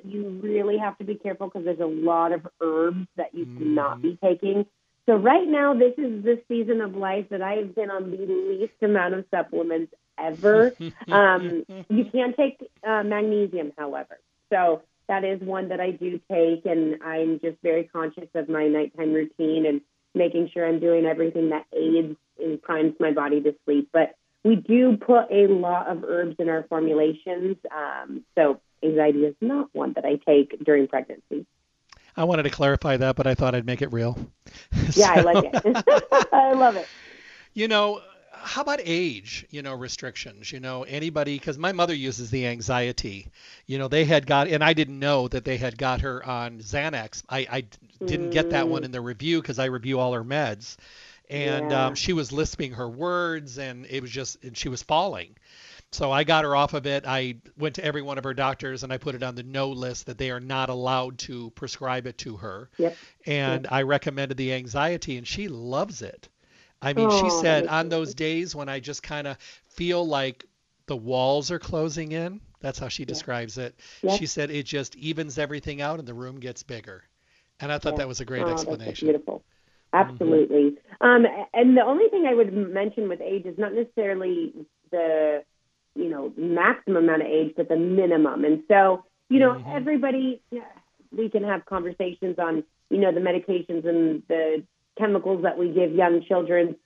you 0.04 0.40
really 0.42 0.76
have 0.76 0.98
to 0.98 1.04
be 1.04 1.14
careful 1.14 1.46
because 1.48 1.64
there's 1.64 1.80
a 1.80 1.86
lot 1.86 2.32
of 2.32 2.46
herbs 2.60 3.06
that 3.16 3.34
you 3.34 3.46
mm. 3.46 3.58
cannot 3.58 4.02
be 4.02 4.18
taking. 4.22 4.66
So 5.06 5.14
right 5.14 5.46
now, 5.46 5.72
this 5.72 5.94
is 5.96 6.24
the 6.24 6.42
season 6.48 6.80
of 6.80 6.96
life 6.96 7.26
that 7.30 7.40
I 7.40 7.54
have 7.54 7.74
been 7.74 7.90
on 7.90 8.10
the 8.10 8.16
least 8.16 8.82
amount 8.82 9.14
of 9.14 9.24
supplements 9.30 9.94
ever. 10.18 10.74
um, 11.08 11.64
you 11.88 12.04
can 12.06 12.34
take 12.36 12.60
uh, 12.86 13.04
magnesium, 13.04 13.72
however. 13.78 14.18
So 14.52 14.82
that 15.08 15.24
is 15.24 15.40
one 15.40 15.68
that 15.68 15.80
I 15.80 15.90
do 15.92 16.20
take, 16.30 16.66
and 16.66 17.02
I'm 17.02 17.40
just 17.40 17.56
very 17.62 17.84
conscious 17.84 18.28
of 18.34 18.48
my 18.48 18.66
nighttime 18.66 19.12
routine 19.12 19.66
and 19.66 19.80
making 20.14 20.50
sure 20.52 20.66
I'm 20.66 20.80
doing 20.80 21.06
everything 21.06 21.50
that 21.50 21.66
aids 21.72 22.16
and 22.38 22.60
primes 22.60 22.94
my 22.98 23.12
body 23.12 23.40
to 23.42 23.54
sleep. 23.64 23.90
But 23.92 24.14
we 24.44 24.56
do 24.56 24.96
put 24.96 25.30
a 25.30 25.46
lot 25.48 25.88
of 25.88 26.04
herbs 26.04 26.36
in 26.38 26.48
our 26.48 26.64
formulations, 26.68 27.56
um, 27.74 28.24
so 28.36 28.60
anxiety 28.82 29.20
is 29.20 29.34
not 29.40 29.68
one 29.72 29.92
that 29.94 30.04
I 30.04 30.16
take 30.26 30.64
during 30.64 30.86
pregnancy. 30.86 31.46
I 32.16 32.24
wanted 32.24 32.44
to 32.44 32.50
clarify 32.50 32.96
that, 32.96 33.16
but 33.16 33.26
I 33.26 33.34
thought 33.34 33.54
I'd 33.54 33.66
make 33.66 33.82
it 33.82 33.92
real. 33.92 34.18
Yeah, 34.72 34.90
so, 34.90 35.04
I 35.04 35.20
like 35.20 35.44
it. 35.52 36.28
I 36.32 36.52
love 36.54 36.76
it. 36.76 36.88
You 37.52 37.68
know, 37.68 38.00
how 38.42 38.62
about 38.62 38.80
age 38.82 39.46
you 39.50 39.62
know 39.62 39.74
restrictions 39.74 40.52
you 40.52 40.60
know 40.60 40.82
anybody 40.84 41.38
because 41.38 41.58
my 41.58 41.72
mother 41.72 41.94
uses 41.94 42.30
the 42.30 42.46
anxiety 42.46 43.28
you 43.66 43.78
know 43.78 43.88
they 43.88 44.04
had 44.04 44.26
got 44.26 44.48
and 44.48 44.62
i 44.62 44.72
didn't 44.72 44.98
know 44.98 45.28
that 45.28 45.44
they 45.44 45.56
had 45.56 45.76
got 45.76 46.00
her 46.00 46.24
on 46.24 46.58
xanax 46.58 47.22
i, 47.28 47.46
I 47.50 47.64
didn't 48.04 48.30
get 48.30 48.50
that 48.50 48.68
one 48.68 48.82
mm. 48.82 48.86
in 48.86 48.90
the 48.92 49.00
review 49.00 49.40
because 49.40 49.58
i 49.58 49.66
review 49.66 49.98
all 49.98 50.12
her 50.12 50.24
meds 50.24 50.76
and 51.28 51.70
yeah. 51.70 51.86
um, 51.86 51.94
she 51.94 52.12
was 52.12 52.32
lisping 52.32 52.72
her 52.72 52.88
words 52.88 53.58
and 53.58 53.86
it 53.86 54.00
was 54.00 54.10
just 54.10 54.42
and 54.44 54.56
she 54.56 54.68
was 54.68 54.82
falling 54.82 55.36
so 55.92 56.12
i 56.12 56.24
got 56.24 56.44
her 56.44 56.54
off 56.54 56.74
of 56.74 56.86
it 56.86 57.04
i 57.06 57.36
went 57.56 57.74
to 57.74 57.84
every 57.84 58.02
one 58.02 58.18
of 58.18 58.24
her 58.24 58.34
doctors 58.34 58.82
and 58.82 58.92
i 58.92 58.98
put 58.98 59.14
it 59.14 59.22
on 59.22 59.34
the 59.34 59.42
no 59.42 59.70
list 59.70 60.06
that 60.06 60.18
they 60.18 60.30
are 60.30 60.40
not 60.40 60.68
allowed 60.68 61.18
to 61.18 61.50
prescribe 61.50 62.06
it 62.06 62.18
to 62.18 62.36
her 62.36 62.68
yep. 62.76 62.96
and 63.24 63.64
yep. 63.64 63.72
i 63.72 63.82
recommended 63.82 64.36
the 64.36 64.52
anxiety 64.52 65.16
and 65.16 65.26
she 65.26 65.48
loves 65.48 66.02
it 66.02 66.28
I 66.82 66.92
mean, 66.92 67.08
oh, 67.10 67.22
she 67.22 67.30
said 67.30 67.66
on 67.66 67.88
those 67.88 68.14
days 68.14 68.54
when 68.54 68.68
I 68.68 68.80
just 68.80 69.02
kind 69.02 69.26
of 69.26 69.38
feel 69.68 70.06
like 70.06 70.44
the 70.86 70.96
walls 70.96 71.50
are 71.50 71.58
closing 71.58 72.12
in, 72.12 72.40
that's 72.60 72.78
how 72.78 72.88
she 72.88 73.02
yeah. 73.02 73.08
describes 73.08 73.58
it. 73.58 73.74
Yeah. 74.02 74.16
She 74.16 74.26
said 74.26 74.50
it 74.50 74.64
just 74.64 74.96
evens 74.96 75.38
everything 75.38 75.80
out 75.80 75.98
and 75.98 76.06
the 76.06 76.14
room 76.14 76.38
gets 76.38 76.62
bigger. 76.62 77.04
And 77.60 77.72
I 77.72 77.78
thought 77.78 77.94
yeah. 77.94 77.98
that 77.98 78.08
was 78.08 78.20
a 78.20 78.24
great 78.24 78.42
oh, 78.42 78.52
explanation. 78.52 79.06
beautiful. 79.06 79.42
Absolutely. 79.92 80.76
Mm-hmm. 81.00 81.06
Um, 81.06 81.26
and 81.54 81.76
the 81.76 81.82
only 81.82 82.08
thing 82.08 82.26
I 82.26 82.34
would 82.34 82.52
mention 82.52 83.08
with 83.08 83.20
age 83.20 83.46
is 83.46 83.56
not 83.58 83.72
necessarily 83.72 84.52
the, 84.90 85.42
you 85.94 86.10
know, 86.10 86.32
maximum 86.36 87.04
amount 87.04 87.22
of 87.22 87.28
age, 87.28 87.54
but 87.56 87.68
the 87.68 87.76
minimum. 87.76 88.44
And 88.44 88.62
so, 88.68 89.04
you 89.28 89.38
know, 89.38 89.52
mm-hmm. 89.52 89.76
everybody, 89.76 90.42
we 91.16 91.30
can 91.30 91.42
have 91.44 91.64
conversations 91.64 92.38
on, 92.38 92.62
you 92.90 92.98
know, 92.98 93.12
the 93.12 93.20
medications 93.20 93.88
and 93.88 94.22
the 94.28 94.62
chemicals 94.98 95.42
that 95.42 95.58
we 95.58 95.68
give 95.68 95.92
young 95.92 96.22
children 96.26 96.76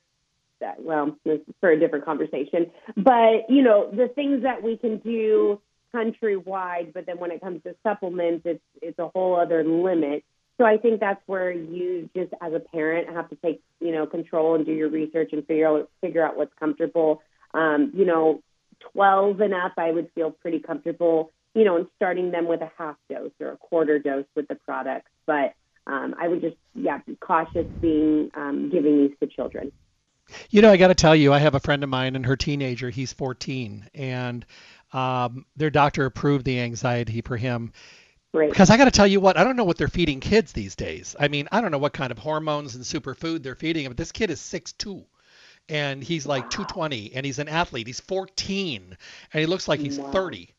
that, 0.60 0.82
well, 0.82 1.16
for 1.60 1.70
a 1.70 1.78
different 1.78 2.04
conversation. 2.04 2.70
But, 2.96 3.48
you 3.48 3.62
know, 3.62 3.90
the 3.90 4.08
things 4.08 4.42
that 4.42 4.62
we 4.62 4.76
can 4.76 4.98
do 4.98 5.60
countrywide, 5.94 6.92
but 6.92 7.06
then 7.06 7.18
when 7.18 7.30
it 7.30 7.40
comes 7.40 7.62
to 7.64 7.74
supplements, 7.82 8.42
it's 8.44 8.62
it's 8.80 8.98
a 8.98 9.08
whole 9.08 9.38
other 9.38 9.64
limit. 9.64 10.24
So 10.58 10.66
I 10.66 10.76
think 10.76 11.00
that's 11.00 11.20
where 11.26 11.50
you 11.50 12.10
just 12.14 12.32
as 12.40 12.52
a 12.52 12.60
parent 12.60 13.08
have 13.08 13.28
to 13.30 13.36
take, 13.36 13.62
you 13.80 13.92
know, 13.92 14.06
control 14.06 14.54
and 14.54 14.66
do 14.66 14.72
your 14.72 14.90
research 14.90 15.30
and 15.32 15.46
figure 15.46 15.66
out 15.66 15.90
figure 16.00 16.24
out 16.24 16.36
what's 16.36 16.52
comfortable. 16.58 17.22
Um, 17.54 17.92
you 17.94 18.04
know, 18.04 18.42
12 18.92 19.40
and 19.40 19.54
up, 19.54 19.72
I 19.76 19.90
would 19.90 20.10
feel 20.14 20.30
pretty 20.30 20.60
comfortable, 20.60 21.32
you 21.54 21.64
know, 21.64 21.76
in 21.76 21.88
starting 21.96 22.30
them 22.30 22.46
with 22.46 22.60
a 22.60 22.70
half 22.78 22.96
dose 23.08 23.32
or 23.40 23.52
a 23.52 23.56
quarter 23.56 23.98
dose 23.98 24.26
with 24.36 24.48
the 24.48 24.54
products. 24.54 25.10
But 25.26 25.54
um, 25.86 26.14
I 26.18 26.28
would 26.28 26.40
just, 26.40 26.56
yeah, 26.74 26.98
be 27.06 27.16
cautious 27.16 27.66
being 27.80 28.30
um, 28.34 28.70
giving 28.70 28.98
these 28.98 29.16
to 29.20 29.26
children. 29.26 29.72
You 30.50 30.62
know, 30.62 30.70
I 30.70 30.76
got 30.76 30.88
to 30.88 30.94
tell 30.94 31.16
you, 31.16 31.32
I 31.32 31.38
have 31.38 31.54
a 31.54 31.60
friend 31.60 31.82
of 31.82 31.90
mine 31.90 32.14
and 32.16 32.24
her 32.26 32.36
teenager, 32.36 32.90
he's 32.90 33.12
14, 33.12 33.88
and 33.94 34.46
um, 34.92 35.44
their 35.56 35.70
doctor 35.70 36.04
approved 36.04 36.44
the 36.44 36.60
anxiety 36.60 37.20
for 37.20 37.36
him. 37.36 37.72
Right. 38.32 38.48
Because 38.48 38.70
I 38.70 38.76
got 38.76 38.84
to 38.84 38.92
tell 38.92 39.08
you 39.08 39.20
what, 39.20 39.36
I 39.36 39.42
don't 39.42 39.56
know 39.56 39.64
what 39.64 39.76
they're 39.76 39.88
feeding 39.88 40.20
kids 40.20 40.52
these 40.52 40.76
days. 40.76 41.16
I 41.18 41.26
mean, 41.26 41.48
I 41.50 41.60
don't 41.60 41.72
know 41.72 41.78
what 41.78 41.92
kind 41.92 42.12
of 42.12 42.18
hormones 42.18 42.76
and 42.76 42.84
superfood 42.84 43.42
they're 43.42 43.56
feeding 43.56 43.84
him, 43.84 43.90
but 43.90 43.96
this 43.96 44.12
kid 44.12 44.30
is 44.30 44.40
6'2 44.40 45.04
and 45.68 46.02
he's 46.02 46.26
like 46.26 46.44
wow. 46.44 46.50
220 46.50 47.12
and 47.14 47.26
he's 47.26 47.38
an 47.38 47.48
athlete. 47.48 47.86
He's 47.86 48.00
14 48.00 48.96
and 49.32 49.40
he 49.40 49.46
looks 49.46 49.66
like 49.66 49.80
he's 49.80 49.98
wow. 49.98 50.10
30 50.12 50.54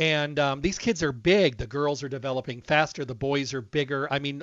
and 0.00 0.38
um, 0.38 0.62
these 0.62 0.78
kids 0.78 1.02
are 1.02 1.12
big. 1.12 1.58
The 1.58 1.66
girls 1.66 2.02
are 2.02 2.08
developing 2.08 2.62
faster. 2.62 3.04
The 3.04 3.14
boys 3.14 3.52
are 3.52 3.60
bigger. 3.60 4.08
I 4.10 4.18
mean, 4.18 4.42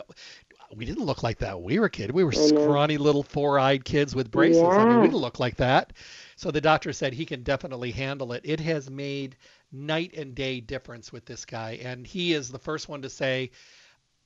we 0.75 0.85
didn't 0.85 1.05
look 1.05 1.23
like 1.23 1.39
that 1.39 1.57
when 1.57 1.65
we 1.65 1.79
were 1.79 1.89
kids. 1.89 2.13
We 2.13 2.23
were 2.23 2.31
scrawny 2.31 2.97
little 2.97 3.23
four-eyed 3.23 3.83
kids 3.83 4.15
with 4.15 4.29
braces. 4.29 4.61
Yeah. 4.61 4.69
I 4.69 4.85
mean, 4.85 5.01
we 5.01 5.07
didn't 5.07 5.19
look 5.19 5.39
like 5.39 5.55
that. 5.57 5.93
So 6.35 6.51
the 6.51 6.61
doctor 6.61 6.93
said 6.93 7.11
he 7.11 7.25
can 7.25 7.41
definitely 7.41 7.89
handle 7.91 8.33
it. 8.33 8.41
It 8.43 8.59
has 8.59 8.91
made 8.91 9.35
night 9.71 10.13
and 10.15 10.35
day 10.35 10.59
difference 10.59 11.11
with 11.11 11.25
this 11.25 11.43
guy, 11.43 11.79
and 11.81 12.05
he 12.05 12.33
is 12.33 12.49
the 12.49 12.59
first 12.59 12.87
one 12.87 13.01
to 13.01 13.09
say, 13.09 13.49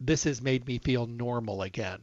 "This 0.01 0.25
has 0.25 0.41
made 0.41 0.67
me 0.67 0.79
feel 0.79 1.07
normal 1.07 1.61
again." 1.61 2.01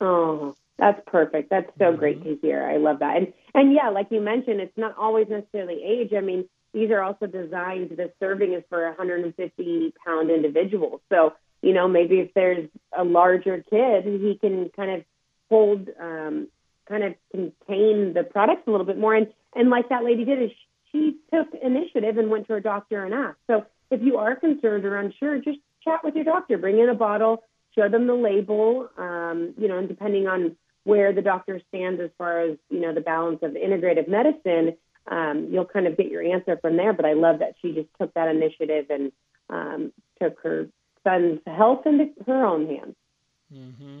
Oh, 0.00 0.54
that's 0.78 1.00
perfect. 1.08 1.50
That's 1.50 1.70
so 1.78 1.86
mm-hmm. 1.86 1.98
great 1.98 2.22
to 2.22 2.38
hear. 2.40 2.62
I 2.62 2.76
love 2.76 3.00
that. 3.00 3.16
And 3.16 3.32
and 3.54 3.72
yeah, 3.72 3.88
like 3.88 4.06
you 4.10 4.20
mentioned, 4.20 4.60
it's 4.60 4.78
not 4.78 4.96
always 4.96 5.28
necessarily 5.28 5.82
age. 5.82 6.12
I 6.16 6.20
mean, 6.20 6.48
these 6.74 6.90
are 6.90 7.00
also 7.00 7.26
designed, 7.26 7.90
the 7.90 8.12
serving 8.20 8.52
is 8.52 8.64
for 8.68 8.84
150 8.84 9.94
pound 10.04 10.30
individuals. 10.30 11.00
So, 11.08 11.32
you 11.62 11.72
know, 11.72 11.88
maybe 11.88 12.16
if 12.16 12.34
there's 12.34 12.68
a 12.92 13.04
larger 13.04 13.64
kid, 13.70 14.04
he 14.04 14.36
can 14.38 14.68
kind 14.76 14.90
of 14.90 15.04
hold, 15.48 15.88
um, 16.00 16.48
kind 16.86 17.04
of 17.04 17.14
contain 17.30 18.12
the 18.12 18.26
products 18.28 18.62
a 18.66 18.70
little 18.70 18.84
bit 18.84 18.98
more. 18.98 19.14
And, 19.14 19.28
and 19.54 19.70
like 19.70 19.88
that 19.88 20.04
lady 20.04 20.24
did, 20.24 20.42
is 20.42 20.50
she 20.90 21.16
took 21.32 21.48
initiative 21.62 22.18
and 22.18 22.28
went 22.28 22.48
to 22.48 22.54
her 22.54 22.60
doctor 22.60 23.04
and 23.04 23.14
asked. 23.14 23.38
So 23.46 23.64
if 23.90 24.02
you 24.02 24.18
are 24.18 24.34
concerned 24.34 24.84
or 24.84 24.98
unsure, 24.98 25.38
just 25.38 25.58
chat 25.84 26.00
with 26.02 26.16
your 26.16 26.24
doctor, 26.24 26.58
bring 26.58 26.80
in 26.80 26.88
a 26.88 26.94
bottle, 26.94 27.44
show 27.74 27.88
them 27.88 28.08
the 28.08 28.14
label, 28.14 28.88
um, 28.98 29.54
you 29.56 29.68
know, 29.68 29.78
and 29.78 29.88
depending 29.88 30.26
on 30.26 30.56
where 30.82 31.12
the 31.12 31.22
doctor 31.22 31.60
stands 31.68 32.00
as 32.00 32.10
far 32.18 32.40
as, 32.40 32.58
you 32.68 32.80
know, 32.80 32.92
the 32.92 33.00
balance 33.00 33.38
of 33.42 33.52
integrative 33.52 34.08
medicine, 34.08 34.76
um, 35.06 35.48
you'll 35.50 35.64
kind 35.64 35.86
of 35.86 35.96
get 35.96 36.08
your 36.10 36.22
answer 36.22 36.56
from 36.60 36.76
there. 36.76 36.92
But 36.92 37.04
I 37.04 37.12
love 37.12 37.40
that 37.40 37.54
she 37.60 37.72
just 37.72 37.88
took 38.00 38.14
that 38.14 38.28
initiative 38.28 38.86
and 38.90 39.12
um, 39.50 39.92
took 40.20 40.40
her 40.40 40.68
son's 41.02 41.40
health 41.46 41.86
into 41.86 42.10
her 42.26 42.44
own 42.44 42.66
hands. 42.66 42.96
Mm-hmm. 43.52 43.98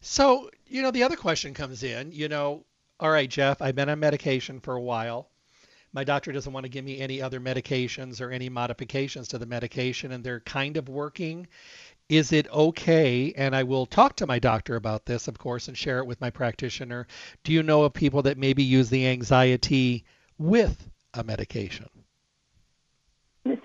So, 0.00 0.50
you 0.66 0.82
know, 0.82 0.90
the 0.90 1.02
other 1.02 1.16
question 1.16 1.54
comes 1.54 1.82
in, 1.82 2.12
you 2.12 2.28
know, 2.28 2.64
all 3.00 3.10
right, 3.10 3.28
Jeff, 3.28 3.60
I've 3.60 3.74
been 3.74 3.88
on 3.88 4.00
medication 4.00 4.60
for 4.60 4.74
a 4.74 4.80
while. 4.80 5.28
My 5.92 6.04
doctor 6.04 6.32
doesn't 6.32 6.52
want 6.52 6.64
to 6.64 6.70
give 6.70 6.84
me 6.84 7.00
any 7.00 7.22
other 7.22 7.40
medications 7.40 8.20
or 8.20 8.30
any 8.30 8.48
modifications 8.48 9.28
to 9.28 9.38
the 9.38 9.46
medication, 9.46 10.12
and 10.12 10.22
they're 10.22 10.40
kind 10.40 10.76
of 10.76 10.88
working. 10.88 11.46
Is 12.08 12.32
it 12.32 12.48
okay? 12.52 13.32
And 13.36 13.56
I 13.56 13.62
will 13.62 13.86
talk 13.86 14.16
to 14.16 14.26
my 14.26 14.38
doctor 14.38 14.76
about 14.76 15.06
this, 15.06 15.26
of 15.26 15.38
course, 15.38 15.68
and 15.68 15.76
share 15.76 15.98
it 15.98 16.06
with 16.06 16.20
my 16.20 16.30
practitioner. 16.30 17.06
Do 17.44 17.52
you 17.52 17.62
know 17.62 17.84
of 17.84 17.92
people 17.92 18.22
that 18.22 18.38
maybe 18.38 18.62
use 18.62 18.90
the 18.90 19.06
anxiety 19.06 20.04
with 20.38 20.88
a 21.14 21.24
medication? 21.24 21.88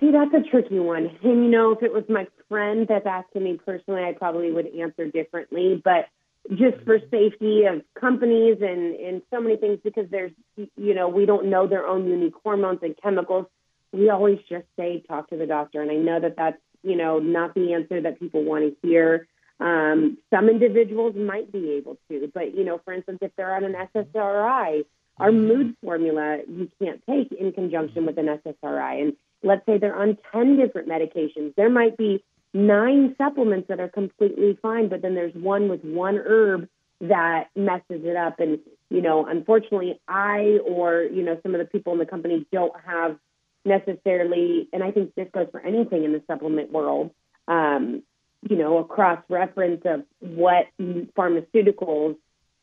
See, 0.00 0.12
that's 0.12 0.32
a 0.34 0.48
tricky 0.48 0.78
one. 0.78 1.10
And 1.22 1.44
you 1.44 1.50
know, 1.50 1.72
if 1.72 1.82
it 1.82 1.92
was 1.92 2.04
my 2.08 2.26
friend 2.48 2.86
that's 2.88 3.06
asking 3.06 3.44
me 3.44 3.58
personally, 3.64 4.04
I 4.04 4.12
probably 4.12 4.52
would 4.52 4.66
answer 4.66 5.08
differently. 5.08 5.80
But 5.82 6.08
just 6.50 6.84
for 6.84 6.98
safety 7.10 7.64
of 7.64 7.82
companies 7.98 8.58
and, 8.60 8.94
and 8.94 9.22
so 9.30 9.40
many 9.40 9.56
things, 9.56 9.78
because 9.82 10.08
there's, 10.10 10.32
you 10.56 10.94
know, 10.94 11.08
we 11.08 11.26
don't 11.26 11.46
know 11.46 11.66
their 11.66 11.86
own 11.86 12.08
unique 12.08 12.34
hormones 12.42 12.80
and 12.82 12.94
chemicals, 13.02 13.46
we 13.92 14.10
always 14.10 14.38
just 14.48 14.66
say 14.76 15.02
talk 15.06 15.30
to 15.30 15.36
the 15.36 15.46
doctor. 15.46 15.82
And 15.82 15.90
I 15.90 15.96
know 15.96 16.20
that 16.20 16.36
that's, 16.36 16.58
you 16.82 16.96
know, 16.96 17.18
not 17.18 17.54
the 17.54 17.74
answer 17.74 18.00
that 18.00 18.18
people 18.18 18.44
want 18.44 18.64
to 18.64 18.88
hear. 18.88 19.26
Um, 19.60 20.18
some 20.30 20.48
individuals 20.48 21.14
might 21.14 21.52
be 21.52 21.72
able 21.72 21.96
to, 22.08 22.30
but, 22.34 22.56
you 22.56 22.64
know, 22.64 22.80
for 22.84 22.92
instance, 22.92 23.18
if 23.22 23.30
they're 23.36 23.54
on 23.54 23.64
an 23.64 23.76
SSRI, 23.94 24.84
our 25.18 25.32
mood 25.32 25.76
formula 25.82 26.38
you 26.48 26.70
can't 26.80 27.02
take 27.08 27.32
in 27.32 27.52
conjunction 27.52 28.06
with 28.06 28.18
an 28.18 28.26
SSRI. 28.26 29.02
And 29.02 29.16
let's 29.42 29.64
say 29.66 29.78
they're 29.78 29.96
on 29.96 30.18
10 30.32 30.56
different 30.56 30.88
medications. 30.88 31.54
There 31.54 31.70
might 31.70 31.96
be 31.96 32.24
nine 32.54 33.14
supplements 33.18 33.68
that 33.68 33.80
are 33.80 33.88
completely 33.88 34.58
fine, 34.60 34.88
but 34.88 35.02
then 35.02 35.14
there's 35.14 35.34
one 35.34 35.68
with 35.68 35.84
one 35.84 36.16
herb 36.16 36.68
that 37.00 37.48
messes 37.56 38.04
it 38.04 38.16
up. 38.16 38.40
And, 38.40 38.60
you 38.90 39.02
know, 39.02 39.26
unfortunately, 39.26 40.00
I 40.08 40.58
or, 40.64 41.02
you 41.02 41.22
know, 41.22 41.38
some 41.42 41.54
of 41.54 41.58
the 41.58 41.66
people 41.66 41.92
in 41.92 41.98
the 41.98 42.06
company 42.06 42.46
don't 42.52 42.74
have 42.86 43.16
necessarily, 43.64 44.68
and 44.72 44.82
I 44.82 44.90
think 44.90 45.14
this 45.14 45.28
goes 45.32 45.48
for 45.50 45.60
anything 45.60 46.04
in 46.04 46.12
the 46.12 46.22
supplement 46.26 46.72
world, 46.72 47.10
um, 47.48 48.02
you 48.48 48.56
know, 48.56 48.78
a 48.78 48.84
cross 48.84 49.22
reference 49.28 49.82
of 49.84 50.02
what 50.20 50.66
pharmaceuticals 50.80 52.16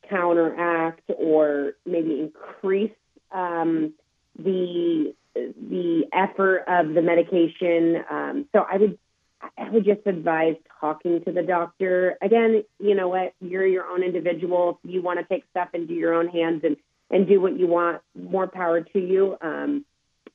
counteract 0.09 1.09
or 1.17 1.73
maybe 1.85 2.19
increase 2.19 2.91
um, 3.31 3.93
the 4.37 5.13
the 5.35 6.03
effort 6.11 6.63
of 6.67 6.93
the 6.93 7.01
medication. 7.01 8.03
Um, 8.09 8.45
so 8.53 8.65
I 8.69 8.77
would 8.77 8.97
I 9.57 9.69
would 9.69 9.85
just 9.85 10.05
advise 10.05 10.55
talking 10.79 11.23
to 11.23 11.31
the 11.31 11.43
doctor. 11.43 12.17
Again, 12.21 12.63
you 12.79 12.95
know 12.95 13.07
what? 13.07 13.33
You're 13.39 13.65
your 13.65 13.85
own 13.85 14.03
individual. 14.03 14.79
You 14.83 15.01
want 15.01 15.19
to 15.19 15.25
take 15.25 15.45
stuff 15.51 15.69
into 15.73 15.93
your 15.93 16.13
own 16.13 16.27
hands 16.27 16.63
and 16.63 16.77
and 17.11 17.27
do 17.27 17.41
what 17.41 17.57
you 17.57 17.67
want, 17.67 18.01
more 18.15 18.47
power 18.47 18.81
to 18.81 18.99
you. 18.99 19.35
Um, 19.41 19.85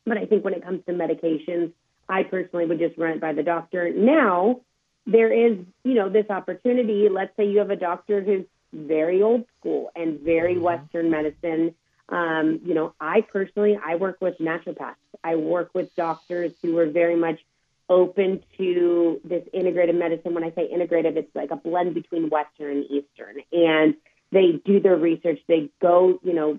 but 0.05 0.19
I 0.19 0.27
think 0.27 0.45
when 0.45 0.55
it 0.55 0.65
comes 0.65 0.85
to 0.87 0.93
medications, 0.93 1.73
I 2.09 2.25
personally 2.25 2.67
would 2.67 2.79
just 2.79 2.99
run 2.99 3.13
it 3.13 3.21
by 3.21 3.33
the 3.33 3.43
doctor. 3.43 3.93
Now, 3.93 4.61
there 5.07 5.33
is, 5.33 5.59
you 5.85 5.95
know, 5.95 6.09
this 6.09 6.27
opportunity. 6.31 7.09
Let's 7.09 7.35
say 7.37 7.47
you 7.47 7.59
have 7.59 7.71
a 7.71 7.77
doctor 7.77 8.23
who's 8.23 8.45
very 8.75 9.23
old 9.23 9.45
school 9.59 9.91
and 9.97 10.21
very 10.21 10.55
mm-hmm. 10.55 10.65
Western 10.65 11.11
medicine. 11.11 11.75
Um, 12.09 12.61
you 12.65 12.75
know, 12.75 12.95
I 13.01 13.23
personally, 13.23 13.79
I 13.83 13.97
work 13.97 14.19
with 14.21 14.39
naturopaths. 14.39 14.97
I 15.23 15.37
work 15.37 15.71
with 15.75 15.95
doctors 15.97 16.53
who 16.63 16.77
are 16.79 16.87
very 16.87 17.17
much 17.17 17.41
open 17.89 18.43
to 18.59 19.21
this 19.25 19.43
integrated 19.53 19.95
medicine. 19.95 20.35
When 20.35 20.45
I 20.45 20.51
say 20.51 20.69
integrative, 20.73 21.17
it's 21.17 21.35
like 21.35 21.51
a 21.51 21.57
blend 21.57 21.95
between 21.95 22.29
Western 22.29 22.79
and 22.79 22.85
Eastern. 22.85 23.37
And 23.53 23.95
they 24.33 24.61
do 24.65 24.81
their 24.81 24.97
research. 24.97 25.39
They 25.49 25.71
go, 25.81 26.19
you 26.23 26.35
know, 26.35 26.59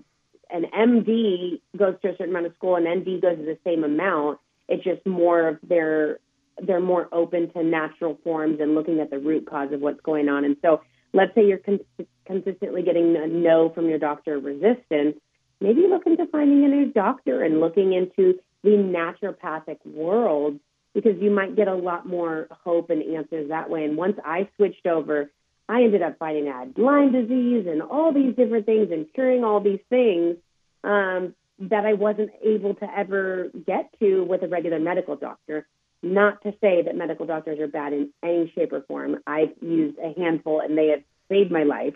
an 0.50 0.66
MD 0.74 1.60
goes 1.76 1.94
to 2.02 2.08
a 2.08 2.12
certain 2.12 2.30
amount 2.30 2.46
of 2.46 2.54
school, 2.54 2.76
and 2.76 2.86
ND 2.86 3.20
goes 3.20 3.36
to 3.36 3.44
the 3.44 3.58
same 3.64 3.84
amount. 3.84 4.38
It's 4.68 4.84
just 4.84 5.04
more 5.06 5.48
of 5.48 5.58
their 5.62 6.18
they're 6.62 6.80
more 6.80 7.08
open 7.12 7.52
to 7.52 7.62
natural 7.62 8.18
forms 8.24 8.60
and 8.60 8.74
looking 8.74 9.00
at 9.00 9.10
the 9.10 9.18
root 9.18 9.46
cause 9.46 9.72
of 9.72 9.80
what's 9.80 10.00
going 10.00 10.28
on. 10.28 10.44
And 10.44 10.56
so, 10.62 10.80
let's 11.16 11.34
say 11.34 11.46
you're 11.46 11.58
cons- 11.58 11.80
consistently 12.26 12.82
getting 12.82 13.16
a 13.16 13.26
no 13.26 13.70
from 13.70 13.88
your 13.88 13.98
doctor 13.98 14.38
resistance, 14.38 15.16
maybe 15.60 15.86
look 15.88 16.06
into 16.06 16.26
finding 16.26 16.64
a 16.64 16.68
new 16.68 16.92
doctor 16.92 17.42
and 17.42 17.58
looking 17.58 17.94
into 17.94 18.38
the 18.62 18.70
naturopathic 18.70 19.78
world 19.84 20.60
because 20.94 21.16
you 21.20 21.30
might 21.30 21.56
get 21.56 21.68
a 21.68 21.74
lot 21.74 22.06
more 22.06 22.48
hope 22.50 22.90
and 22.90 23.02
answers 23.02 23.48
that 23.48 23.70
way. 23.70 23.84
And 23.84 23.96
once 23.96 24.18
I 24.24 24.48
switched 24.56 24.86
over, 24.86 25.30
I 25.68 25.82
ended 25.82 26.02
up 26.02 26.18
finding 26.18 26.48
I 26.48 26.60
had 26.60 26.78
Lyme 26.78 27.12
disease 27.12 27.66
and 27.66 27.80
all 27.82 28.12
these 28.12 28.36
different 28.36 28.66
things 28.66 28.88
and 28.92 29.06
curing 29.14 29.42
all 29.42 29.60
these 29.60 29.80
things 29.88 30.36
um, 30.84 31.34
that 31.58 31.86
I 31.86 31.94
wasn't 31.94 32.30
able 32.44 32.74
to 32.74 32.98
ever 32.98 33.50
get 33.66 33.90
to 34.00 34.24
with 34.24 34.42
a 34.42 34.48
regular 34.48 34.78
medical 34.78 35.16
doctor. 35.16 35.66
Not 36.06 36.40
to 36.42 36.52
say 36.60 36.82
that 36.82 36.94
medical 36.94 37.26
doctors 37.26 37.58
are 37.58 37.66
bad 37.66 37.92
in 37.92 38.10
any 38.22 38.52
shape 38.54 38.72
or 38.72 38.82
form. 38.82 39.16
I've 39.26 39.52
used 39.60 39.98
a 39.98 40.18
handful 40.18 40.60
and 40.60 40.78
they 40.78 40.88
have 40.88 41.02
saved 41.28 41.50
my 41.50 41.64
life. 41.64 41.94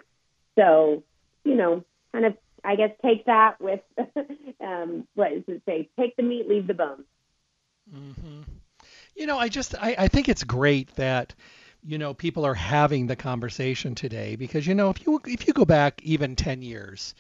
So, 0.59 1.05
you 1.45 1.55
know, 1.55 1.85
kind 2.13 2.27
of, 2.27 2.37
I 2.65 2.75
guess, 2.75 2.91
take 3.03 3.27
that 3.27 3.61
with, 3.61 3.81
um, 4.61 5.07
what 5.15 5.31
does 5.31 5.45
it 5.47 5.63
say? 5.65 5.89
Take 5.99 6.17
the 6.17 6.25
meat, 6.25 6.49
leave 6.49 6.67
the 6.67 6.75
bones. 6.75 7.05
Mm-hmm. 7.95 8.43
You 9.15 9.27
know, 9.27 9.39
I 9.39 9.49
just, 9.49 9.77
I, 9.81 9.95
I 9.97 10.09
think 10.09 10.29
it's 10.29 10.43
great 10.43 10.93
that, 10.97 11.33
you 11.85 11.97
know, 11.97 12.13
people 12.13 12.45
are 12.45 12.55
having 12.55 13.07
the 13.07 13.17
conversation 13.17 13.95
today 13.95 14.35
because, 14.35 14.67
you 14.67 14.75
know, 14.75 14.91
if 14.91 15.07
you, 15.07 15.21
if 15.25 15.47
you 15.47 15.53
go 15.53 15.65
back 15.65 16.03
even 16.03 16.35
10 16.35 16.63
years, 16.63 17.15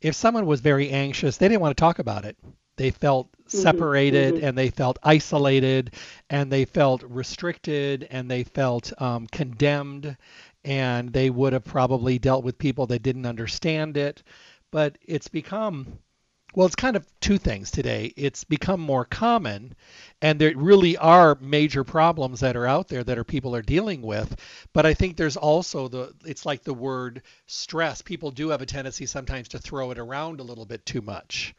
if 0.00 0.14
someone 0.14 0.46
was 0.46 0.60
very 0.60 0.88
anxious, 0.88 1.36
they 1.36 1.48
didn't 1.48 1.60
want 1.60 1.76
to 1.76 1.80
talk 1.80 1.98
about 1.98 2.24
it. 2.24 2.38
They 2.80 2.92
felt 2.92 3.30
mm-hmm. 3.32 3.58
separated 3.58 4.36
mm-hmm. 4.36 4.44
and 4.46 4.56
they 4.56 4.70
felt 4.70 4.98
isolated 5.02 5.96
and 6.30 6.50
they 6.50 6.64
felt 6.64 7.02
restricted 7.02 8.08
and 8.10 8.30
they 8.30 8.42
felt 8.42 8.90
um, 9.02 9.26
condemned 9.26 10.16
and 10.64 11.12
they 11.12 11.28
would 11.28 11.52
have 11.52 11.66
probably 11.66 12.18
dealt 12.18 12.42
with 12.42 12.56
people 12.56 12.86
that 12.86 13.02
didn't 13.02 13.26
understand 13.26 13.98
it. 13.98 14.22
But 14.70 14.96
it's 15.06 15.28
become 15.28 15.98
well, 16.54 16.66
it's 16.66 16.74
kind 16.74 16.96
of 16.96 17.06
two 17.20 17.36
things 17.36 17.70
today. 17.70 18.14
It's 18.16 18.44
become 18.44 18.80
more 18.80 19.04
common, 19.04 19.74
and 20.22 20.40
there 20.40 20.56
really 20.56 20.96
are 20.96 21.36
major 21.38 21.84
problems 21.84 22.40
that 22.40 22.56
are 22.56 22.66
out 22.66 22.88
there 22.88 23.04
that 23.04 23.18
are 23.18 23.24
people 23.24 23.54
are 23.54 23.62
dealing 23.62 24.00
with. 24.00 24.34
But 24.72 24.86
I 24.86 24.94
think 24.94 25.16
there's 25.16 25.36
also 25.36 25.88
the 25.88 26.14
it's 26.24 26.46
like 26.46 26.64
the 26.64 26.72
word 26.72 27.22
stress. 27.46 28.00
People 28.00 28.30
do 28.30 28.48
have 28.48 28.62
a 28.62 28.66
tendency 28.66 29.04
sometimes 29.04 29.48
to 29.48 29.58
throw 29.58 29.90
it 29.90 29.98
around 29.98 30.40
a 30.40 30.44
little 30.44 30.64
bit 30.64 30.86
too 30.86 31.02
much. 31.02 31.54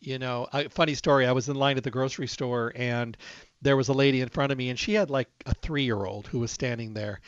You 0.00 0.18
know, 0.18 0.48
a 0.52 0.68
funny 0.68 0.94
story. 0.94 1.26
I 1.26 1.32
was 1.32 1.48
in 1.48 1.56
line 1.56 1.76
at 1.76 1.84
the 1.84 1.90
grocery 1.90 2.26
store, 2.26 2.72
and 2.74 3.16
there 3.62 3.76
was 3.76 3.88
a 3.88 3.92
lady 3.92 4.20
in 4.20 4.28
front 4.28 4.50
of 4.50 4.58
me, 4.58 4.70
and 4.70 4.78
she 4.78 4.94
had 4.94 5.10
like 5.10 5.28
a 5.46 5.54
three-year-old 5.54 6.26
who 6.26 6.38
was 6.38 6.50
standing 6.50 6.94
there, 6.94 7.20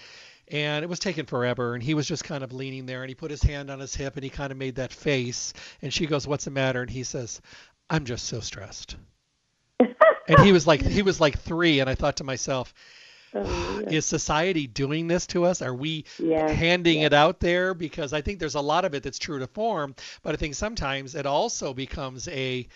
and 0.52 0.84
it 0.84 0.88
was 0.88 0.98
taking 0.98 1.24
forever 1.24 1.74
and 1.74 1.82
he 1.82 1.94
was 1.94 2.06
just 2.06 2.24
kind 2.24 2.44
of 2.44 2.52
leaning 2.52 2.86
there 2.86 3.02
and 3.02 3.08
he 3.08 3.14
put 3.14 3.30
his 3.30 3.42
hand 3.42 3.70
on 3.70 3.80
his 3.80 3.94
hip 3.94 4.14
and 4.16 4.24
he 4.24 4.30
kind 4.30 4.52
of 4.52 4.58
made 4.58 4.76
that 4.76 4.92
face 4.92 5.52
and 5.80 5.92
she 5.92 6.06
goes 6.06 6.26
what's 6.26 6.44
the 6.44 6.50
matter 6.50 6.82
and 6.82 6.90
he 6.90 7.02
says 7.02 7.40
i'm 7.90 8.04
just 8.04 8.26
so 8.26 8.40
stressed 8.40 8.96
and 9.80 10.40
he 10.40 10.52
was 10.52 10.66
like 10.66 10.82
he 10.82 11.02
was 11.02 11.20
like 11.20 11.38
three 11.38 11.80
and 11.80 11.88
i 11.88 11.94
thought 11.94 12.16
to 12.16 12.24
myself 12.24 12.74
oh, 13.35 13.80
yeah. 13.83 13.97
is 13.97 14.07
society 14.07 14.66
doing 14.66 15.07
this 15.07 15.26
to 15.26 15.45
us 15.45 15.62
are 15.62 15.74
we 15.74 16.05
yeah. 16.18 16.49
handing 16.49 17.01
yeah. 17.01 17.07
it 17.07 17.12
out 17.12 17.41
there 17.41 17.74
because 17.74 18.12
i 18.12 18.20
think 18.20 18.39
there's 18.39 18.55
a 18.55 18.61
lot 18.61 18.85
of 18.85 18.95
it 18.95 19.03
that's 19.03 19.18
true 19.18 19.39
to 19.39 19.47
form 19.47 19.95
but 20.22 20.33
i 20.33 20.37
think 20.37 20.55
sometimes 20.55 21.14
it 21.14 21.26
also 21.26 21.74
becomes 21.74 22.28
a 22.28 22.66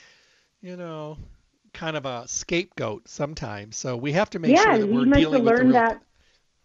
you 0.61 0.77
know 0.77 1.17
kind 1.73 1.97
of 1.97 2.07
a 2.07 2.27
scapegoat 2.27 3.07
sometimes 3.09 3.77
so 3.77 3.97
we 3.97 4.13
have 4.13 4.31
to 4.31 4.39
make 4.39 4.57
sure 4.57 4.79
that 4.79 4.89
we're 4.89 5.05
dealing 5.05 5.45
with 5.45 5.59
the 5.59 5.65
real 5.65 5.73
that 5.73 6.03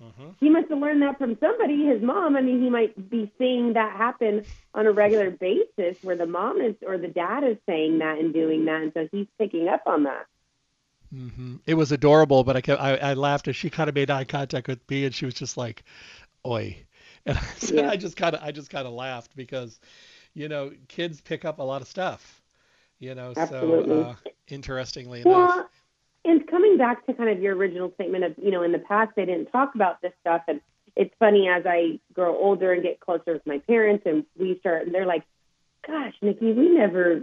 Mm-hmm. 0.01 0.29
He 0.39 0.49
must 0.49 0.69
have 0.69 0.79
learned 0.79 1.01
that 1.03 1.17
from 1.17 1.37
somebody, 1.39 1.85
his 1.85 2.01
mom. 2.01 2.35
I 2.35 2.41
mean, 2.41 2.61
he 2.61 2.69
might 2.69 3.09
be 3.09 3.31
seeing 3.37 3.73
that 3.73 3.95
happen 3.95 4.43
on 4.73 4.87
a 4.87 4.91
regular 4.91 5.29
basis 5.29 5.97
where 6.01 6.15
the 6.15 6.25
mom 6.25 6.59
is 6.59 6.75
or 6.85 6.97
the 6.97 7.07
dad 7.07 7.43
is 7.43 7.57
saying 7.67 7.99
that 7.99 8.17
and 8.17 8.33
doing 8.33 8.65
that. 8.65 8.81
And 8.81 8.91
so 8.93 9.07
he's 9.11 9.27
picking 9.37 9.67
up 9.67 9.83
on 9.85 10.03
that. 10.03 10.25
Mm-hmm. 11.13 11.57
It 11.65 11.73
was 11.73 11.91
adorable, 11.91 12.43
but 12.43 12.55
I, 12.55 12.61
kept, 12.61 12.81
I, 12.81 12.95
I 12.95 13.13
laughed 13.13 13.47
as 13.47 13.55
she 13.55 13.69
kind 13.69 13.89
of 13.89 13.95
made 13.95 14.09
eye 14.09 14.23
contact 14.23 14.67
with 14.67 14.79
me 14.89 15.05
and 15.05 15.13
she 15.13 15.25
was 15.25 15.33
just 15.33 15.57
like, 15.57 15.83
oi. 16.45 16.77
And 17.25 17.37
I, 17.37 17.43
yeah. 17.71 17.89
I 17.89 17.97
just 17.97 18.17
kind 18.17 18.35
of, 18.35 18.41
I 18.41 18.51
just 18.51 18.69
kind 18.69 18.87
of 18.87 18.93
laughed 18.93 19.35
because, 19.35 19.79
you 20.33 20.47
know, 20.47 20.71
kids 20.87 21.21
pick 21.21 21.45
up 21.45 21.59
a 21.59 21.63
lot 21.63 21.81
of 21.81 21.87
stuff, 21.87 22.41
you 22.99 23.13
know, 23.15 23.33
Absolutely. 23.35 23.95
so 23.95 24.01
uh, 24.01 24.15
interestingly 24.47 25.23
well, 25.25 25.53
enough 25.53 25.67
and 26.23 26.47
coming 26.47 26.77
back 26.77 27.05
to 27.05 27.13
kind 27.13 27.29
of 27.29 27.39
your 27.41 27.55
original 27.55 27.91
statement 27.95 28.23
of, 28.23 28.35
you 28.37 28.51
know, 28.51 28.63
in 28.63 28.71
the 28.71 28.79
past 28.79 29.11
they 29.15 29.25
didn't 29.25 29.47
talk 29.47 29.75
about 29.75 30.01
this 30.01 30.13
stuff. 30.21 30.43
And 30.47 30.61
it's 30.95 31.13
funny 31.19 31.47
as 31.47 31.63
I 31.65 31.99
grow 32.13 32.37
older 32.37 32.73
and 32.73 32.83
get 32.83 32.99
closer 32.99 33.33
with 33.33 33.45
my 33.45 33.59
parents 33.59 34.03
and 34.05 34.25
we 34.37 34.59
start, 34.59 34.85
and 34.85 34.93
they're 34.93 35.05
like, 35.05 35.23
gosh, 35.85 36.13
Nikki, 36.21 36.53
we 36.53 36.69
never 36.69 37.21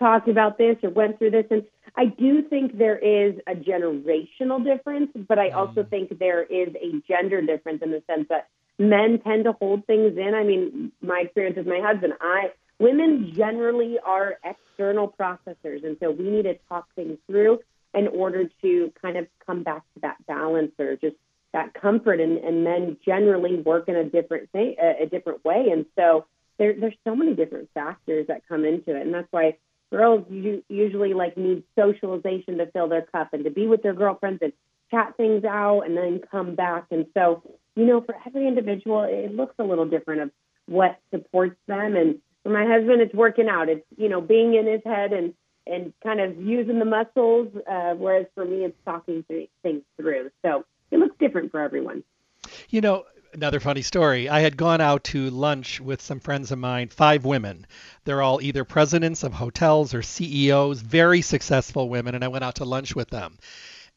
talked 0.00 0.28
about 0.28 0.58
this 0.58 0.76
or 0.82 0.90
went 0.90 1.18
through 1.18 1.30
this. 1.30 1.46
And 1.50 1.62
I 1.96 2.06
do 2.06 2.42
think 2.42 2.76
there 2.76 2.98
is 2.98 3.34
a 3.46 3.54
generational 3.54 4.64
difference, 4.64 5.10
but 5.28 5.38
I 5.38 5.50
also 5.50 5.82
mm. 5.82 5.90
think 5.90 6.18
there 6.18 6.42
is 6.42 6.74
a 6.74 7.00
gender 7.06 7.40
difference 7.42 7.82
in 7.82 7.92
the 7.92 8.02
sense 8.08 8.26
that 8.30 8.48
men 8.78 9.20
tend 9.22 9.44
to 9.44 9.52
hold 9.52 9.86
things 9.86 10.16
in. 10.16 10.34
I 10.34 10.42
mean, 10.42 10.90
my 11.02 11.22
experience 11.24 11.56
with 11.56 11.66
my 11.66 11.80
husband, 11.80 12.14
I, 12.20 12.50
women 12.78 13.32
generally 13.36 13.98
are 14.04 14.38
external 14.44 15.14
processors. 15.20 15.84
And 15.84 15.96
so 16.00 16.10
we 16.10 16.30
need 16.30 16.44
to 16.44 16.54
talk 16.68 16.88
things 16.96 17.18
through 17.26 17.60
in 17.92 18.08
order 18.08 18.48
to 18.62 18.92
kind 19.02 19.16
of 19.16 19.26
come 19.46 19.62
back 19.62 19.82
to 19.94 20.00
that 20.00 20.16
balance 20.26 20.72
or 20.78 20.96
just 20.96 21.16
that 21.52 21.74
comfort. 21.74 22.20
And, 22.20 22.38
and 22.38 22.64
men 22.64 22.96
generally 23.04 23.56
work 23.56 23.88
in 23.88 23.96
a 23.96 24.04
different 24.04 24.50
thing, 24.50 24.76
a, 24.82 25.02
a 25.02 25.06
different 25.06 25.44
way. 25.44 25.68
And 25.70 25.84
so 25.96 26.24
there, 26.58 26.74
there's 26.78 26.94
so 27.04 27.14
many 27.14 27.34
different 27.34 27.68
factors 27.74 28.28
that 28.28 28.46
come 28.48 28.64
into 28.64 28.96
it. 28.96 29.02
And 29.02 29.12
that's 29.12 29.28
why 29.30 29.58
girls 29.90 30.24
usually 30.30 31.14
like 31.14 31.36
need 31.36 31.64
socialization 31.76 32.58
to 32.58 32.66
fill 32.66 32.88
their 32.88 33.02
cup 33.02 33.32
and 33.32 33.44
to 33.44 33.50
be 33.50 33.66
with 33.66 33.82
their 33.82 33.94
girlfriends 33.94 34.40
and 34.42 34.52
chat 34.90 35.16
things 35.16 35.44
out 35.44 35.82
and 35.82 35.96
then 35.96 36.20
come 36.30 36.54
back. 36.54 36.86
And 36.90 37.06
so, 37.14 37.42
you 37.76 37.86
know, 37.86 38.00
for 38.00 38.14
every 38.26 38.46
individual, 38.46 39.02
it 39.02 39.34
looks 39.34 39.54
a 39.58 39.64
little 39.64 39.86
different 39.86 40.22
of 40.22 40.30
what 40.66 40.98
supports 41.12 41.56
them. 41.66 41.96
And 41.96 42.18
for 42.42 42.50
my 42.50 42.66
husband, 42.66 43.00
it's 43.00 43.14
working 43.14 43.48
out. 43.48 43.68
It's, 43.68 43.84
you 43.96 44.08
know, 44.08 44.20
being 44.20 44.54
in 44.54 44.66
his 44.66 44.82
head 44.84 45.12
and 45.12 45.34
and 45.66 45.92
kind 46.02 46.20
of 46.20 46.40
using 46.40 46.78
the 46.78 46.84
muscles, 46.84 47.48
uh, 47.70 47.94
whereas 47.94 48.26
for 48.34 48.44
me, 48.44 48.64
it's 48.64 48.76
talking 48.84 49.24
things 49.62 49.82
through. 49.96 50.30
So 50.42 50.64
it 50.90 50.98
looks 50.98 51.14
different 51.20 51.52
for 51.52 51.60
everyone. 51.60 52.02
You 52.70 52.80
know, 52.80 53.04
another 53.32 53.60
funny 53.60 53.82
story. 53.82 54.28
I 54.28 54.40
had 54.40 54.56
gone 54.56 54.80
out 54.80 55.04
to 55.04 55.30
lunch 55.30 55.80
with 55.80 56.02
some 56.02 56.20
friends 56.20 56.50
of 56.50 56.58
mine, 56.58 56.88
five 56.88 57.24
women. 57.24 57.66
They're 58.04 58.22
all 58.22 58.40
either 58.40 58.64
presidents 58.64 59.22
of 59.22 59.32
hotels 59.32 59.94
or 59.94 60.02
CEOs, 60.02 60.80
very 60.80 61.22
successful 61.22 61.88
women, 61.88 62.14
and 62.14 62.24
I 62.24 62.28
went 62.28 62.44
out 62.44 62.56
to 62.56 62.64
lunch 62.64 62.94
with 62.94 63.10
them. 63.10 63.38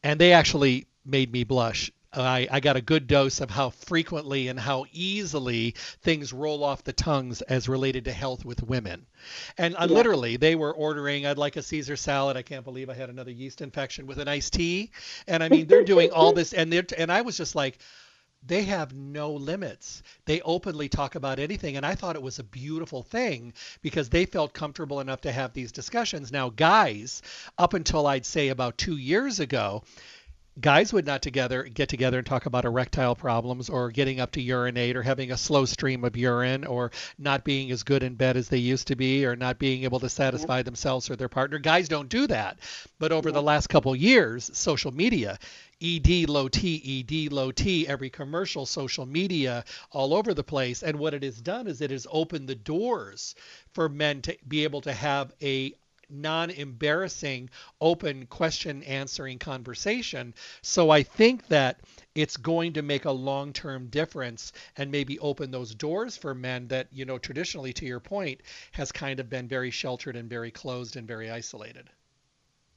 And 0.03 0.19
they 0.19 0.33
actually 0.33 0.87
made 1.05 1.31
me 1.31 1.43
blush. 1.43 1.91
I, 2.15 2.47
I 2.51 2.59
got 2.59 2.75
a 2.75 2.81
good 2.81 3.07
dose 3.07 3.41
of 3.41 3.49
how 3.49 3.71
frequently 3.71 4.47
and 4.47 4.59
how 4.59 4.85
easily 4.91 5.73
things 6.01 6.31
roll 6.31 6.63
off 6.63 6.83
the 6.83 6.93
tongues 6.93 7.41
as 7.41 7.67
related 7.67 8.05
to 8.05 8.11
health 8.11 8.45
with 8.45 8.61
women. 8.61 9.07
And 9.57 9.75
uh, 9.75 9.87
yeah. 9.89 9.95
literally, 9.95 10.37
they 10.37 10.55
were 10.55 10.73
ordering, 10.73 11.25
I'd 11.25 11.39
like 11.39 11.55
a 11.55 11.63
Caesar 11.63 11.95
salad. 11.95 12.37
I 12.37 12.43
can't 12.43 12.63
believe 12.63 12.89
I 12.89 12.93
had 12.93 13.09
another 13.09 13.31
yeast 13.31 13.61
infection 13.61 14.05
with 14.05 14.19
an 14.19 14.27
iced 14.27 14.53
tea. 14.53 14.91
And 15.27 15.41
I 15.41 15.49
mean, 15.49 15.65
they're 15.65 15.83
doing 15.83 16.11
all 16.11 16.33
this, 16.33 16.53
and 16.53 16.71
they're, 16.71 16.85
and 16.97 17.11
I 17.11 17.21
was 17.21 17.35
just 17.35 17.55
like, 17.55 17.79
they 18.45 18.63
have 18.63 18.93
no 18.93 19.31
limits. 19.31 20.03
They 20.25 20.41
openly 20.41 20.89
talk 20.89 21.15
about 21.15 21.39
anything. 21.39 21.77
And 21.77 21.85
I 21.85 21.95
thought 21.95 22.15
it 22.15 22.21
was 22.21 22.39
a 22.39 22.43
beautiful 22.43 23.03
thing 23.03 23.53
because 23.81 24.09
they 24.09 24.25
felt 24.25 24.53
comfortable 24.53 24.99
enough 24.99 25.21
to 25.21 25.31
have 25.31 25.53
these 25.53 25.71
discussions. 25.71 26.31
Now, 26.31 26.49
guys, 26.49 27.21
up 27.57 27.73
until 27.73 28.07
I'd 28.07 28.25
say 28.25 28.49
about 28.49 28.77
two 28.77 28.97
years 28.97 29.39
ago, 29.39 29.83
guys 30.59 30.93
would 30.93 31.05
not 31.05 31.21
together 31.21 31.63
get 31.63 31.89
together 31.89 32.19
and 32.19 32.27
talk 32.27 32.45
about 32.45 32.65
erectile 32.65 33.15
problems 33.15 33.69
or 33.69 33.89
getting 33.89 34.19
up 34.19 34.31
to 34.31 34.41
urinate 34.41 34.95
or 34.95 35.01
having 35.01 35.31
a 35.31 35.37
slow 35.37 35.65
stream 35.65 36.03
of 36.03 36.15
urine 36.15 36.65
or 36.65 36.91
not 37.17 37.43
being 37.43 37.71
as 37.71 37.83
good 37.83 38.03
in 38.03 38.15
bed 38.15 38.37
as 38.37 38.49
they 38.49 38.57
used 38.57 38.87
to 38.87 38.95
be 38.95 39.25
or 39.25 39.35
not 39.35 39.57
being 39.57 39.83
able 39.83 39.99
to 39.99 40.09
satisfy 40.09 40.57
yep. 40.57 40.65
themselves 40.65 41.09
or 41.09 41.15
their 41.15 41.29
partner. 41.29 41.57
Guys 41.57 41.87
don't 41.87 42.09
do 42.09 42.27
that. 42.27 42.59
But 42.99 43.11
over 43.11 43.29
yep. 43.29 43.33
the 43.33 43.41
last 43.41 43.67
couple 43.67 43.95
years, 43.95 44.49
social 44.53 44.91
media, 44.91 45.39
ED 45.81 46.29
low 46.29 46.47
T, 46.47 47.03
ED 47.09 47.33
low 47.33 47.51
T, 47.51 47.87
every 47.87 48.09
commercial, 48.09 48.65
social 48.65 49.05
media, 49.05 49.65
all 49.91 50.13
over 50.13 50.33
the 50.33 50.43
place. 50.43 50.83
And 50.83 50.99
what 50.99 51.13
it 51.13 51.23
has 51.23 51.41
done 51.41 51.67
is 51.67 51.81
it 51.81 51.91
has 51.91 52.07
opened 52.09 52.47
the 52.47 52.55
doors 52.55 53.35
for 53.73 53.89
men 53.89 54.21
to 54.23 54.37
be 54.47 54.63
able 54.63 54.81
to 54.81 54.93
have 54.93 55.33
a 55.41 55.73
non 56.13 56.49
embarrassing, 56.49 57.49
open 57.81 58.25
question 58.27 58.83
answering 58.83 59.39
conversation. 59.39 60.33
So 60.61 60.89
I 60.89 61.03
think 61.03 61.47
that 61.47 61.79
it's 62.15 62.37
going 62.37 62.73
to 62.73 62.81
make 62.81 63.05
a 63.05 63.11
long 63.11 63.53
term 63.53 63.87
difference 63.87 64.53
and 64.77 64.91
maybe 64.91 65.19
open 65.19 65.51
those 65.51 65.73
doors 65.73 66.15
for 66.15 66.33
men 66.33 66.67
that, 66.67 66.87
you 66.91 67.05
know, 67.05 67.17
traditionally, 67.17 67.73
to 67.73 67.85
your 67.85 67.99
point, 67.99 68.41
has 68.71 68.91
kind 68.91 69.19
of 69.19 69.29
been 69.29 69.47
very 69.47 69.71
sheltered 69.71 70.15
and 70.15 70.29
very 70.29 70.51
closed 70.51 70.95
and 70.95 71.07
very 71.07 71.29
isolated. 71.29 71.89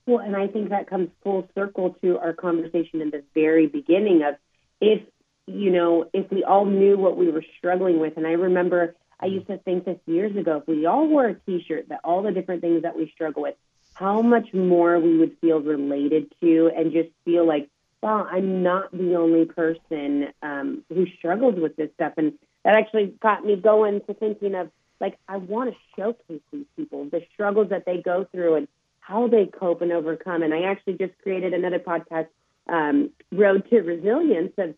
Well, 0.07 0.21
and 0.21 0.37
I 0.37 0.47
think 0.47 0.71
that 0.71 0.89
comes 0.89 1.11
full 1.23 1.49
circle 1.55 1.97
to 2.03 2.19
our 2.19 2.33
conversation 2.33 3.01
in 3.03 3.11
the 3.11 3.25
very 3.35 3.67
beginning 3.67 4.23
of 4.23 4.37
if, 4.81 5.03
you 5.47 5.71
know, 5.71 6.09
if 6.13 6.31
we 6.31 6.45
all 6.45 6.65
knew 6.65 6.97
what 6.97 7.17
we 7.17 7.31
were 7.31 7.45
struggling 7.59 7.99
with. 7.99 8.17
And 8.17 8.27
I 8.27 8.33
remember 8.33 8.95
I 9.21 9.27
used 9.27 9.47
to 9.47 9.59
think 9.59 9.85
this 9.85 9.99
years 10.07 10.37
ago. 10.37 10.59
If 10.59 10.69
we 10.69 10.87
all 10.87 11.07
wore 11.07 11.27
a 11.27 11.35
T-shirt 11.35 11.89
that 11.89 12.01
all 12.05 12.23
the 12.23 12.33
different 12.33 12.61
things 12.61 12.83
that 12.83 12.97
we 12.97 13.11
struggle 13.15 13.43
with, 13.43 13.55
how 13.95 14.21
much 14.21 14.53
more 14.53 14.99
we 14.99 15.17
would 15.19 15.39
feel 15.41 15.61
related 15.61 16.33
to, 16.43 16.71
and 16.77 16.93
just 16.93 17.09
feel 17.25 17.47
like, 17.47 17.71
wow, 18.03 18.27
I'm 18.31 18.63
not 18.63 18.93
the 18.93 19.17
only 19.17 19.47
person 19.47 20.29
um, 20.43 20.85
who 20.91 21.07
struggles 21.19 21.55
with 21.59 21.77
this 21.77 21.91
stuff. 21.95 22.13
And 22.19 22.35
that 22.65 22.75
actually 22.77 23.15
got 23.23 23.45
me 23.45 23.57
going 23.57 24.03
to 24.03 24.15
thinking 24.15 24.55
of 24.55 24.71
like 25.01 25.19
I 25.29 25.37
want 25.37 25.71
to 25.71 25.77
showcase 25.97 26.43
these 26.53 26.67
people, 26.77 27.07
the 27.07 27.23
struggles 27.33 27.71
that 27.71 27.85
they 27.85 27.99
go 27.99 28.27
through, 28.33 28.57
and 28.57 28.69
how 29.01 29.29
they 29.29 29.47
cope 29.47 29.83
and 29.83 29.93
overcome. 29.93 30.43
And 30.43 30.53
I 30.53 30.63
actually 30.63 30.95
just 30.95 31.13
created 31.23 31.55
another 31.55 31.79
podcast, 31.79 32.29
um, 32.69 33.11
Road 33.31 33.69
to 33.71 33.81
Resilience, 33.81 34.53
of 34.59 34.75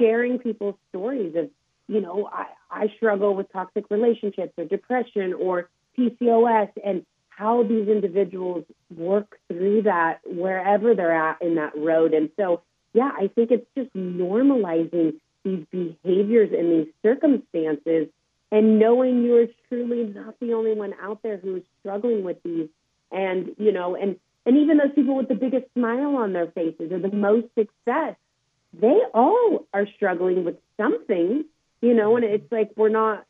sharing 0.00 0.38
people's 0.38 0.76
stories 0.88 1.34
of 1.36 1.50
you 1.88 2.00
know, 2.00 2.28
I, 2.30 2.46
I 2.70 2.92
struggle 2.96 3.34
with 3.34 3.50
toxic 3.52 3.84
relationships 3.90 4.52
or 4.58 4.64
depression 4.64 5.32
or 5.34 5.68
PCOS 5.98 6.70
and 6.84 7.04
how 7.30 7.62
these 7.62 7.88
individuals 7.88 8.64
work 8.94 9.38
through 9.48 9.82
that 9.82 10.20
wherever 10.26 10.94
they're 10.94 11.14
at 11.14 11.40
in 11.40 11.54
that 11.54 11.76
road. 11.76 12.12
And 12.12 12.30
so, 12.36 12.62
yeah, 12.92 13.10
I 13.16 13.28
think 13.28 13.50
it's 13.50 13.66
just 13.76 13.94
normalizing 13.94 15.14
these 15.44 15.64
behaviors 15.70 16.50
and 16.52 16.72
these 16.72 16.92
circumstances 17.02 18.08
and 18.50 18.78
knowing 18.78 19.22
you're 19.24 19.46
truly 19.68 20.04
not 20.04 20.38
the 20.40 20.54
only 20.54 20.74
one 20.74 20.94
out 21.00 21.22
there 21.22 21.36
who 21.36 21.56
is 21.56 21.62
struggling 21.80 22.24
with 22.24 22.42
these. 22.42 22.68
And, 23.10 23.54
you 23.58 23.72
know, 23.72 23.94
and, 23.94 24.16
and 24.44 24.56
even 24.58 24.78
those 24.78 24.92
people 24.94 25.14
with 25.14 25.28
the 25.28 25.34
biggest 25.34 25.66
smile 25.74 26.16
on 26.16 26.32
their 26.32 26.48
faces 26.48 26.92
or 26.92 26.98
the 26.98 27.12
most 27.14 27.46
success, 27.54 28.16
they 28.78 29.00
all 29.14 29.66
are 29.72 29.86
struggling 29.96 30.44
with 30.44 30.56
something 30.76 31.44
you 31.80 31.94
know, 31.94 32.16
and 32.16 32.24
it's 32.24 32.50
like 32.50 32.70
we're 32.76 32.88
not. 32.88 33.24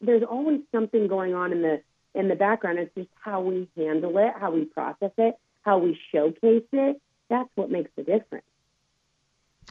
There's 0.00 0.22
always 0.22 0.60
something 0.72 1.06
going 1.08 1.34
on 1.34 1.52
in 1.52 1.62
the 1.62 1.82
in 2.14 2.28
the 2.28 2.34
background. 2.34 2.78
It's 2.78 2.94
just 2.94 3.08
how 3.20 3.40
we 3.40 3.68
handle 3.76 4.16
it, 4.18 4.32
how 4.38 4.52
we 4.52 4.64
process 4.64 5.12
it, 5.18 5.36
how 5.62 5.78
we 5.78 5.98
showcase 6.12 6.64
it. 6.72 7.00
That's 7.28 7.48
what 7.54 7.70
makes 7.70 7.90
the 7.96 8.02
difference. 8.02 8.44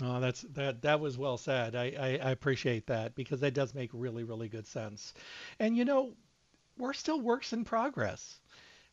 Oh, 0.01 0.19
that's 0.19 0.41
that. 0.53 0.82
That 0.82 0.99
was 0.99 1.17
well 1.17 1.38
said. 1.38 1.76
I, 1.76 1.93
I, 1.99 2.19
I 2.24 2.32
appreciate 2.32 2.88
that 2.88 3.15
because 3.15 3.39
that 3.41 3.53
does 3.53 3.76
make 3.76 3.91
really 3.93 4.24
really 4.24 4.49
good 4.49 4.65
sense. 4.65 5.13
And 5.59 5.78
you 5.78 5.86
know, 5.86 6.13
we're 6.78 6.93
still 6.93 7.21
works 7.21 7.53
in 7.53 7.63
progress 7.63 8.39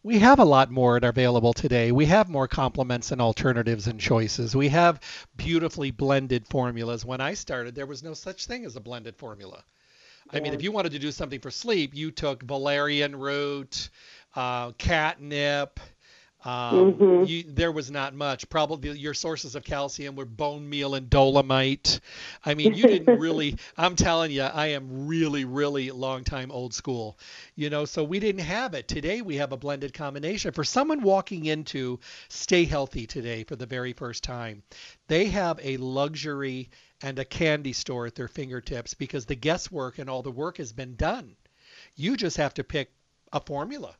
we 0.02 0.18
have 0.18 0.38
a 0.38 0.44
lot 0.44 0.70
more 0.70 0.96
available 0.96 1.52
today. 1.52 1.92
We 1.92 2.06
have 2.06 2.28
more 2.28 2.48
complements 2.48 3.12
and 3.12 3.20
alternatives 3.20 3.86
and 3.86 4.00
choices. 4.00 4.56
We 4.56 4.68
have 4.68 5.00
beautifully 5.36 5.90
blended 5.90 6.46
formulas. 6.46 7.04
When 7.04 7.20
I 7.20 7.34
started, 7.34 7.74
there 7.74 7.86
was 7.86 8.02
no 8.02 8.14
such 8.14 8.46
thing 8.46 8.64
as 8.64 8.76
a 8.76 8.80
blended 8.80 9.16
formula. 9.16 9.62
I 10.32 10.40
mean, 10.40 10.54
if 10.54 10.62
you 10.62 10.70
wanted 10.70 10.92
to 10.92 10.98
do 10.98 11.10
something 11.10 11.40
for 11.40 11.50
sleep, 11.50 11.94
you 11.94 12.10
took 12.10 12.42
valerian 12.42 13.16
root, 13.16 13.90
uh, 14.36 14.70
catnip, 14.72 15.80
um, 16.42 16.94
mm-hmm. 16.94 17.24
you, 17.24 17.44
there 17.46 17.70
was 17.70 17.90
not 17.90 18.14
much. 18.14 18.48
Probably 18.48 18.98
your 18.98 19.12
sources 19.12 19.54
of 19.54 19.64
calcium 19.64 20.16
were 20.16 20.24
bone 20.24 20.68
meal 20.68 20.94
and 20.94 21.10
dolomite. 21.10 22.00
I 22.44 22.54
mean, 22.54 22.72
you 22.74 22.84
didn't 22.84 23.18
really. 23.20 23.56
I'm 23.76 23.94
telling 23.94 24.30
you, 24.30 24.42
I 24.42 24.68
am 24.68 25.06
really, 25.06 25.44
really 25.44 25.90
long 25.90 26.24
time 26.24 26.50
old 26.50 26.72
school. 26.72 27.18
You 27.56 27.68
know, 27.68 27.84
so 27.84 28.02
we 28.02 28.20
didn't 28.20 28.42
have 28.42 28.72
it. 28.72 28.88
Today 28.88 29.20
we 29.20 29.36
have 29.36 29.52
a 29.52 29.56
blended 29.58 29.92
combination. 29.92 30.52
For 30.52 30.64
someone 30.64 31.02
walking 31.02 31.44
into 31.44 32.00
Stay 32.28 32.64
Healthy 32.64 33.06
today 33.06 33.44
for 33.44 33.56
the 33.56 33.66
very 33.66 33.92
first 33.92 34.24
time, 34.24 34.62
they 35.08 35.26
have 35.26 35.60
a 35.62 35.76
luxury 35.76 36.70
and 37.02 37.18
a 37.18 37.24
candy 37.24 37.74
store 37.74 38.06
at 38.06 38.14
their 38.14 38.28
fingertips 38.28 38.94
because 38.94 39.26
the 39.26 39.34
guesswork 39.34 39.98
and 39.98 40.08
all 40.08 40.22
the 40.22 40.30
work 40.30 40.56
has 40.56 40.72
been 40.72 40.96
done. 40.96 41.36
You 41.96 42.16
just 42.16 42.38
have 42.38 42.54
to 42.54 42.64
pick 42.64 42.92
a 43.32 43.40
formula 43.40 43.94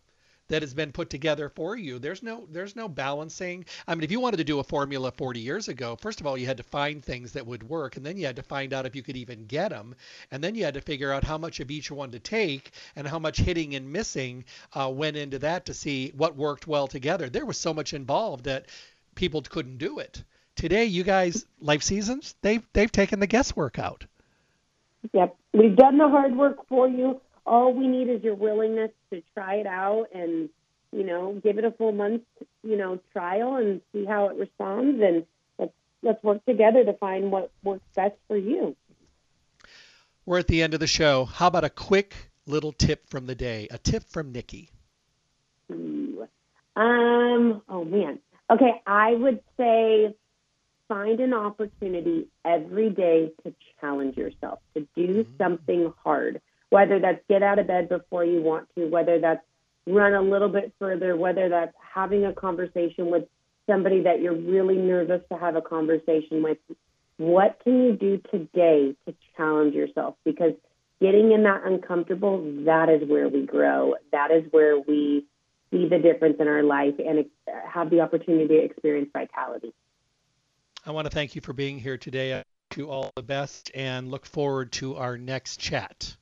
that 0.51 0.63
has 0.63 0.75
been 0.75 0.93
put 0.93 1.09
together 1.09 1.49
for 1.49 1.77
you. 1.77 1.99
There's 1.99 2.23
no 2.23 2.47
there's 2.51 2.77
no 2.77 2.89
balancing. 2.89 3.65
I 3.87 3.95
mean, 3.95 4.05
if 4.05 4.11
you 4.11 4.21
wanted 4.21 4.37
to 4.39 4.45
do 4.45 4.59
a 4.59 4.65
formula 4.65 5.13
40 5.13 5.41
years 5.41 5.69
ago, 5.69 5.97
first 5.97 6.21
of 6.21 6.27
all, 6.27 6.37
you 6.37 6.47
had 6.47 6.59
to 6.59 6.63
find 6.63 7.03
things 7.03 7.33
that 7.33 7.47
would 7.47 7.63
work, 7.63 7.97
and 7.97 8.05
then 8.05 8.17
you 8.17 8.27
had 8.27 8.37
to 8.37 8.43
find 8.43 8.75
out 8.75 8.85
if 8.85 8.95
you 8.95 9.03
could 9.03 9.17
even 9.17 9.47
get 9.47 9.71
them, 9.71 9.95
and 10.31 10.43
then 10.43 10.55
you 10.55 10.65
had 10.65 10.75
to 10.75 10.81
figure 10.81 11.13
out 11.13 11.25
how 11.25 11.39
much 11.39 11.61
of 11.61 11.71
each 11.71 11.91
one 11.91 12.11
to 12.11 12.19
take 12.19 12.73
and 12.97 13.07
how 13.07 13.19
much 13.19 13.39
hitting 13.39 13.75
and 13.75 13.93
missing 13.93 14.45
uh, 14.75 14.91
went 14.93 15.17
into 15.17 15.39
that 15.39 15.67
to 15.67 15.75
see 15.75 16.13
what 16.17 16.37
worked 16.37 16.67
well 16.67 16.89
together. 16.89 17.31
There 17.31 17.47
was 17.47 17.57
so 17.57 17.73
much 17.73 17.95
involved 17.95 18.45
that 18.45 18.67
people 19.15 19.43
couldn't 19.43 19.79
do 19.79 20.01
it. 20.01 20.23
Today, 20.57 20.85
you 20.85 21.05
guys, 21.05 21.47
Life 21.61 21.83
Seasons, 21.83 22.35
they've 22.43 22.67
they've 22.73 22.93
taken 22.93 23.21
the 23.21 23.29
guesswork 23.29 23.79
out. 23.79 24.05
Yep, 25.13 25.37
we've 25.55 25.77
done 25.77 25.97
the 25.97 26.09
hard 26.09 26.37
work 26.37 26.67
for 26.69 26.89
you 26.89 27.21
all 27.51 27.75
we 27.75 27.89
need 27.89 28.09
is 28.09 28.23
your 28.23 28.37
willingness 28.37 28.93
to 29.13 29.21
try 29.35 29.57
it 29.57 29.67
out 29.67 30.07
and 30.15 30.49
you 30.93 31.05
know 31.05 31.39
give 31.43 31.59
it 31.59 31.65
a 31.65 31.73
full 31.73 31.91
month 31.91 32.23
you 32.63 32.77
know 32.77 33.01
trial 33.13 33.57
and 33.57 33.81
see 33.93 34.05
how 34.07 34.29
it 34.29 34.37
responds. 34.37 35.03
And 35.03 35.27
let's 35.59 35.73
let's 36.03 36.23
work 36.23 36.45
together 36.47 36.85
to 36.85 36.93
find 36.95 37.31
what 37.33 37.51
works 37.63 37.85
best 37.95 38.15
for 38.29 38.37
you. 38.37 38.77
We're 40.25 40.39
at 40.39 40.47
the 40.47 40.63
end 40.63 40.75
of 40.75 40.81
the 40.81 40.87
show. 40.87 41.25
How 41.25 41.49
about 41.49 41.65
a 41.65 41.71
quick 41.71 42.15
little 42.47 42.73
tip 42.73 43.09
from 43.09 43.27
the 43.27 43.35
day? 43.35 43.67
A 43.71 43.79
tip 43.79 44.05
from 44.05 44.31
nikki. 44.33 44.71
Ooh. 45.73 46.27
um 46.77 47.63
oh 47.69 47.85
man. 47.85 48.21
Okay 48.49 48.81
i 48.87 49.13
would 49.13 49.41
say 49.57 50.15
find 50.89 51.21
an 51.21 51.33
opportunity 51.33 52.27
every 52.45 52.91
day 52.91 53.31
to 53.45 53.55
challenge 53.81 54.17
yourself 54.17 54.59
to 54.75 54.87
do 54.97 55.25
mm-hmm. 55.25 55.37
something 55.39 55.93
hard 56.03 56.41
whether 56.71 56.99
that's 56.99 57.21
get 57.29 57.43
out 57.43 57.59
of 57.59 57.67
bed 57.67 57.89
before 57.89 58.25
you 58.25 58.43
want 58.43 58.69
to, 58.77 58.87
whether 58.87 59.21
that's 59.21 59.45
run 59.87 60.15
a 60.15 60.23
little 60.23 60.49
bit 60.49 60.73
further, 60.79 61.17
whether 61.17 61.49
that's 61.49 61.75
having 61.95 62.25
a 62.25 62.33
conversation 62.33 63.11
with 63.11 63.25
somebody 63.69 64.03
that 64.03 64.21
you're 64.21 64.35
really 64.35 64.77
nervous 64.77 65.23
to 65.31 65.39
have 65.39 65.57
a 65.57 65.63
conversation 65.63 66.43
with. 66.43 66.59
What 67.17 67.61
can 67.63 67.85
you 67.85 67.93
do 67.93 68.23
today 68.31 68.95
to 69.07 69.15
challenge 69.37 69.75
yourself? 69.75 70.15
Because 70.25 70.55
getting 71.01 71.33
in 71.33 71.43
that 71.43 71.63
uncomfortable, 71.65 72.41
that 72.65 72.89
is 72.89 73.07
where 73.09 73.29
we 73.29 73.45
grow. 73.45 73.95
That 74.13 74.31
is 74.31 74.45
where 74.51 74.79
we 74.79 75.27
see 75.71 75.89
the 75.89 75.99
difference 75.99 76.37
in 76.41 76.49
our 76.49 76.63
life 76.63 76.95
and 76.99 77.27
have 77.69 77.91
the 77.91 78.01
opportunity 78.01 78.49
to 78.49 78.65
experience 78.65 79.11
vitality. 79.13 79.73
I 80.87 80.93
want 80.93 81.07
to 81.07 81.11
thank 81.11 81.35
you 81.35 81.43
for 81.43 81.53
being 81.53 81.79
here 81.79 81.99
today. 81.99 82.35
I 82.35 82.39
wish 82.39 82.79
you 82.79 82.91
all 82.91 83.11
the 83.15 83.23
best 83.23 83.71
and 83.75 84.11
look 84.11 84.25
forward 84.25 84.73
to 84.73 84.97
our 84.97 85.19
next 85.19 85.59
chat. 85.59 86.17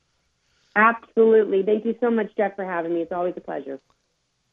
Absolutely. 0.76 1.62
Thank 1.62 1.84
you 1.84 1.96
so 2.00 2.10
much, 2.10 2.34
Jeff, 2.36 2.56
for 2.56 2.64
having 2.64 2.94
me. 2.94 3.02
It's 3.02 3.12
always 3.12 3.34
a 3.36 3.40
pleasure. 3.40 3.80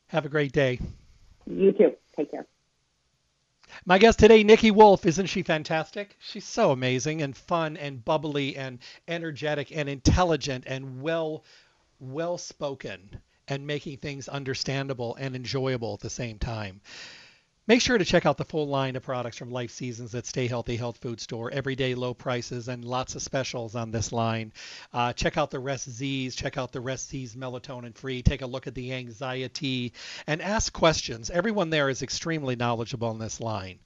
Have 0.08 0.26
a 0.26 0.30
great 0.30 0.52
day. 0.52 0.80
You 1.46 1.72
too. 1.72 1.96
Take 2.16 2.32
care. 2.32 2.46
My 3.86 3.98
guest 3.98 4.20
today, 4.20 4.44
Nikki 4.44 4.72
Wolf, 4.72 5.06
isn't 5.06 5.26
she 5.26 5.44
fantastic? 5.44 6.16
She's 6.20 6.46
so 6.46 6.72
amazing 6.72 7.22
and 7.22 7.36
fun 7.36 7.78
and 7.78 8.04
bubbly 8.04 8.56
and 8.56 8.80
energetic 9.08 9.76
and 9.76 9.90
intelligent 9.90 10.66
and 10.68 11.02
well 11.02 11.44
well 12.00 12.38
spoken 12.38 13.22
and 13.48 13.68
making 13.68 13.98
things 13.98 14.28
understandable 14.28 15.16
and 15.16 15.36
enjoyable 15.36 15.94
at 15.94 16.00
the 16.00 16.10
same 16.10 16.40
time. 16.40 16.82
Make 17.68 17.82
sure 17.82 17.98
to 17.98 18.06
check 18.06 18.28
out 18.28 18.38
the 18.38 18.46
full 18.46 18.68
line 18.68 18.96
of 18.96 19.02
products 19.02 19.40
from 19.40 19.50
Life 19.50 19.72
Seasons 19.72 20.14
at 20.14 20.28
Stay 20.28 20.46
Healthy 20.46 20.76
Health 20.76 20.98
Food 20.98 21.20
Store. 21.20 21.50
Everyday 21.50 21.96
low 21.96 22.14
prices 22.14 22.68
and 22.68 22.86
lots 22.86 23.16
of 23.16 23.24
specials 23.24 23.74
on 23.74 23.90
this 23.90 24.12
line. 24.12 24.54
Uh, 24.94 25.14
check 25.14 25.36
out 25.36 25.50
the 25.50 25.58
Rest 25.58 25.90
Z's. 25.90 26.36
Check 26.36 26.60
out 26.60 26.72
the 26.72 26.80
Rest 26.80 27.10
Z's 27.10 27.36
melatonin 27.36 27.96
free. 27.96 28.22
Take 28.22 28.44
a 28.44 28.46
look 28.46 28.68
at 28.68 28.76
the 28.76 28.94
anxiety 28.94 29.94
and 30.28 30.44
ask 30.44 30.72
questions. 30.74 31.32
Everyone 31.32 31.72
there 31.72 31.90
is 31.90 32.04
extremely 32.04 32.56
knowledgeable 32.56 33.08
on 33.08 33.18
this 33.18 33.40
line. 33.40 33.80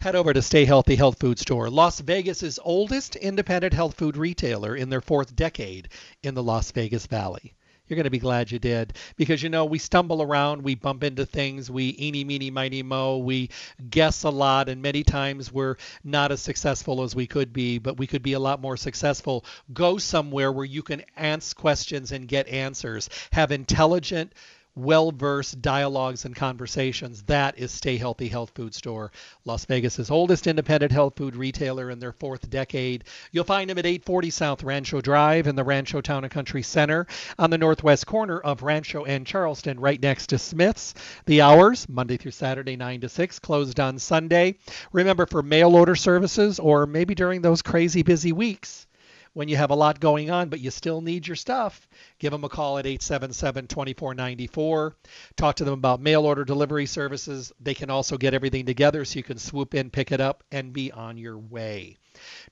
Head 0.00 0.14
over 0.14 0.32
to 0.32 0.40
Stay 0.40 0.64
Healthy 0.64 0.94
Health 0.94 1.18
Food 1.18 1.40
Store, 1.40 1.68
Las 1.68 1.98
Vegas's 1.98 2.60
oldest 2.62 3.16
independent 3.16 3.74
health 3.74 3.96
food 3.96 4.16
retailer 4.16 4.76
in 4.76 4.88
their 4.88 5.00
fourth 5.00 5.34
decade 5.34 5.88
in 6.22 6.34
the 6.34 6.44
Las 6.44 6.70
Vegas 6.70 7.06
Valley 7.08 7.54
you're 7.90 7.96
going 7.96 8.04
to 8.04 8.10
be 8.10 8.18
glad 8.18 8.50
you 8.50 8.58
did 8.58 8.92
because 9.16 9.42
you 9.42 9.48
know 9.48 9.64
we 9.64 9.78
stumble 9.78 10.22
around, 10.22 10.62
we 10.62 10.76
bump 10.76 11.02
into 11.02 11.26
things, 11.26 11.70
we 11.70 11.96
eeny 11.98 12.24
meeny 12.24 12.50
miny 12.50 12.82
mo, 12.82 13.18
we 13.18 13.50
guess 13.90 14.22
a 14.22 14.30
lot, 14.30 14.68
and 14.68 14.80
many 14.80 15.02
times 15.02 15.52
we're 15.52 15.76
not 16.04 16.30
as 16.30 16.40
successful 16.40 17.02
as 17.02 17.14
we 17.16 17.26
could 17.26 17.52
be, 17.52 17.78
but 17.78 17.98
we 17.98 18.06
could 18.06 18.22
be 18.22 18.34
a 18.34 18.38
lot 18.38 18.60
more 18.60 18.76
successful. 18.76 19.44
Go 19.72 19.98
somewhere 19.98 20.52
where 20.52 20.64
you 20.64 20.82
can 20.82 21.02
ask 21.16 21.56
questions 21.56 22.12
and 22.12 22.28
get 22.28 22.46
answers. 22.48 23.10
Have 23.32 23.50
intelligent 23.50 24.32
well 24.80 25.12
versed 25.12 25.60
dialogues 25.60 26.24
and 26.24 26.34
conversations. 26.34 27.22
That 27.24 27.58
is 27.58 27.70
Stay 27.70 27.96
Healthy 27.96 28.28
Health 28.28 28.50
Food 28.54 28.74
Store, 28.74 29.12
Las 29.44 29.64
Vegas's 29.66 30.10
oldest 30.10 30.46
independent 30.46 30.90
health 30.90 31.14
food 31.16 31.36
retailer 31.36 31.90
in 31.90 31.98
their 31.98 32.12
fourth 32.12 32.48
decade. 32.48 33.04
You'll 33.30 33.44
find 33.44 33.68
them 33.68 33.78
at 33.78 33.86
840 33.86 34.30
South 34.30 34.62
Rancho 34.62 35.00
Drive 35.00 35.46
in 35.46 35.56
the 35.56 35.64
Rancho 35.64 36.00
Town 36.00 36.24
and 36.24 36.32
Country 36.32 36.62
Center 36.62 37.06
on 37.38 37.50
the 37.50 37.58
northwest 37.58 38.06
corner 38.06 38.40
of 38.40 38.62
Rancho 38.62 39.04
and 39.04 39.26
Charleston, 39.26 39.78
right 39.78 40.00
next 40.00 40.28
to 40.28 40.38
Smith's. 40.38 40.94
The 41.26 41.42
hours, 41.42 41.88
Monday 41.88 42.16
through 42.16 42.32
Saturday, 42.32 42.76
9 42.76 43.02
to 43.02 43.08
6, 43.08 43.38
closed 43.40 43.78
on 43.78 43.98
Sunday. 43.98 44.56
Remember, 44.92 45.26
for 45.26 45.42
mail 45.42 45.76
order 45.76 45.94
services 45.94 46.58
or 46.58 46.86
maybe 46.86 47.14
during 47.14 47.42
those 47.42 47.62
crazy 47.62 48.02
busy 48.02 48.32
weeks, 48.32 48.86
when 49.32 49.48
you 49.48 49.56
have 49.56 49.70
a 49.70 49.76
lot 49.76 50.00
going 50.00 50.30
on, 50.30 50.48
but 50.48 50.60
you 50.60 50.70
still 50.70 51.00
need 51.00 51.26
your 51.26 51.36
stuff, 51.36 51.88
give 52.18 52.32
them 52.32 52.44
a 52.44 52.48
call 52.48 52.78
at 52.78 52.86
877 52.86 53.66
2494. 53.66 54.96
Talk 55.36 55.56
to 55.56 55.64
them 55.64 55.74
about 55.74 56.00
mail 56.00 56.24
order 56.24 56.44
delivery 56.44 56.86
services. 56.86 57.52
They 57.60 57.74
can 57.74 57.90
also 57.90 58.16
get 58.16 58.34
everything 58.34 58.66
together 58.66 59.04
so 59.04 59.18
you 59.18 59.22
can 59.22 59.38
swoop 59.38 59.74
in, 59.74 59.90
pick 59.90 60.12
it 60.12 60.20
up, 60.20 60.44
and 60.50 60.72
be 60.72 60.90
on 60.92 61.16
your 61.16 61.38
way. 61.38 61.98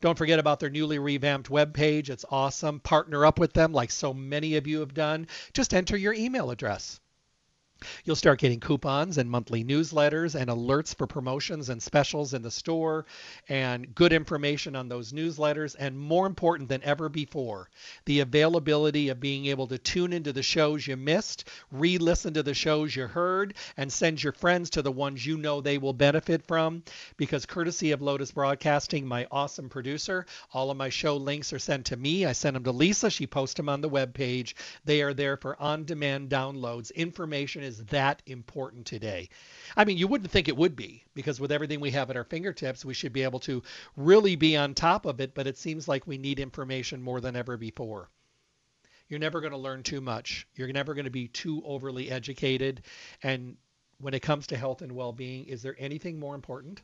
Don't 0.01 0.17
forget 0.17 0.39
about 0.39 0.61
their 0.61 0.71
newly 0.71 0.99
revamped 0.99 1.51
webpage. 1.51 2.11
It's 2.11 2.25
awesome. 2.31 2.81
Partner 2.81 3.27
up 3.27 3.39
with 3.39 3.53
them 3.53 3.73
like 3.73 3.91
so 3.91 4.15
many 4.15 4.57
of 4.57 4.67
you 4.67 4.81
have 4.81 4.95
done. 4.95 5.27
Just 5.53 5.75
enter 5.75 5.97
your 5.97 6.15
email 6.15 6.51
address. 6.51 7.01
You'll 8.05 8.17
start 8.17 8.41
getting 8.41 8.61
coupons 8.61 9.19
and 9.19 9.31
monthly 9.31 9.65
newsletters 9.65 10.35
and 10.35 10.51
alerts 10.51 10.95
for 10.95 11.07
promotions 11.07 11.69
and 11.69 11.83
specials 11.83 12.35
in 12.35 12.43
the 12.43 12.51
store 12.51 13.07
and 13.49 13.95
good 13.95 14.13
information 14.13 14.75
on 14.75 14.89
those 14.89 15.13
newsletters. 15.13 15.77
And 15.79 15.99
more 15.99 16.27
important 16.27 16.69
than 16.69 16.83
ever 16.83 17.09
before, 17.09 17.69
the 18.05 18.21
availability 18.21 19.09
of 19.11 19.21
being 19.21 19.47
able 19.47 19.67
to 19.69 19.79
tune 19.79 20.13
into 20.13 20.33
the 20.33 20.43
shows 20.43 20.87
you 20.87 20.97
missed, 20.97 21.49
re 21.71 21.99
listen 21.99 22.35
to 22.35 22.43
the 22.43 22.55
shows 22.55 22.95
you 22.97 23.07
heard, 23.07 23.55
and 23.77 23.93
send 23.93 24.23
your 24.23 24.33
friends 24.33 24.71
to 24.71 24.83
the 24.83 24.93
ones 24.93 25.25
you 25.25 25.37
know 25.37 25.61
they 25.61 25.79
will 25.79 25.93
benefit 25.93 26.47
from. 26.47 26.83
Because, 27.17 27.47
courtesy 27.47 27.93
of 27.93 28.03
Lotus 28.03 28.33
Broadcasting, 28.33 29.07
my 29.07 29.27
awesome 29.31 29.69
producer, 29.69 30.27
all 30.53 30.71
of 30.71 30.77
my 30.77 30.89
show 30.89 31.17
links 31.17 31.53
are 31.53 31.59
sent 31.59 31.87
to 31.87 31.97
me. 31.97 32.25
I 32.25 32.33
send 32.33 32.57
them 32.57 32.65
to 32.65 32.73
Lisa. 32.73 33.11
She 33.11 33.27
posts 33.27 33.55
them 33.55 33.69
on 33.69 33.81
the 33.81 33.89
web 33.89 34.15
page. 34.15 34.57
They 34.85 35.03
are 35.03 35.15
there 35.15 35.37
for 35.37 35.61
on 35.61 35.85
demand 35.85 36.31
downloads. 36.31 36.95
Information 36.95 37.63
is 37.69 37.85
that 37.85 38.23
important 38.27 38.87
today. 38.87 39.29
I 39.77 39.85
mean, 39.85 39.99
you 39.99 40.09
wouldn't 40.09 40.31
think 40.31 40.49
it 40.49 40.57
would 40.57 40.75
be 40.75 41.05
because 41.15 41.39
with 41.39 41.53
everything 41.53 41.79
we 41.79 41.93
have 41.93 42.11
at 42.11 42.17
our 42.17 42.25
fingertips, 42.25 42.85
we 42.85 42.95
should 42.95 43.13
be 43.13 43.23
able 43.23 43.39
to 43.41 43.63
really 43.97 44.35
be 44.35 44.57
on 44.57 44.75
top 44.75 45.07
of 45.07 45.21
it, 45.21 45.35
but 45.35 45.47
it 45.47 45.59
seems 45.59 45.87
like 45.87 46.07
we 46.07 46.19
need 46.19 46.41
information 46.41 47.01
more 47.03 47.21
than 47.21 47.37
ever 47.37 47.57
before. 47.57 48.09
You're 49.09 49.21
never 49.21 49.41
going 49.41 49.53
to 49.53 49.59
learn 49.59 49.83
too 49.83 50.01
much. 50.01 50.47
You're 50.55 50.73
never 50.73 50.95
going 50.95 51.05
to 51.05 51.11
be 51.11 51.29
too 51.29 51.63
overly 51.65 52.11
educated. 52.11 52.83
And 53.23 53.57
when 54.01 54.15
it 54.15 54.21
comes 54.21 54.49
to 54.49 54.57
health 54.57 54.83
and 54.83 54.93
well 54.93 55.13
being, 55.13 55.47
is 55.47 55.63
there 55.63 55.77
anything 55.79 56.19
more 56.19 56.35
important? 56.35 56.83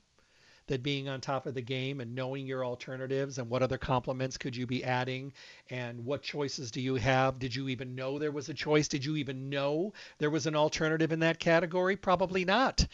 That 0.67 0.83
being 0.83 1.09
on 1.09 1.21
top 1.21 1.47
of 1.47 1.55
the 1.55 1.63
game 1.63 2.01
and 2.01 2.15
knowing 2.15 2.47
your 2.47 2.65
alternatives 2.65 3.39
and 3.39 3.51
what 3.51 3.63
other 3.63 3.79
complements 3.79 4.39
could 4.39 4.57
you 4.57 4.67
be 4.67 4.83
adding 4.83 5.33
and 5.69 6.05
what 6.05 6.23
choices 6.23 6.71
do 6.71 6.81
you 6.81 6.95
have? 6.95 7.39
Did 7.39 7.55
you 7.55 7.69
even 7.69 7.95
know 7.95 8.19
there 8.19 8.33
was 8.33 8.49
a 8.49 8.55
choice? 8.55 8.89
Did 8.89 9.05
you 9.05 9.17
even 9.17 9.51
know 9.51 9.93
there 10.19 10.31
was 10.31 10.47
an 10.47 10.57
alternative 10.57 11.13
in 11.13 11.21
that 11.21 11.39
category? 11.39 11.97
Probably 11.97 12.45
not. 12.45 12.87